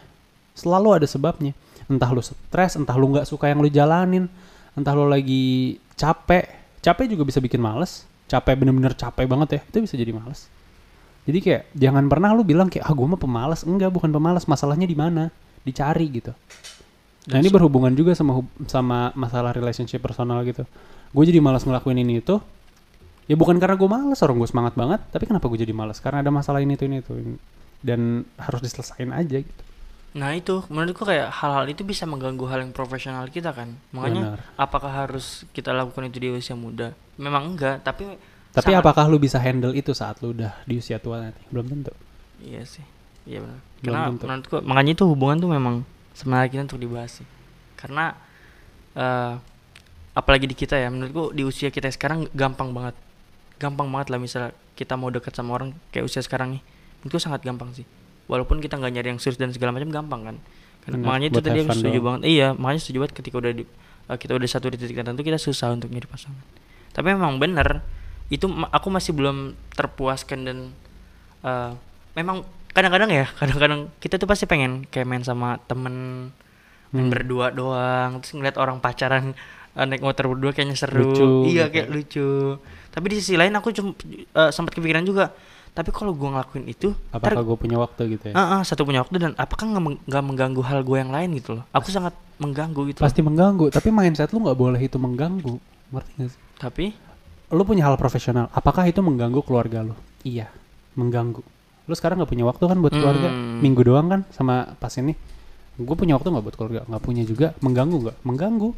Selalu 0.58 1.02
ada 1.02 1.08
sebabnya. 1.08 1.56
Entah 1.88 2.12
lu 2.12 2.24
stres 2.24 2.76
entah 2.80 2.96
lu 2.96 3.12
nggak 3.12 3.28
suka 3.28 3.52
yang 3.52 3.60
lu 3.60 3.70
jalanin 3.72 4.28
entah 4.76 4.96
lu 4.96 5.08
lagi 5.08 5.78
capek. 5.96 6.48
Capek 6.82 7.06
juga 7.14 7.24
bisa 7.28 7.38
bikin 7.38 7.62
males 7.62 8.10
capek 8.32 8.56
bener-bener 8.64 8.96
capek 8.96 9.28
banget 9.28 9.60
ya 9.60 9.62
itu 9.68 9.84
bisa 9.84 10.00
jadi 10.00 10.16
males 10.16 10.48
jadi 11.22 11.38
kayak 11.38 11.64
jangan 11.78 12.10
pernah 12.10 12.34
lu 12.34 12.42
bilang 12.42 12.66
kayak 12.66 12.90
ah 12.90 12.94
gue 12.98 13.06
mah 13.06 13.20
pemalas. 13.20 13.62
Enggak 13.62 13.94
bukan 13.94 14.10
pemalas. 14.10 14.50
Masalahnya 14.50 14.90
di 14.90 14.98
mana 14.98 15.30
dicari 15.62 16.08
gitu 16.10 16.34
Nah 17.30 17.38
ini 17.38 17.54
berhubungan 17.54 17.94
juga 17.94 18.18
sama 18.18 18.42
sama 18.66 19.14
masalah 19.14 19.54
relationship 19.54 20.02
personal 20.02 20.42
gitu. 20.42 20.66
Gue 21.14 21.24
jadi 21.30 21.38
malas 21.38 21.62
ngelakuin 21.70 22.02
ini 22.02 22.18
itu. 22.18 22.42
Ya 23.30 23.38
bukan 23.38 23.62
karena 23.62 23.78
gue 23.78 23.86
malas, 23.86 24.26
orang 24.26 24.42
gue 24.42 24.50
semangat 24.50 24.74
banget. 24.74 25.06
Tapi 25.14 25.30
kenapa 25.30 25.46
gue 25.46 25.62
jadi 25.62 25.70
malas? 25.70 26.02
Karena 26.02 26.26
ada 26.26 26.34
masalah 26.34 26.66
ini 26.66 26.74
itu 26.74 26.90
ini 26.90 27.06
itu. 27.06 27.38
Dan 27.78 28.26
harus 28.42 28.66
diselesain 28.66 29.14
aja 29.14 29.38
gitu. 29.38 29.64
Nah 30.18 30.34
itu 30.34 30.66
menurutku 30.74 31.06
kayak 31.06 31.30
hal-hal 31.30 31.70
itu 31.70 31.86
bisa 31.86 32.10
mengganggu 32.10 32.42
hal 32.50 32.66
yang 32.66 32.74
profesional 32.74 33.30
kita 33.30 33.54
kan. 33.54 33.78
Makanya 33.94 34.36
Benar. 34.36 34.40
apakah 34.58 34.92
harus 35.06 35.46
kita 35.54 35.78
lakukan 35.78 36.10
itu 36.10 36.18
di 36.18 36.28
usia 36.34 36.58
muda? 36.58 36.98
Memang 37.22 37.54
enggak, 37.54 37.86
tapi 37.86 38.18
Tapi 38.52 38.66
sangat- 38.76 38.82
apakah 38.84 39.06
lu 39.08 39.22
bisa 39.22 39.38
handle 39.38 39.72
itu 39.72 39.94
saat 39.94 40.20
lu 40.26 40.34
udah 40.36 40.58
di 40.66 40.82
usia 40.82 40.98
tua 40.98 41.22
nanti? 41.22 41.40
Belum 41.54 41.70
tentu. 41.70 41.94
Iya 42.42 42.66
sih. 42.66 42.84
Iya 43.30 43.46
benar. 43.46 43.62
Karena 43.82 44.14
menurutku 44.14 44.62
makanya 44.62 44.92
itu 44.94 45.04
hubungan 45.10 45.38
tuh 45.42 45.50
memang 45.50 45.76
semenarik 46.14 46.54
kita 46.54 46.70
untuk 46.70 46.82
dibahas 46.82 47.22
sih. 47.22 47.28
Karena 47.78 48.14
eh 48.94 49.34
apalagi 50.12 50.46
di 50.46 50.56
kita 50.56 50.76
ya, 50.76 50.92
menurutku 50.92 51.32
di 51.32 51.42
usia 51.48 51.72
kita 51.74 51.90
sekarang 51.90 52.30
gampang 52.36 52.72
banget. 52.76 52.96
Gampang 53.58 53.90
banget 53.90 54.14
lah 54.14 54.20
misalnya 54.22 54.52
kita 54.78 54.98
mau 54.98 55.10
dekat 55.10 55.34
sama 55.34 55.58
orang 55.58 55.74
kayak 55.90 56.06
usia 56.06 56.22
sekarang 56.22 56.60
nih. 56.60 56.62
Menurutku 57.02 57.20
sangat 57.22 57.42
gampang 57.42 57.74
sih. 57.74 57.86
Walaupun 58.30 58.62
kita 58.62 58.78
nggak 58.78 58.92
nyari 58.94 59.08
yang 59.16 59.20
serius 59.20 59.42
dan 59.42 59.50
segala 59.52 59.74
macam 59.74 59.90
gampang 59.90 60.22
kan. 60.24 60.36
Karena 60.82 60.98
makanya 61.02 61.28
itu 61.30 61.40
tadi 61.42 61.60
aku 61.62 61.74
setuju 61.78 62.00
doang. 62.02 62.06
banget. 62.06 62.22
Iya, 62.30 62.48
makanya 62.58 62.80
setuju 62.82 62.98
banget 63.06 63.14
ketika 63.22 63.36
udah 63.38 63.52
di 63.54 63.64
eh, 64.10 64.18
kita 64.18 64.32
udah 64.34 64.48
satu 64.50 64.68
di 64.70 64.78
titik 64.82 64.98
tertentu 64.98 65.22
kita 65.22 65.38
susah 65.42 65.74
untuk 65.74 65.90
nyari 65.94 66.08
pasangan. 66.10 66.46
Tapi 66.92 67.08
memang 67.14 67.38
benar 67.38 67.86
itu 68.32 68.46
ma- 68.50 68.72
aku 68.72 68.88
masih 68.90 69.14
belum 69.14 69.54
terpuaskan 69.78 70.40
dan 70.46 70.58
eh, 71.46 71.72
memang 72.18 72.44
kadang-kadang 72.72 73.10
ya 73.10 73.26
kadang-kadang 73.36 73.92
kita 73.98 74.16
tuh 74.16 74.26
pasti 74.26 74.46
pengen 74.46 74.84
kayak 74.86 75.06
main 75.06 75.22
sama 75.22 75.60
temen 75.62 76.28
main 76.92 77.08
Hmm. 77.08 77.08
berdua 77.08 77.50
doang 77.50 78.20
terus 78.20 78.36
ngeliat 78.36 78.56
orang 78.56 78.80
pacaran 78.80 79.32
eh, 79.72 79.86
naik 79.86 80.04
motor 80.04 80.28
berdua 80.28 80.52
kayaknya 80.52 80.76
seru 80.76 81.08
Lucu 81.08 81.26
iya 81.48 81.68
gitu. 81.68 81.74
kayak 81.74 81.88
lucu 81.88 82.30
tapi 82.90 83.06
di 83.08 83.16
sisi 83.18 83.40
lain 83.40 83.56
aku 83.56 83.72
cuma 83.72 83.96
eh, 84.12 84.52
sempat 84.52 84.76
kepikiran 84.76 85.04
juga 85.04 85.32
tapi 85.72 85.88
kalau 85.88 86.12
gua 86.12 86.36
ngelakuin 86.36 86.68
itu 86.68 86.92
Apakah 87.10 87.40
gue 87.40 87.56
punya 87.56 87.80
waktu 87.80 88.20
gitu 88.20 88.26
ya? 88.28 88.34
Ah, 88.36 88.60
ah, 88.60 88.62
satu 88.62 88.84
punya 88.84 89.00
waktu 89.00 89.16
dan 89.16 89.32
apakah 89.40 89.72
nggak 89.72 89.80
meng- 89.80 90.02
nggak 90.04 90.24
mengganggu 90.28 90.62
hal 90.68 90.84
gue 90.84 90.98
yang 91.00 91.16
lain 91.16 91.32
gitu 91.40 91.56
loh 91.56 91.64
aku 91.72 91.88
sangat 91.88 92.12
mengganggu 92.44 92.92
gitu 92.92 93.00
loh. 93.00 93.08
Pasti 93.08 93.24
mengganggu. 93.24 93.72
Tapi 93.72 93.88
mindset 93.88 94.36
lu 94.36 94.44
nggak 94.44 94.60
boleh 94.60 94.82
itu 94.82 95.00
mengganggu. 95.00 95.56
Ngerti 95.96 96.12
gak 96.18 96.28
sih? 96.28 96.42
tapi 96.60 96.86
lu 97.52 97.64
punya 97.64 97.88
hal 97.88 97.96
profesional, 97.96 98.52
apakah 98.52 98.84
itu 98.84 99.00
mengganggu 99.00 99.40
keluarga 99.44 99.80
lu? 99.84 99.96
Iya, 100.28 100.52
mengganggu. 101.00 101.40
Lu 101.92 101.96
sekarang 102.00 102.24
nggak 102.24 102.32
punya 102.32 102.48
waktu 102.48 102.64
kan 102.72 102.78
buat 102.80 102.96
keluarga? 102.96 103.28
Hmm. 103.28 103.60
Minggu 103.60 103.84
doang 103.84 104.08
kan 104.08 104.22
sama 104.32 104.80
pas 104.80 104.96
ini. 104.96 105.12
Gue 105.76 105.96
punya 106.00 106.16
waktu 106.16 106.32
nggak 106.32 106.46
buat 106.48 106.56
keluarga? 106.56 106.80
Nggak 106.88 107.04
punya 107.04 107.24
juga. 107.28 107.52
Mengganggu 107.60 107.98
nggak? 108.08 108.18
Mengganggu. 108.24 108.72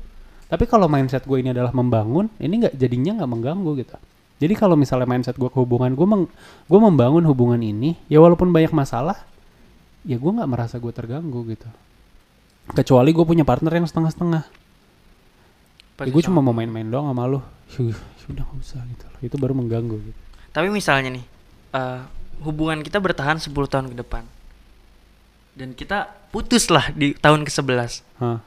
Tapi 0.49 0.65
kalau 0.65 0.89
mindset 0.89 1.21
gue 1.30 1.38
ini 1.38 1.54
adalah 1.54 1.69
membangun, 1.78 2.26
ini 2.41 2.65
nggak 2.65 2.73
jadinya 2.73 3.21
nggak 3.21 3.30
mengganggu 3.30 3.71
gitu. 3.86 3.93
Jadi 4.41 4.54
kalau 4.58 4.73
misalnya 4.73 5.06
mindset 5.06 5.38
gue 5.38 5.45
ke 5.45 5.58
hubungan, 5.62 5.93
gue 5.93 6.08
meng, 6.10 6.26
gue 6.65 6.80
membangun 6.82 7.21
hubungan 7.30 7.62
ini, 7.62 7.95
ya 8.10 8.17
walaupun 8.17 8.49
banyak 8.49 8.73
masalah, 8.73 9.21
ya 10.04 10.17
gue 10.17 10.32
nggak 10.34 10.49
merasa 10.49 10.82
gue 10.82 10.89
terganggu 10.89 11.45
gitu. 11.54 11.69
Kecuali 12.73 13.13
gue 13.13 13.26
punya 13.26 13.45
partner 13.45 13.78
yang 13.78 13.86
setengah-setengah. 13.86 14.43
Ya, 16.02 16.12
gue 16.12 16.23
cuma 16.26 16.41
mau 16.41 16.52
main-main 16.52 16.86
doang 16.89 17.13
sama 17.13 17.30
lu. 17.30 17.39
Sudah 18.26 18.41
nggak 18.41 18.62
usah 18.62 18.82
gitu 18.89 19.06
loh. 19.06 19.19
Itu 19.21 19.36
baru 19.38 19.54
mengganggu 19.54 19.97
gitu. 20.02 20.19
Tapi 20.49 20.67
misalnya 20.73 21.17
nih, 21.17 21.26
eh, 21.78 22.02
hubungan 22.41 22.82
kita 22.82 22.98
bertahan 22.98 23.38
10 23.38 23.54
tahun 23.54 23.86
ke 23.93 23.96
depan. 24.02 24.24
Dan 25.54 25.78
kita 25.78 26.10
putus 26.34 26.74
lah 26.74 26.89
di 26.98 27.13
tahun 27.13 27.46
ke-11. 27.46 28.02
Hah. 28.17 28.41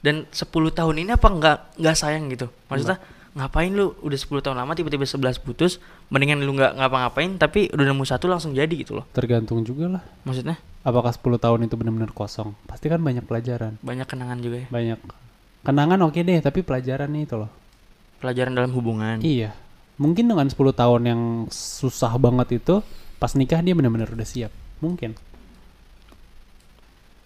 Dan 0.00 0.24
10 0.32 0.48
tahun 0.72 0.94
ini 1.04 1.10
apa 1.12 1.28
nggak 1.28 1.58
nggak 1.76 1.96
sayang 1.96 2.32
gitu? 2.32 2.48
Maksudnya 2.72 2.96
ngapain 3.36 3.68
lu 3.68 3.92
udah 4.00 4.16
10 4.16 4.40
tahun 4.40 4.56
lama 4.56 4.72
tiba-tiba 4.72 5.04
11 5.04 5.44
putus, 5.44 5.76
mendingan 6.08 6.40
lu 6.40 6.56
nggak 6.56 6.80
ngapa-ngapain 6.80 7.36
tapi 7.36 7.68
udah 7.68 7.84
nemu 7.84 8.04
satu 8.08 8.24
langsung 8.30 8.56
jadi 8.56 8.72
gitu 8.72 8.96
loh. 8.96 9.04
Tergantung 9.12 9.60
juga 9.60 10.00
lah. 10.00 10.02
Maksudnya 10.24 10.56
Apakah 10.86 11.10
10 11.10 11.42
tahun 11.42 11.66
itu 11.66 11.74
benar-benar 11.74 12.14
kosong? 12.14 12.54
Pasti 12.62 12.86
kan 12.86 13.02
banyak 13.02 13.26
pelajaran. 13.26 13.74
banyak 13.82 14.06
kenangan 14.06 14.38
juga 14.38 14.62
ya. 14.62 14.66
Banyak 14.70 14.98
kenangan 15.66 15.98
oke 16.06 16.22
deh, 16.22 16.38
tapi 16.38 16.62
pelajarannya 16.62 17.26
itu 17.26 17.34
loh. 17.34 17.50
Pelajaran 18.22 18.54
dalam 18.54 18.70
hubungan. 18.70 19.18
Iya. 19.18 19.50
Mungkin 19.98 20.30
dengan 20.30 20.46
10 20.46 20.54
tahun 20.54 21.02
yang 21.10 21.22
susah 21.50 22.14
banget 22.22 22.62
itu, 22.62 22.86
pas 23.16 23.32
nikah 23.32 23.60
dia 23.60 23.72
benar-benar 23.72 24.12
udah 24.12 24.28
siap. 24.28 24.52
Mungkin. 24.78 25.16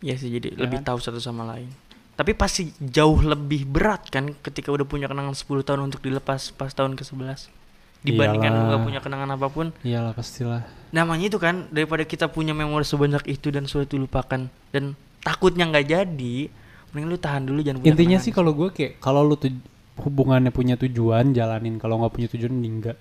Iya 0.00 0.16
sih 0.16 0.33
jadi 0.33 0.57
Ya 0.57 0.64
lebih 0.64 0.81
kan? 0.81 0.94
tahu 0.94 0.98
satu 1.03 1.20
sama 1.20 1.44
lain. 1.44 1.68
Tapi 2.16 2.37
pasti 2.37 2.72
jauh 2.81 3.20
lebih 3.20 3.64
berat 3.64 4.09
kan 4.12 4.33
ketika 4.44 4.68
udah 4.72 4.85
punya 4.85 5.09
kenangan 5.09 5.33
10 5.33 5.64
tahun 5.64 5.81
untuk 5.88 6.00
dilepas 6.05 6.53
pas 6.53 6.72
tahun 6.72 6.96
ke-11. 6.96 7.48
Dibandingkan 8.00 8.48
lu 8.48 8.61
nggak 8.61 8.72
Iyalah. 8.72 8.87
punya 8.88 9.00
kenangan 9.05 9.31
apa 9.37 9.46
pun. 9.53 9.66
Iyalah 9.85 10.12
pastilah. 10.16 10.64
Namanya 10.92 11.29
itu 11.29 11.37
kan 11.37 11.68
daripada 11.68 12.05
kita 12.05 12.33
punya 12.33 12.57
memori 12.57 12.85
sebanyak 12.85 13.24
itu 13.29 13.53
dan 13.53 13.68
suatu 13.68 14.00
lupakan 14.00 14.48
dan 14.72 14.85
takutnya 15.20 15.68
nggak 15.68 15.85
jadi, 15.85 16.37
mending 16.92 17.07
lu 17.09 17.16
tahan 17.20 17.44
dulu 17.44 17.61
jangan 17.61 17.85
punya 17.85 17.92
Intinya 17.92 18.16
kenangan. 18.16 18.24
sih 18.24 18.33
kalau 18.33 18.53
gue 18.57 18.68
kayak 18.72 18.92
kalau 19.05 19.20
lu 19.24 19.37
hubungannya 20.00 20.48
punya 20.48 20.81
tujuan, 20.81 21.37
jalanin. 21.37 21.76
Kalau 21.76 22.00
nggak 22.00 22.12
punya 22.16 22.29
tujuan, 22.33 22.53
enggak. 22.57 22.96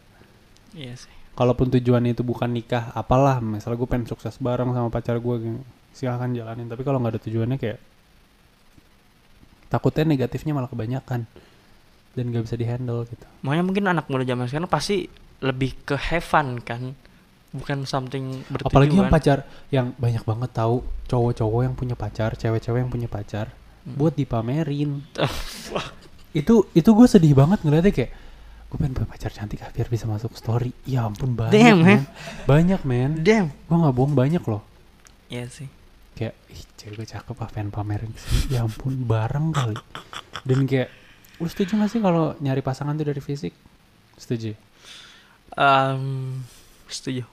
Iya 0.76 1.00
sih. 1.00 1.16
Kalaupun 1.40 1.72
tujuannya 1.72 2.12
itu 2.12 2.24
bukan 2.28 2.52
nikah, 2.52 2.92
apalah. 2.92 3.40
Misalnya 3.40 3.80
gue 3.80 3.88
pengen 3.88 4.12
sukses 4.12 4.36
bareng 4.44 4.76
sama 4.76 4.92
pacar 4.92 5.16
gue, 5.24 5.36
silahkan 5.96 6.28
jalanin. 6.36 6.68
Tapi 6.68 6.84
kalau 6.84 7.00
nggak 7.00 7.16
ada 7.16 7.22
tujuannya 7.24 7.56
kayak 7.56 7.80
takutnya 9.72 10.04
negatifnya 10.04 10.52
malah 10.52 10.68
kebanyakan 10.68 11.24
dan 12.18 12.24
gak 12.34 12.44
bisa 12.44 12.60
dihandle 12.60 13.08
gitu. 13.08 13.24
Makanya 13.46 13.64
mungkin 13.64 13.86
anak 13.88 14.12
muda 14.12 14.28
zaman 14.28 14.52
sekarang 14.52 14.68
pasti 14.68 15.08
lebih 15.40 15.78
ke 15.88 15.96
have 15.96 16.26
fun 16.26 16.60
kan, 16.60 16.92
bukan 17.56 17.88
something 17.88 18.44
bertujuan. 18.52 18.76
Apalagi 18.76 18.96
yang 19.00 19.14
pacar 19.14 19.38
yang 19.72 19.88
banyak 19.96 20.24
banget 20.28 20.52
tahu 20.52 20.84
cowok-cowok 21.08 21.62
yang 21.64 21.76
punya 21.78 21.96
pacar, 21.96 22.36
cewek-cewek 22.36 22.84
yang 22.84 22.92
punya 22.92 23.08
pacar 23.08 23.56
Hmm. 23.80 23.96
buat 23.96 24.14
dipamerin. 24.16 25.08
itu 26.40 26.68
itu 26.78 26.90
gue 26.94 27.08
sedih 27.10 27.34
banget 27.34 27.64
ngeliatnya 27.66 27.94
kayak 27.96 28.12
gue 28.70 28.78
pengen 28.78 28.94
punya 28.94 29.10
pacar 29.10 29.34
cantik 29.34 29.66
ah, 29.66 29.74
biar 29.74 29.90
bisa 29.90 30.06
masuk 30.06 30.38
story. 30.38 30.70
Ya 30.86 31.02
ampun 31.10 31.34
banyak 31.34 31.58
Damn, 31.58 31.82
men. 31.82 32.04
Banyak 32.46 32.82
men. 32.86 33.12
Damn. 33.26 33.50
Gue 33.66 33.78
nggak 33.82 33.96
bohong 33.98 34.14
banyak 34.14 34.44
loh. 34.46 34.62
Iya 35.26 35.50
sih. 35.50 35.66
Kayak 36.14 36.38
ih 36.54 36.62
cewek 36.78 36.94
gue 37.02 37.08
cakep 37.10 37.36
ah 37.42 37.50
pengen 37.50 37.74
pamerin 37.74 38.14
ke 38.14 38.20
sini. 38.22 38.42
Ya 38.54 38.62
ampun 38.62 38.94
bareng 39.10 39.50
kali. 39.50 39.74
Dan 40.46 40.70
kayak 40.70 40.94
lu 41.42 41.48
setuju 41.50 41.80
gak 41.80 41.90
sih 41.90 42.04
kalau 42.04 42.36
nyari 42.38 42.62
pasangan 42.62 42.94
tuh 42.94 43.10
dari 43.10 43.22
fisik? 43.24 43.56
Setuju. 44.20 44.54
Em, 45.58 46.04
setuju. 46.86 47.24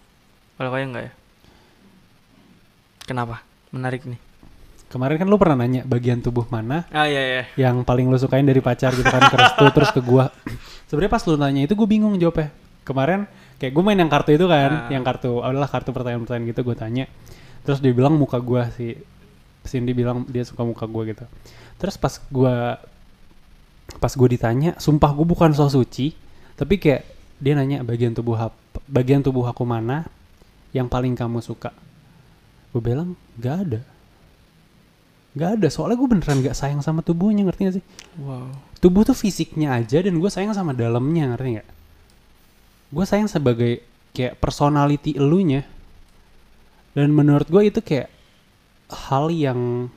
Kalau 0.57 0.71
kayak 0.73 0.87
enggak 0.89 1.05
ya? 1.11 1.13
Kenapa? 3.05 3.45
Menarik 3.75 4.09
nih. 4.09 4.19
Kemarin 4.87 5.19
kan 5.19 5.27
lu 5.27 5.37
pernah 5.37 5.67
nanya 5.67 5.83
bagian 5.83 6.23
tubuh 6.23 6.47
mana 6.47 6.87
Ah 6.95 7.11
iya 7.11 7.23
iya. 7.27 7.43
yang 7.59 7.83
paling 7.83 8.07
lu 8.07 8.15
sukain 8.23 8.47
dari 8.47 8.63
pacar 8.63 8.95
gitu 8.95 9.05
kan 9.11 9.27
ke 9.27 9.35
restu 9.35 9.65
terus 9.75 9.91
ke 9.91 9.99
gua 9.99 10.31
sebenarnya 10.87 11.13
pas 11.13 11.23
lu 11.25 11.35
nanya 11.37 11.63
itu 11.65 11.75
gue 11.75 11.89
bingung 11.89 12.15
jawabnya. 12.17 12.51
Kemarin 12.83 13.27
kayak 13.59 13.73
gue 13.75 13.83
main 13.83 13.99
yang 13.99 14.09
kartu 14.09 14.31
itu 14.33 14.47
kan 14.47 14.71
Ah. 14.71 14.91
yang 14.91 15.03
kartu 15.03 15.43
adalah 15.43 15.67
kartu 15.67 15.91
pertanyaan-pertanyaan 15.91 16.51
gitu 16.51 16.61
gue 16.63 16.77
tanya. 16.77 17.05
Terus 17.67 17.83
dia 17.83 17.91
bilang 17.91 18.15
muka 18.15 18.39
gue 18.39 18.63
si 18.75 18.87
Cindy 19.67 19.91
bilang 19.91 20.23
dia 20.31 20.47
suka 20.47 20.63
muka 20.63 20.87
gue 20.87 21.03
gitu. 21.11 21.25
Terus 21.77 21.99
pas 21.99 22.15
gue 22.15 22.57
pas 23.99 24.13
gue 24.13 24.29
ditanya 24.29 24.75
sumpah 24.79 25.11
gue 25.15 25.23
bukan 25.25 25.55
so 25.55 25.67
suci 25.67 26.11
tapi 26.55 26.77
kayak 26.77 27.07
dia 27.39 27.55
nanya 27.55 27.83
bagian 27.83 28.13
tubuh 28.13 28.35
hap- 28.35 28.59
bagian 28.87 29.23
tubuh 29.23 29.47
aku 29.47 29.63
mana 29.63 30.07
yang 30.71 30.87
paling 30.87 31.15
kamu 31.15 31.43
suka? 31.43 31.71
Gue 32.71 32.83
bilang 32.83 33.15
gak 33.37 33.57
ada 33.67 33.81
gak 35.37 35.61
ada 35.61 35.69
soalnya 35.69 36.01
gue 36.01 36.09
beneran 36.09 36.41
gak 36.41 36.57
sayang 36.57 36.81
sama 36.81 37.05
tubuhnya 37.05 37.45
ngerti 37.45 37.61
gak 37.69 37.77
sih? 37.77 37.85
Wow. 38.25 38.49
tubuh 38.81 39.05
tuh 39.05 39.17
fisiknya 39.17 39.77
aja 39.77 40.01
dan 40.01 40.17
gue 40.17 40.31
sayang 40.33 40.57
sama 40.57 40.73
dalamnya 40.73 41.33
ngerti 41.37 41.49
nggak? 41.61 41.69
Gue 42.93 43.05
sayang 43.05 43.29
sebagai 43.29 43.85
kayak 44.17 44.41
personality 44.41 45.17
elunya. 45.17 45.65
Dan 46.97 47.13
menurut 47.13 47.45
gue 47.51 47.69
itu 47.69 47.81
kayak 47.85 48.09
hal 48.89 49.29
yang 49.29 49.91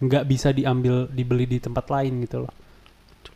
nggak 0.00 0.24
bisa 0.26 0.50
diambil 0.50 1.06
dibeli 1.12 1.44
di 1.46 1.58
tempat 1.62 1.86
lain 1.92 2.24
gitu 2.24 2.42
loh. 2.48 2.52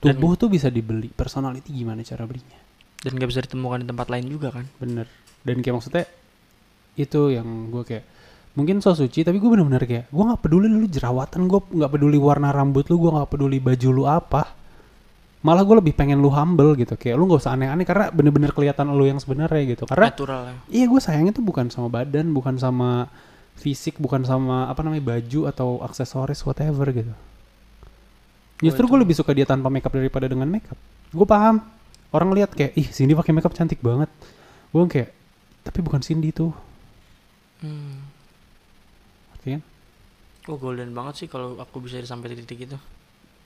Dan- 0.01 0.17
tubuh 0.19 0.35
tuh 0.35 0.49
bisa 0.51 0.73
dibeli. 0.73 1.13
Personality 1.13 1.71
gimana 1.71 2.01
cara 2.03 2.25
belinya? 2.25 2.59
Dan 3.05 3.21
gak 3.21 3.29
bisa 3.29 3.45
ditemukan 3.45 3.85
di 3.85 3.87
tempat 3.93 4.09
lain 4.09 4.27
juga 4.33 4.49
kan? 4.49 4.65
bener. 4.81 5.05
Dan 5.45 5.61
kayak 5.61 5.77
maksudnya 5.77 6.09
itu 6.97 7.21
yang 7.37 7.69
gue 7.69 7.85
kayak 7.85 8.05
mungkin 8.55 8.79
so 8.79 8.95
suci 8.95 9.27
tapi 9.27 9.43
gue 9.43 9.51
bener-bener 9.51 9.83
kayak 9.83 10.05
gue 10.15 10.25
nggak 10.31 10.41
peduli 10.47 10.71
lu 10.71 10.87
jerawatan 10.87 11.51
gue 11.51 11.61
nggak 11.75 11.91
peduli 11.91 12.19
warna 12.23 12.55
rambut 12.55 12.87
lu 12.87 13.03
gue 13.03 13.11
nggak 13.11 13.31
peduli 13.31 13.59
baju 13.59 13.89
lu 13.91 14.05
apa. 14.07 14.43
Malah 15.45 15.61
gue 15.61 15.77
lebih 15.77 15.93
pengen 15.93 16.25
lu 16.25 16.33
humble 16.33 16.73
gitu 16.79 16.97
kayak 16.97 17.21
lu 17.21 17.29
nggak 17.29 17.45
usah 17.45 17.53
aneh-aneh 17.53 17.85
karena 17.85 18.09
bener-bener 18.09 18.55
kelihatan 18.55 18.89
lu 18.95 19.05
yang 19.05 19.21
sebenarnya 19.21 19.77
gitu. 19.77 19.85
Karena 19.85 20.09
Natural 20.09 20.41
ya. 20.49 20.55
iya 20.73 20.85
gue 20.89 21.01
sayangnya 21.03 21.37
tuh 21.37 21.45
bukan 21.45 21.69
sama 21.69 21.93
badan 21.93 22.33
bukan 22.33 22.57
sama 22.57 23.13
fisik 23.59 24.01
bukan 24.01 24.25
sama 24.25 24.67
apa 24.71 24.81
namanya 24.83 25.05
baju 25.15 25.41
atau 25.51 25.69
aksesoris 25.85 26.41
whatever 26.47 26.87
gitu. 26.95 27.15
Justru 28.63 28.87
gue 28.87 28.99
lebih 29.03 29.19
suka 29.19 29.35
dia 29.35 29.45
tanpa 29.45 29.69
makeup 29.69 29.93
daripada 29.93 30.31
dengan 30.31 30.47
makeup. 30.49 30.79
Gue 31.11 31.27
paham. 31.27 31.61
Orang 32.15 32.31
lihat 32.31 32.55
kayak 32.55 32.79
ih 32.79 32.87
Cindy 32.89 33.19
pakai 33.19 33.35
makeup 33.35 33.53
cantik 33.53 33.83
banget. 33.83 34.09
Gue 34.71 34.81
kayak 34.87 35.11
tapi 35.67 35.83
bukan 35.83 35.99
Cindy 36.01 36.31
tuh. 36.31 36.55
Hmm. 37.59 38.14
Oh 40.45 40.57
golden 40.57 40.93
banget 40.93 41.15
sih 41.17 41.27
kalau 41.27 41.57
aku 41.57 41.81
bisa 41.81 41.97
sampai 42.03 42.33
titik 42.33 42.65
itu. 42.65 42.77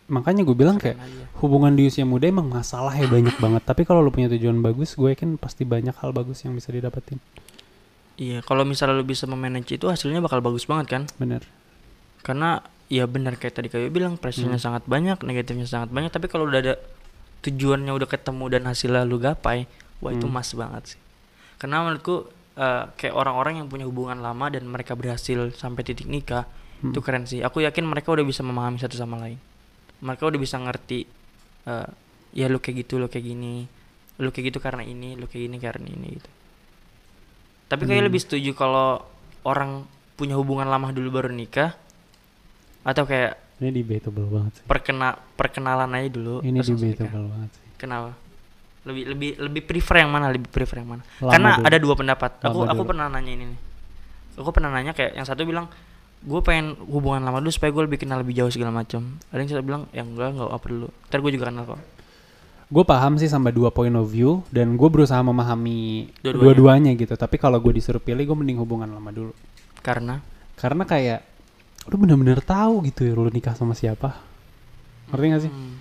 makanya 0.08 0.40
gue 0.40 0.56
bilang 0.56 0.80
kayak 0.80 0.96
aja. 0.96 1.24
hubungan 1.38 1.76
di 1.76 1.84
usia 1.84 2.02
muda 2.02 2.24
emang 2.24 2.48
masalahnya 2.48 3.04
banyak 3.06 3.36
banget 3.36 3.60
tapi 3.62 3.84
kalau 3.84 4.00
lu 4.00 4.08
punya 4.08 4.32
tujuan 4.32 4.56
bagus 4.58 4.96
gue 4.96 5.12
yakin 5.12 5.36
pasti 5.36 5.62
banyak 5.62 5.92
hal 5.94 6.10
bagus 6.10 6.42
yang 6.42 6.52
bisa 6.52 6.72
didapetin 6.72 7.20
Iya, 8.16 8.40
kalau 8.40 8.64
misalnya 8.64 8.96
lu 8.96 9.04
bisa 9.04 9.28
memanage 9.28 9.70
itu 9.70 9.86
hasilnya 9.86 10.18
bakal 10.18 10.40
bagus 10.40 10.64
banget 10.64 10.86
kan? 10.90 11.02
bener 11.14 11.44
Karena 12.18 12.58
ya 12.88 13.06
benar 13.06 13.36
kayak 13.36 13.54
tadi 13.54 13.68
kayak 13.68 13.92
bilang 13.92 14.16
pressure-nya 14.16 14.56
Hmm. 14.56 14.66
sangat 14.74 14.82
banyak, 14.84 15.22
negatifnya 15.22 15.68
sangat 15.68 15.92
banyak, 15.92 16.08
tapi 16.08 16.26
kalau 16.26 16.48
udah 16.48 16.58
ada 16.58 16.74
tujuannya 17.38 17.92
udah 17.92 18.08
ketemu 18.08 18.44
dan 18.48 18.62
hasilnya 18.64 19.04
lu 19.04 19.20
gapai, 19.20 19.70
wah 20.00 20.10
itu 20.10 20.24
Hmm. 20.24 20.34
mas 20.34 20.50
banget 20.52 20.96
sih. 20.96 21.00
Karena 21.56 21.84
menurutku 21.84 22.26
eh, 22.56 22.84
kayak 22.90 23.14
orang-orang 23.14 23.62
yang 23.62 23.68
punya 23.68 23.86
hubungan 23.86 24.18
lama 24.18 24.50
dan 24.50 24.66
mereka 24.66 24.92
berhasil 24.92 25.54
sampai 25.54 25.86
titik 25.86 26.10
nikah, 26.10 26.42
Hmm. 26.78 26.90
itu 26.90 27.00
keren 27.00 27.24
sih. 27.24 27.40
Aku 27.40 27.58
yakin 27.58 27.82
mereka 27.82 28.08
udah 28.08 28.22
bisa 28.22 28.40
memahami 28.40 28.76
satu 28.76 28.94
sama 28.94 29.18
lain. 29.18 29.38
Mereka 29.98 30.22
udah 30.24 30.38
bisa 30.38 30.56
ngerti 30.56 31.04
eh, 31.64 31.88
ya 32.32 32.46
lu 32.46 32.58
kayak 32.58 32.82
gitu, 32.82 32.96
lu 32.96 33.06
kayak 33.06 33.24
gini. 33.24 33.66
Lu 34.16 34.28
kayak 34.28 34.46
gitu 34.48 34.58
karena 34.58 34.82
ini, 34.82 35.14
lu 35.14 35.24
kayak 35.24 35.42
gini 35.44 35.56
karena 35.56 35.86
ini 35.86 36.08
gitu. 36.12 36.30
Tapi 37.66 37.82
kayak 37.84 37.98
Hmm. 37.98 38.08
lebih 38.08 38.20
setuju 38.20 38.50
kalau 38.52 39.02
orang 39.42 39.84
punya 40.14 40.34
hubungan 40.34 40.66
lama 40.66 40.88
dulu 40.88 41.08
baru 41.12 41.30
nikah 41.30 41.78
atau 42.82 43.04
kayak 43.04 43.38
ini 43.58 43.70
debatable 43.76 44.26
banget 44.26 44.52
sih 44.52 44.64
perkena 44.64 45.08
perkenalan 45.14 45.90
aja 45.92 46.08
dulu 46.08 46.42
ini 46.42 46.58
langsung 46.58 46.74
nikah. 46.74 47.06
debatable 47.06 47.26
banget 47.28 47.50
sih 47.54 47.66
Kenapa? 47.76 48.10
Lebih 48.82 49.04
lebih 49.06 49.30
lebih 49.38 49.62
prefer 49.62 49.96
yang 50.00 50.10
mana? 50.10 50.26
Lebih 50.28 50.48
prefer 50.48 50.82
yang 50.82 50.90
mana? 50.90 51.02
Lama 51.20 51.30
Karena 51.30 51.50
dulu. 51.52 51.66
ada 51.66 51.76
dua 51.78 51.94
pendapat. 51.94 52.30
Aku 52.40 52.58
Lama 52.58 52.66
aku 52.68 52.82
dulu. 52.82 52.88
pernah 52.88 53.06
nanya 53.06 53.30
ini 53.30 53.44
nih. 53.46 53.60
Aku 54.34 54.50
pernah 54.50 54.70
nanya 54.72 54.90
kayak 54.90 55.12
yang 55.14 55.22
satu 55.22 55.42
bilang 55.44 55.66
gue 56.18 56.40
pengen 56.42 56.74
hubungan 56.90 57.22
lama 57.22 57.38
dulu 57.38 57.50
supaya 57.50 57.70
gue 57.70 57.82
lebih 57.86 57.98
kenal 58.02 58.18
lebih 58.22 58.34
jauh 58.34 58.50
segala 58.50 58.74
macam. 58.74 59.18
Ada 59.30 59.38
yang 59.38 59.48
satu 59.48 59.62
bilang 59.62 59.82
ya 59.90 60.02
enggak 60.02 60.34
enggak 60.34 60.50
apa 60.50 60.66
dulu. 60.66 60.88
Ntar 61.08 61.18
gue 61.22 61.32
juga 61.32 61.46
kenal 61.50 61.64
kok. 61.66 61.80
gue 62.68 62.84
paham 62.84 63.16
sih 63.16 63.32
sama 63.32 63.48
dua 63.48 63.72
point 63.72 63.96
of 63.96 64.04
view 64.04 64.44
dan 64.52 64.76
gue 64.76 64.88
berusaha 64.92 65.16
memahami 65.24 66.12
Dua-duanya. 66.20 66.36
dua-duanya 66.36 66.90
gitu 67.00 67.16
tapi 67.16 67.40
kalau 67.40 67.56
gue 67.64 67.72
disuruh 67.72 67.96
pilih 67.96 68.28
gue 68.28 68.36
mending 68.36 68.60
hubungan 68.60 68.92
lama 68.92 69.08
dulu 69.08 69.32
Karena 69.80 70.20
karena 70.52 70.84
kayak 70.84 71.24
lu 71.88 71.96
bener-bener 71.96 72.44
tahu 72.44 72.84
gitu 72.84 73.08
ya 73.08 73.16
lu 73.16 73.32
nikah 73.32 73.56
sama 73.56 73.72
siapa 73.72 74.20
ngerti 75.08 75.24
gak 75.32 75.42
sih 75.48 75.52
hmm, 75.56 75.74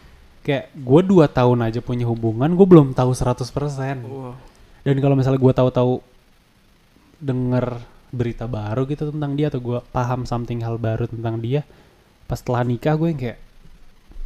kayak 0.47 0.71
gue 0.79 1.01
dua 1.03 1.27
tahun 1.27 1.67
aja 1.67 1.83
punya 1.83 2.07
hubungan 2.07 2.55
gue 2.55 2.63
belum 2.63 2.95
tahu 2.95 3.11
100% 3.11 3.35
wow. 4.07 4.31
dan 4.87 4.95
kalau 5.03 5.19
misalnya 5.19 5.43
gue 5.43 5.53
tahu-tahu 5.59 5.99
denger 7.19 7.83
berita 8.09 8.47
baru 8.47 8.87
gitu 8.87 9.11
tentang 9.11 9.35
dia 9.35 9.51
atau 9.51 9.59
gue 9.59 9.79
paham 9.91 10.23
something 10.23 10.63
hal 10.63 10.79
baru 10.79 11.07
tentang 11.11 11.43
dia 11.43 11.67
pas 12.27 12.39
setelah 12.39 12.63
nikah 12.63 12.95
gue 12.95 13.07
yang 13.11 13.19
kayak 13.19 13.39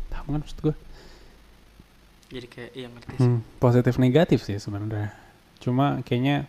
paham 0.10 0.26
kan 0.38 0.42
maksud 0.42 0.60
gue 0.62 0.76
Jadi 2.32 2.48
kayak 2.48 2.72
iya 2.80 2.88
ngerti 2.88 3.14
sih. 3.20 3.28
Hmm, 3.28 3.44
positif 3.60 4.00
negatif 4.00 4.40
sih 4.48 4.56
sebenarnya. 4.56 5.12
Cuma 5.60 6.00
kayaknya 6.00 6.48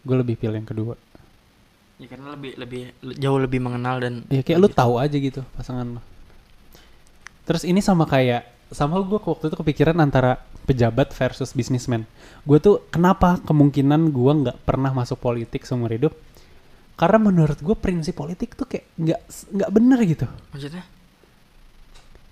gue 0.00 0.16
lebih 0.16 0.40
pilih 0.40 0.56
yang 0.56 0.64
kedua. 0.64 0.96
Ya 2.00 2.08
karena 2.08 2.32
lebih 2.32 2.56
lebih 2.56 2.82
jauh 3.20 3.36
lebih 3.36 3.60
mengenal 3.60 4.00
dan 4.00 4.24
Ya 4.32 4.40
kayak 4.40 4.56
lu 4.56 4.72
tahu 4.72 4.96
aja 4.96 5.12
gitu 5.12 5.44
pasangan 5.52 6.00
lo. 6.00 6.02
Terus 7.44 7.68
ini 7.68 7.84
sama 7.84 8.08
kayak 8.08 8.48
sama 8.72 8.96
gue 9.04 9.20
waktu 9.20 9.52
itu 9.52 9.56
kepikiran 9.60 10.00
antara 10.00 10.40
pejabat 10.64 11.12
versus 11.12 11.52
bisnismen. 11.52 12.08
Gue 12.48 12.56
tuh 12.56 12.80
kenapa 12.88 13.36
kemungkinan 13.44 14.14
gue 14.16 14.32
nggak 14.46 14.58
pernah 14.64 14.94
masuk 14.96 15.20
politik 15.20 15.68
seumur 15.68 15.92
hidup? 15.92 16.16
Karena 17.00 17.16
menurut 17.16 17.56
gue 17.56 17.76
prinsip 17.80 18.12
politik 18.12 18.52
tuh 18.52 18.68
kayak 18.68 18.84
nggak 19.00 19.20
nggak 19.56 19.70
bener 19.72 19.98
gitu. 20.04 20.28
maksudnya 20.52 20.84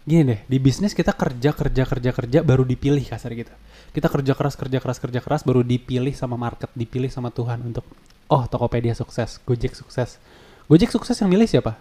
Gini 0.09 0.25
deh, 0.25 0.41
di 0.49 0.57
bisnis 0.57 0.97
kita 0.97 1.13
kerja 1.13 1.53
kerja 1.53 1.85
kerja 1.85 2.11
kerja 2.17 2.39
baru 2.41 2.65
dipilih 2.65 3.05
kasar 3.05 3.29
gitu. 3.37 3.53
Kita 3.93 4.09
kerja 4.09 4.33
keras 4.33 4.57
kerja 4.57 4.81
keras 4.81 4.97
kerja 4.97 5.21
keras 5.21 5.45
baru 5.45 5.61
dipilih 5.61 6.17
sama 6.17 6.41
market, 6.41 6.73
dipilih 6.73 7.13
sama 7.13 7.29
Tuhan 7.29 7.61
untuk 7.61 7.85
oh 8.33 8.45
Tokopedia 8.49 8.97
sukses, 8.97 9.37
Gojek 9.45 9.77
sukses. 9.77 10.17
Gojek 10.65 10.89
sukses 10.89 11.13
yang 11.21 11.29
milih 11.29 11.45
siapa? 11.45 11.77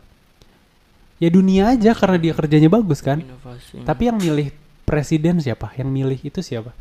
Ya 1.24 1.32
dunia 1.32 1.72
aja 1.72 1.96
karena 1.96 2.20
dia 2.20 2.36
kerjanya 2.36 2.68
bagus 2.68 3.00
kan. 3.00 3.24
inovasi. 3.24 3.88
Tapi 3.88 4.12
yang 4.12 4.20
milih 4.20 4.52
presiden 4.84 5.40
siapa? 5.40 5.72
Yang 5.80 5.90
milih 5.92 6.20
itu 6.20 6.40
siapa? 6.44 6.76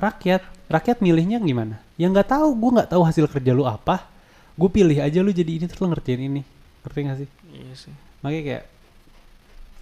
Rakyat. 0.00 0.48
Rakyat 0.72 1.04
milihnya 1.04 1.44
gimana? 1.44 1.76
Ya 2.00 2.08
nggak 2.08 2.32
tahu, 2.32 2.56
gue 2.56 2.70
nggak 2.80 2.88
tahu 2.88 3.02
hasil 3.04 3.28
kerja 3.28 3.52
lu 3.52 3.68
apa. 3.68 4.13
Gue 4.54 4.70
pilih 4.70 4.98
aja 4.98 5.18
lu 5.18 5.30
jadi 5.30 5.58
ini 5.58 5.64
terus 5.66 5.82
lu 5.82 5.90
ngerjain 5.90 6.20
ini. 6.20 6.42
Ngerti 6.84 6.98
gak 7.02 7.18
sih? 7.18 7.28
iya 7.54 7.74
sih. 7.78 7.94
makanya 8.18 8.42
kayak 8.42 8.64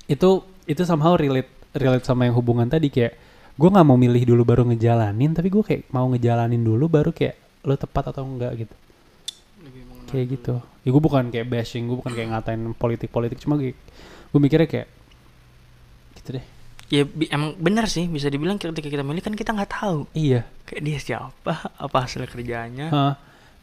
itu 0.07 0.29
itu 0.66 0.83
somehow 0.85 1.16
relate 1.16 1.49
relate 1.73 2.05
sama 2.05 2.29
yang 2.29 2.37
hubungan 2.37 2.68
tadi 2.68 2.93
kayak 2.93 3.16
gue 3.55 3.68
nggak 3.68 3.87
mau 3.87 3.97
milih 3.97 4.23
dulu 4.27 4.43
baru 4.45 4.62
ngejalanin 4.68 5.33
tapi 5.33 5.49
gue 5.49 5.62
kayak 5.62 5.89
mau 5.89 6.05
ngejalanin 6.11 6.61
dulu 6.61 6.91
baru 6.91 7.14
kayak 7.14 7.39
lo 7.64 7.79
tepat 7.79 8.12
atau 8.12 8.27
enggak 8.27 8.66
gitu 8.66 8.75
kayak 10.11 10.27
dulu. 10.27 10.35
gitu 10.37 10.55
ya 10.83 10.89
gue 10.91 11.03
bukan 11.03 11.25
kayak 11.31 11.47
bashing 11.49 11.87
gue 11.87 11.97
bukan 11.97 12.12
kayak 12.12 12.29
ngatain 12.35 12.61
politik 12.75 13.09
politik 13.09 13.39
cuma 13.41 13.57
gue 13.57 13.73
gue 14.29 14.41
mikirnya 14.41 14.68
kayak 14.68 14.89
gitu 16.18 16.31
deh 16.41 16.47
Ya 16.93 17.09
bi- 17.09 17.31
emang 17.33 17.57
benar 17.57 17.89
sih 17.89 18.05
bisa 18.05 18.29
dibilang 18.29 18.61
ketika 18.61 18.85
kita 18.85 19.01
milih 19.01 19.25
kan 19.25 19.33
kita 19.33 19.57
nggak 19.57 19.81
tahu 19.81 20.05
iya 20.12 20.45
kayak 20.68 20.83
dia 20.85 20.99
siapa, 21.01 21.73
apa 21.73 21.97
hasil 22.05 22.29
kerjanya. 22.29 22.93
Hah, 22.93 23.14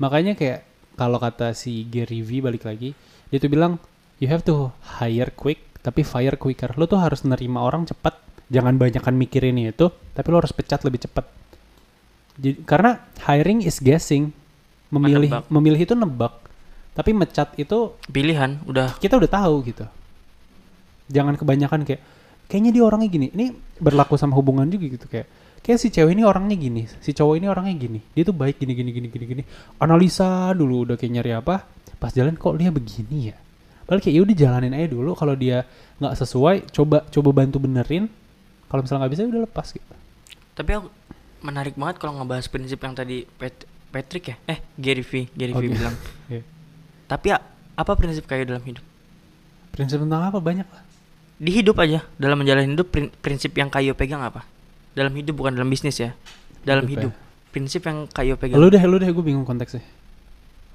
makanya 0.02 0.34
kayak 0.34 0.66
kalau 1.00 1.16
kata 1.16 1.56
si 1.56 1.88
Gary 1.88 2.20
V 2.20 2.44
balik 2.44 2.68
lagi 2.68 2.92
dia 3.32 3.40
tuh 3.40 3.48
bilang 3.48 3.80
you 4.20 4.28
have 4.28 4.44
to 4.44 4.68
hire 5.00 5.32
quick 5.32 5.70
tapi 5.80 6.04
fire 6.04 6.36
quicker. 6.36 6.76
Lo 6.76 6.86
tuh 6.86 7.00
harus 7.00 7.24
nerima 7.24 7.64
orang 7.64 7.88
cepat. 7.88 8.20
Jangan 8.52 8.76
banyakkan 8.76 9.16
mikirin 9.16 9.56
itu 9.62 9.88
tapi 10.12 10.28
lo 10.28 10.44
harus 10.44 10.52
pecat 10.52 10.84
lebih 10.84 11.08
cepat. 11.08 11.24
Jadi, 12.40 12.68
karena 12.68 13.00
hiring 13.24 13.64
is 13.64 13.80
guessing. 13.80 14.36
Memilih 14.90 15.30
Menebak. 15.30 15.46
memilih 15.54 15.80
itu 15.86 15.94
nebak. 15.94 16.34
Tapi 16.98 17.14
mecat 17.14 17.54
itu 17.62 17.94
Pilihan 18.10 18.60
udah. 18.66 18.98
kita 18.98 19.16
udah 19.22 19.30
tahu 19.30 19.56
gitu. 19.70 19.86
Jangan 21.14 21.38
kebanyakan 21.38 21.86
kayak 21.86 22.02
kayaknya 22.50 22.72
dia 22.74 22.84
orangnya 22.84 23.08
gini. 23.08 23.28
Ini 23.32 23.54
berlaku 23.78 24.18
sama 24.18 24.34
hubungan 24.36 24.66
juga 24.68 25.00
gitu 25.00 25.06
kayak 25.06 25.30
kayak 25.70 25.78
si 25.78 25.88
cewek 25.88 26.12
ini 26.12 26.26
orangnya 26.26 26.58
gini 26.58 26.90
si 26.98 27.14
cowok 27.14 27.38
ini 27.38 27.46
orangnya 27.46 27.78
gini. 27.78 28.02
Dia 28.10 28.26
tuh 28.26 28.34
baik 28.34 28.58
gini 28.58 28.74
gini 28.74 28.90
gini 28.90 29.06
gini 29.08 29.26
gini. 29.28 29.44
Analisa 29.78 30.50
dulu 30.52 30.82
udah 30.84 30.98
kayak 30.98 31.14
nyari 31.14 31.32
apa 31.32 31.70
pas 31.96 32.10
jalan 32.10 32.34
kok 32.34 32.58
dia 32.58 32.74
begini 32.74 33.30
ya? 33.30 33.38
Padahal 33.84 34.02
kayak 34.02 34.16
ya 34.16 34.22
udah 34.22 34.36
jalanin 34.36 34.74
aja 34.74 34.88
dulu 34.88 35.14
kalau 35.14 35.34
dia 35.34 35.62
nggak 35.98 36.14
sesuai 36.16 36.56
coba 36.70 37.06
coba 37.06 37.30
bantu 37.36 37.62
benerin. 37.62 38.10
Kalau 38.66 38.82
misalnya 38.82 39.06
nggak 39.06 39.14
bisa 39.14 39.22
ya 39.22 39.30
udah 39.30 39.44
lepas 39.46 39.68
gitu. 39.70 39.94
Tapi 40.54 40.70
aku 40.74 40.88
menarik 41.40 41.74
banget 41.74 41.96
kalau 41.98 42.18
ngebahas 42.18 42.46
prinsip 42.46 42.80
yang 42.80 42.94
tadi 42.94 43.30
pet- 43.30 43.70
Patrick 43.90 44.26
ya? 44.26 44.36
Eh 44.46 44.58
Gary 44.76 45.02
V 45.02 45.30
Gary 45.32 45.50
V 45.50 45.56
Oh, 45.56 45.62
gitu. 45.64 45.74
bilang. 45.76 45.96
Iya. 46.30 46.42
tapi 47.06 47.26
ya, 47.30 47.42
apa 47.74 47.92
prinsip 47.94 48.26
kayu 48.26 48.46
dalam 48.46 48.62
hidup? 48.62 48.86
Prinsip 49.70 49.98
tentang 49.98 50.22
apa? 50.24 50.38
Banyak 50.38 50.66
lah. 50.66 50.84
di 51.40 51.50
hidup 51.50 51.80
aja. 51.80 52.04
Dalam 52.14 52.36
menjalani 52.36 52.70
hidup 52.70 52.90
prin- 52.90 53.14
prinsip 53.16 53.54
yang 53.54 53.68
kayu 53.68 53.94
pegang 53.94 54.20
apa 54.20 54.44
dalam 54.98 55.14
hidup 55.16 55.36
bukan 55.38 55.54
dalam 55.56 55.70
bisnis 55.70 55.98
ya 56.02 56.12
dalam 56.66 56.86
Hidup 56.86 56.96
ya. 56.96 57.02
hidup 57.08 57.14
prinsip 57.50 57.82
yang 57.86 58.06
kayu 58.10 58.38
pegang 58.38 58.62
Lu 58.62 58.70
deh, 58.70 58.82
lu 58.86 59.02
deh, 59.02 59.10
gue 59.10 59.26
bingung 59.26 59.48
konteksnya. 59.48 59.82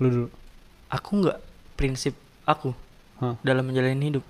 Lu 0.03 0.11
dulu. 0.11 0.29
aku 0.91 1.11
nggak 1.23 1.39
prinsip 1.79 2.15
aku 2.47 2.75
Hah. 3.23 3.39
dalam 3.47 3.67
menjalani 3.67 4.15
hidup 4.15 4.25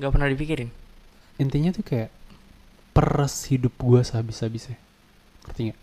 nggak 0.00 0.10
pernah 0.12 0.28
dipikirin 0.28 0.70
Intinya 1.40 1.72
tuh 1.72 1.80
kayak 1.80 2.12
peres 2.92 3.48
hidup 3.48 3.72
gue 3.80 4.00
sehabis-habisnya. 4.04 4.76
Ngerti 5.48 5.72
gak? 5.72 5.78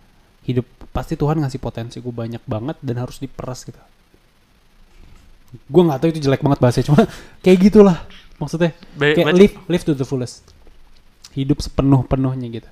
Hidup 0.46 0.68
pasti 0.94 1.18
Tuhan 1.18 1.42
ngasih 1.42 1.58
potensi 1.58 1.98
gue 1.98 2.14
banyak 2.14 2.46
banget 2.46 2.78
dan 2.86 3.02
harus 3.02 3.18
diperes 3.18 3.66
gitu. 3.66 3.82
Gue 5.66 5.82
nggak 5.82 5.98
tahu 5.98 6.10
itu 6.14 6.22
jelek 6.30 6.46
banget 6.46 6.60
bahasanya, 6.62 6.86
cuma 6.94 7.02
kayak 7.44 7.58
gitulah 7.58 7.98
maksudnya. 8.38 8.70
Kayak 9.02 9.34
live 9.34 9.56
live 9.66 9.84
to 9.84 9.98
the 9.98 10.06
fullest. 10.06 10.46
Hidup 11.34 11.58
sepenuh-penuhnya 11.58 12.48
gitu. 12.54 12.70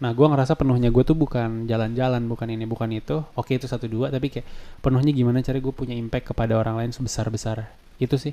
Nah, 0.00 0.10
gue 0.10 0.24
ngerasa 0.24 0.56
penuhnya 0.56 0.88
gue 0.88 1.04
tuh 1.04 1.12
bukan 1.12 1.64
jalan-jalan, 1.64 2.24
bukan 2.24 2.48
ini, 2.48 2.64
bukan 2.64 2.88
itu. 2.90 3.20
Oke 3.34 3.54
itu 3.54 3.68
satu 3.68 3.84
dua, 3.84 4.08
tapi 4.08 4.28
kayak 4.28 4.48
penuhnya 4.80 5.12
gimana 5.12 5.40
cara 5.40 5.56
gue 5.56 5.70
punya 5.70 5.92
impact 5.92 6.32
kepada 6.32 6.56
orang 6.56 6.76
lain 6.76 6.90
sebesar 6.90 7.28
besar. 7.28 7.68
Itu 7.96 8.16
sih. 8.16 8.32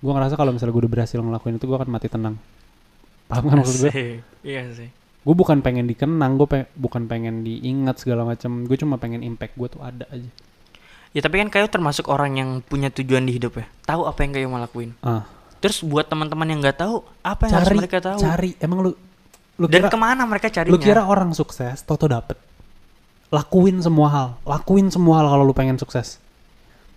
Gue 0.00 0.10
ngerasa 0.10 0.32
kalau 0.34 0.50
misalnya 0.50 0.72
gue 0.72 0.82
udah 0.88 0.92
berhasil 0.96 1.20
ngelakuin 1.20 1.60
itu, 1.60 1.68
gue 1.68 1.76
akan 1.76 1.90
mati 1.90 2.08
tenang. 2.08 2.40
Paham 3.28 3.44
kan 3.46 3.56
maksud 3.60 3.78
gue? 3.84 3.92
Iya 4.42 4.64
sih 4.72 4.88
Gue 5.20 5.36
bukan 5.36 5.60
pengen 5.60 5.84
dikenang, 5.84 6.40
gue 6.40 6.48
pe- 6.48 6.70
bukan 6.72 7.04
pengen 7.04 7.44
diingat 7.44 8.00
segala 8.00 8.24
macam. 8.24 8.64
Gue 8.64 8.74
cuma 8.74 8.96
pengen 8.96 9.20
impact 9.20 9.54
gue 9.54 9.68
tuh 9.68 9.84
ada 9.84 10.08
aja. 10.08 10.24
ya 11.10 11.20
tapi 11.20 11.36
kan 11.36 11.50
kayu 11.50 11.66
termasuk 11.66 12.06
orang 12.06 12.38
yang 12.38 12.50
punya 12.62 12.86
tujuan 12.88 13.26
di 13.26 13.34
hidup 13.34 13.58
ya 13.58 13.66
tahu 13.82 14.06
apa 14.06 14.22
yang 14.22 14.30
kayu 14.30 14.46
mau 14.46 14.62
lakuin 14.62 14.94
Ah, 15.02 15.26
terus 15.58 15.82
buat 15.82 16.06
teman-teman 16.06 16.46
yang 16.46 16.62
nggak 16.62 16.78
tahu 16.78 17.02
apa 17.20 17.50
yang 17.50 17.54
harus 17.58 17.66
cari, 17.66 17.78
mereka 17.82 17.98
tahu 17.98 18.18
cari. 18.22 18.50
Emang 18.62 18.78
lu, 18.86 18.90
lu 19.60 19.68
dan 19.68 19.84
kira, 19.84 19.88
ke 19.92 19.98
mana 20.00 20.24
mereka 20.24 20.48
carinya 20.48 20.72
lu 20.72 20.80
kira 20.80 21.04
orang 21.04 21.36
sukses, 21.36 21.84
toto 21.84 22.08
dapet. 22.08 22.40
Lakuin 23.28 23.78
semua 23.84 24.08
hal, 24.08 24.28
lakuin 24.48 24.88
semua 24.88 25.20
hal 25.20 25.28
kalau 25.28 25.44
lu 25.44 25.52
pengen 25.52 25.76
sukses. 25.76 26.16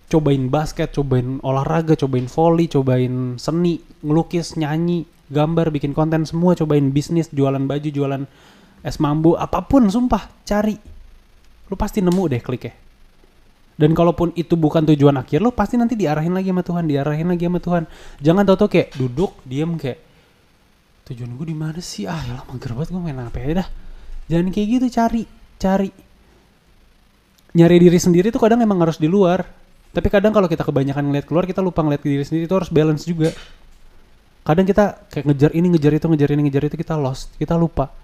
Cobain 0.08 0.48
basket, 0.48 0.90
cobain 0.96 1.38
olahraga, 1.44 1.92
cobain 1.94 2.24
volley, 2.24 2.66
cobain 2.66 3.36
seni, 3.36 3.84
ngelukis, 4.00 4.56
nyanyi, 4.56 5.04
gambar, 5.28 5.68
bikin 5.68 5.92
konten 5.92 6.24
semua, 6.24 6.56
cobain 6.56 6.88
bisnis, 6.88 7.28
jualan 7.30 7.62
baju, 7.68 7.88
jualan 7.92 8.22
es 8.84 8.96
mambu, 9.00 9.36
apa 9.36 9.64
pun, 9.64 9.88
sumpah, 9.88 10.28
cari. 10.44 10.76
Lu 11.68 11.76
pasti 11.76 12.04
nemu 12.04 12.22
deh 12.28 12.40
kliknya. 12.40 12.76
Dan 13.74 13.90
kalaupun 13.90 14.30
itu 14.38 14.54
bukan 14.54 14.86
tujuan 14.86 15.18
akhir 15.18 15.42
lo, 15.42 15.50
pasti 15.50 15.74
nanti 15.74 15.98
diarahin 15.98 16.30
lagi 16.30 16.52
sama 16.54 16.62
Tuhan, 16.62 16.84
diarahin 16.86 17.26
lagi 17.26 17.44
sama 17.48 17.58
Tuhan. 17.58 17.82
Jangan 18.22 18.42
tau-tau 18.46 18.68
kayak 18.70 18.94
duduk, 18.94 19.34
diem 19.42 19.74
kayak 19.74 19.98
tujuan 21.04 21.30
gue 21.36 21.46
di 21.52 21.56
mana 21.56 21.80
sih? 21.84 22.08
Ah, 22.08 22.20
ya 22.24 22.40
mager 22.48 22.72
banget 22.72 22.90
gue 22.92 23.00
main 23.00 23.18
apa 23.20 23.38
ya 23.40 23.60
dah. 23.64 23.68
Jangan 24.28 24.48
kayak 24.48 24.68
gitu, 24.80 24.86
cari, 24.88 25.22
cari. 25.60 25.90
Nyari 27.54 27.76
diri 27.76 27.98
sendiri 28.00 28.32
tuh 28.32 28.40
kadang 28.40 28.58
emang 28.64 28.80
harus 28.80 28.96
di 28.96 29.06
luar. 29.06 29.44
Tapi 29.94 30.08
kadang 30.10 30.34
kalau 30.34 30.50
kita 30.50 30.66
kebanyakan 30.66 31.06
ngeliat 31.06 31.26
keluar, 31.28 31.44
kita 31.46 31.62
lupa 31.62 31.84
ngeliat 31.84 32.02
diri 32.02 32.24
sendiri 32.26 32.50
itu 32.50 32.56
harus 32.56 32.72
balance 32.72 33.06
juga. 33.06 33.30
Kadang 34.42 34.66
kita 34.66 35.06
kayak 35.06 35.24
ngejar 35.30 35.50
ini, 35.54 35.66
ngejar 35.70 35.92
itu, 35.94 36.06
ngejar 36.10 36.30
ini, 36.34 36.42
ngejar 36.50 36.62
itu, 36.66 36.76
kita 36.80 36.98
lost, 36.98 37.30
kita 37.38 37.54
lupa. 37.54 37.94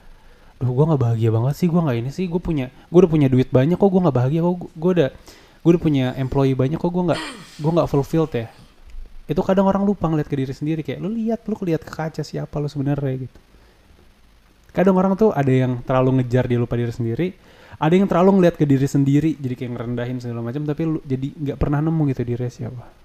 Duh, 0.61 0.71
gue 0.71 0.85
nggak 0.93 1.01
bahagia 1.01 1.33
banget 1.33 1.55
sih, 1.57 1.67
gue 1.73 1.81
nggak 1.81 1.97
ini 1.99 2.11
sih, 2.13 2.29
gue 2.29 2.37
punya, 2.37 2.69
gue 2.69 2.99
udah 3.01 3.11
punya 3.11 3.33
duit 3.33 3.49
banyak 3.49 3.81
kok, 3.81 3.89
gue 3.89 4.01
nggak 4.07 4.17
bahagia 4.17 4.41
kok, 4.45 4.55
gue 4.61 4.91
udah, 4.93 5.09
gue 5.65 5.71
udah 5.73 5.83
punya 5.83 6.07
employee 6.21 6.53
banyak 6.53 6.77
kok, 6.77 6.93
gue 6.93 7.05
nggak, 7.11 7.21
gue 7.65 7.71
nggak 7.75 7.89
fulfilled 7.89 8.33
ya. 8.37 8.47
Itu 9.31 9.47
kadang 9.47 9.71
orang 9.71 9.87
lupa 9.87 10.11
ngeliat 10.11 10.27
ke 10.27 10.35
diri 10.35 10.51
sendiri 10.51 10.83
kayak, 10.83 10.99
lu 10.99 11.15
lihat, 11.15 11.47
lu 11.47 11.55
lihat 11.63 11.87
ke 11.87 11.93
kaca 11.95 12.27
siapa 12.27 12.51
lu 12.59 12.67
sebenarnya 12.67 13.31
gitu. 13.31 13.39
Kadang 14.75 14.99
orang 14.99 15.15
tuh 15.15 15.31
ada 15.31 15.51
yang 15.51 15.79
terlalu 15.87 16.19
ngejar 16.19 16.51
dia 16.51 16.59
lupa 16.59 16.75
diri 16.75 16.91
sendiri, 16.91 17.31
ada 17.79 17.95
yang 17.95 18.11
terlalu 18.11 18.43
ngeliat 18.43 18.59
ke 18.59 18.67
diri 18.67 18.91
sendiri, 18.91 19.39
jadi 19.39 19.55
kayak 19.55 19.71
ngerendahin 19.79 20.19
segala 20.19 20.43
macam, 20.43 20.67
tapi 20.67 20.83
lu 20.83 20.99
jadi 21.07 21.31
nggak 21.31 21.59
pernah 21.63 21.79
nemu 21.79 22.03
gitu 22.11 22.23
diri 22.27 22.51
siapa. 22.51 23.00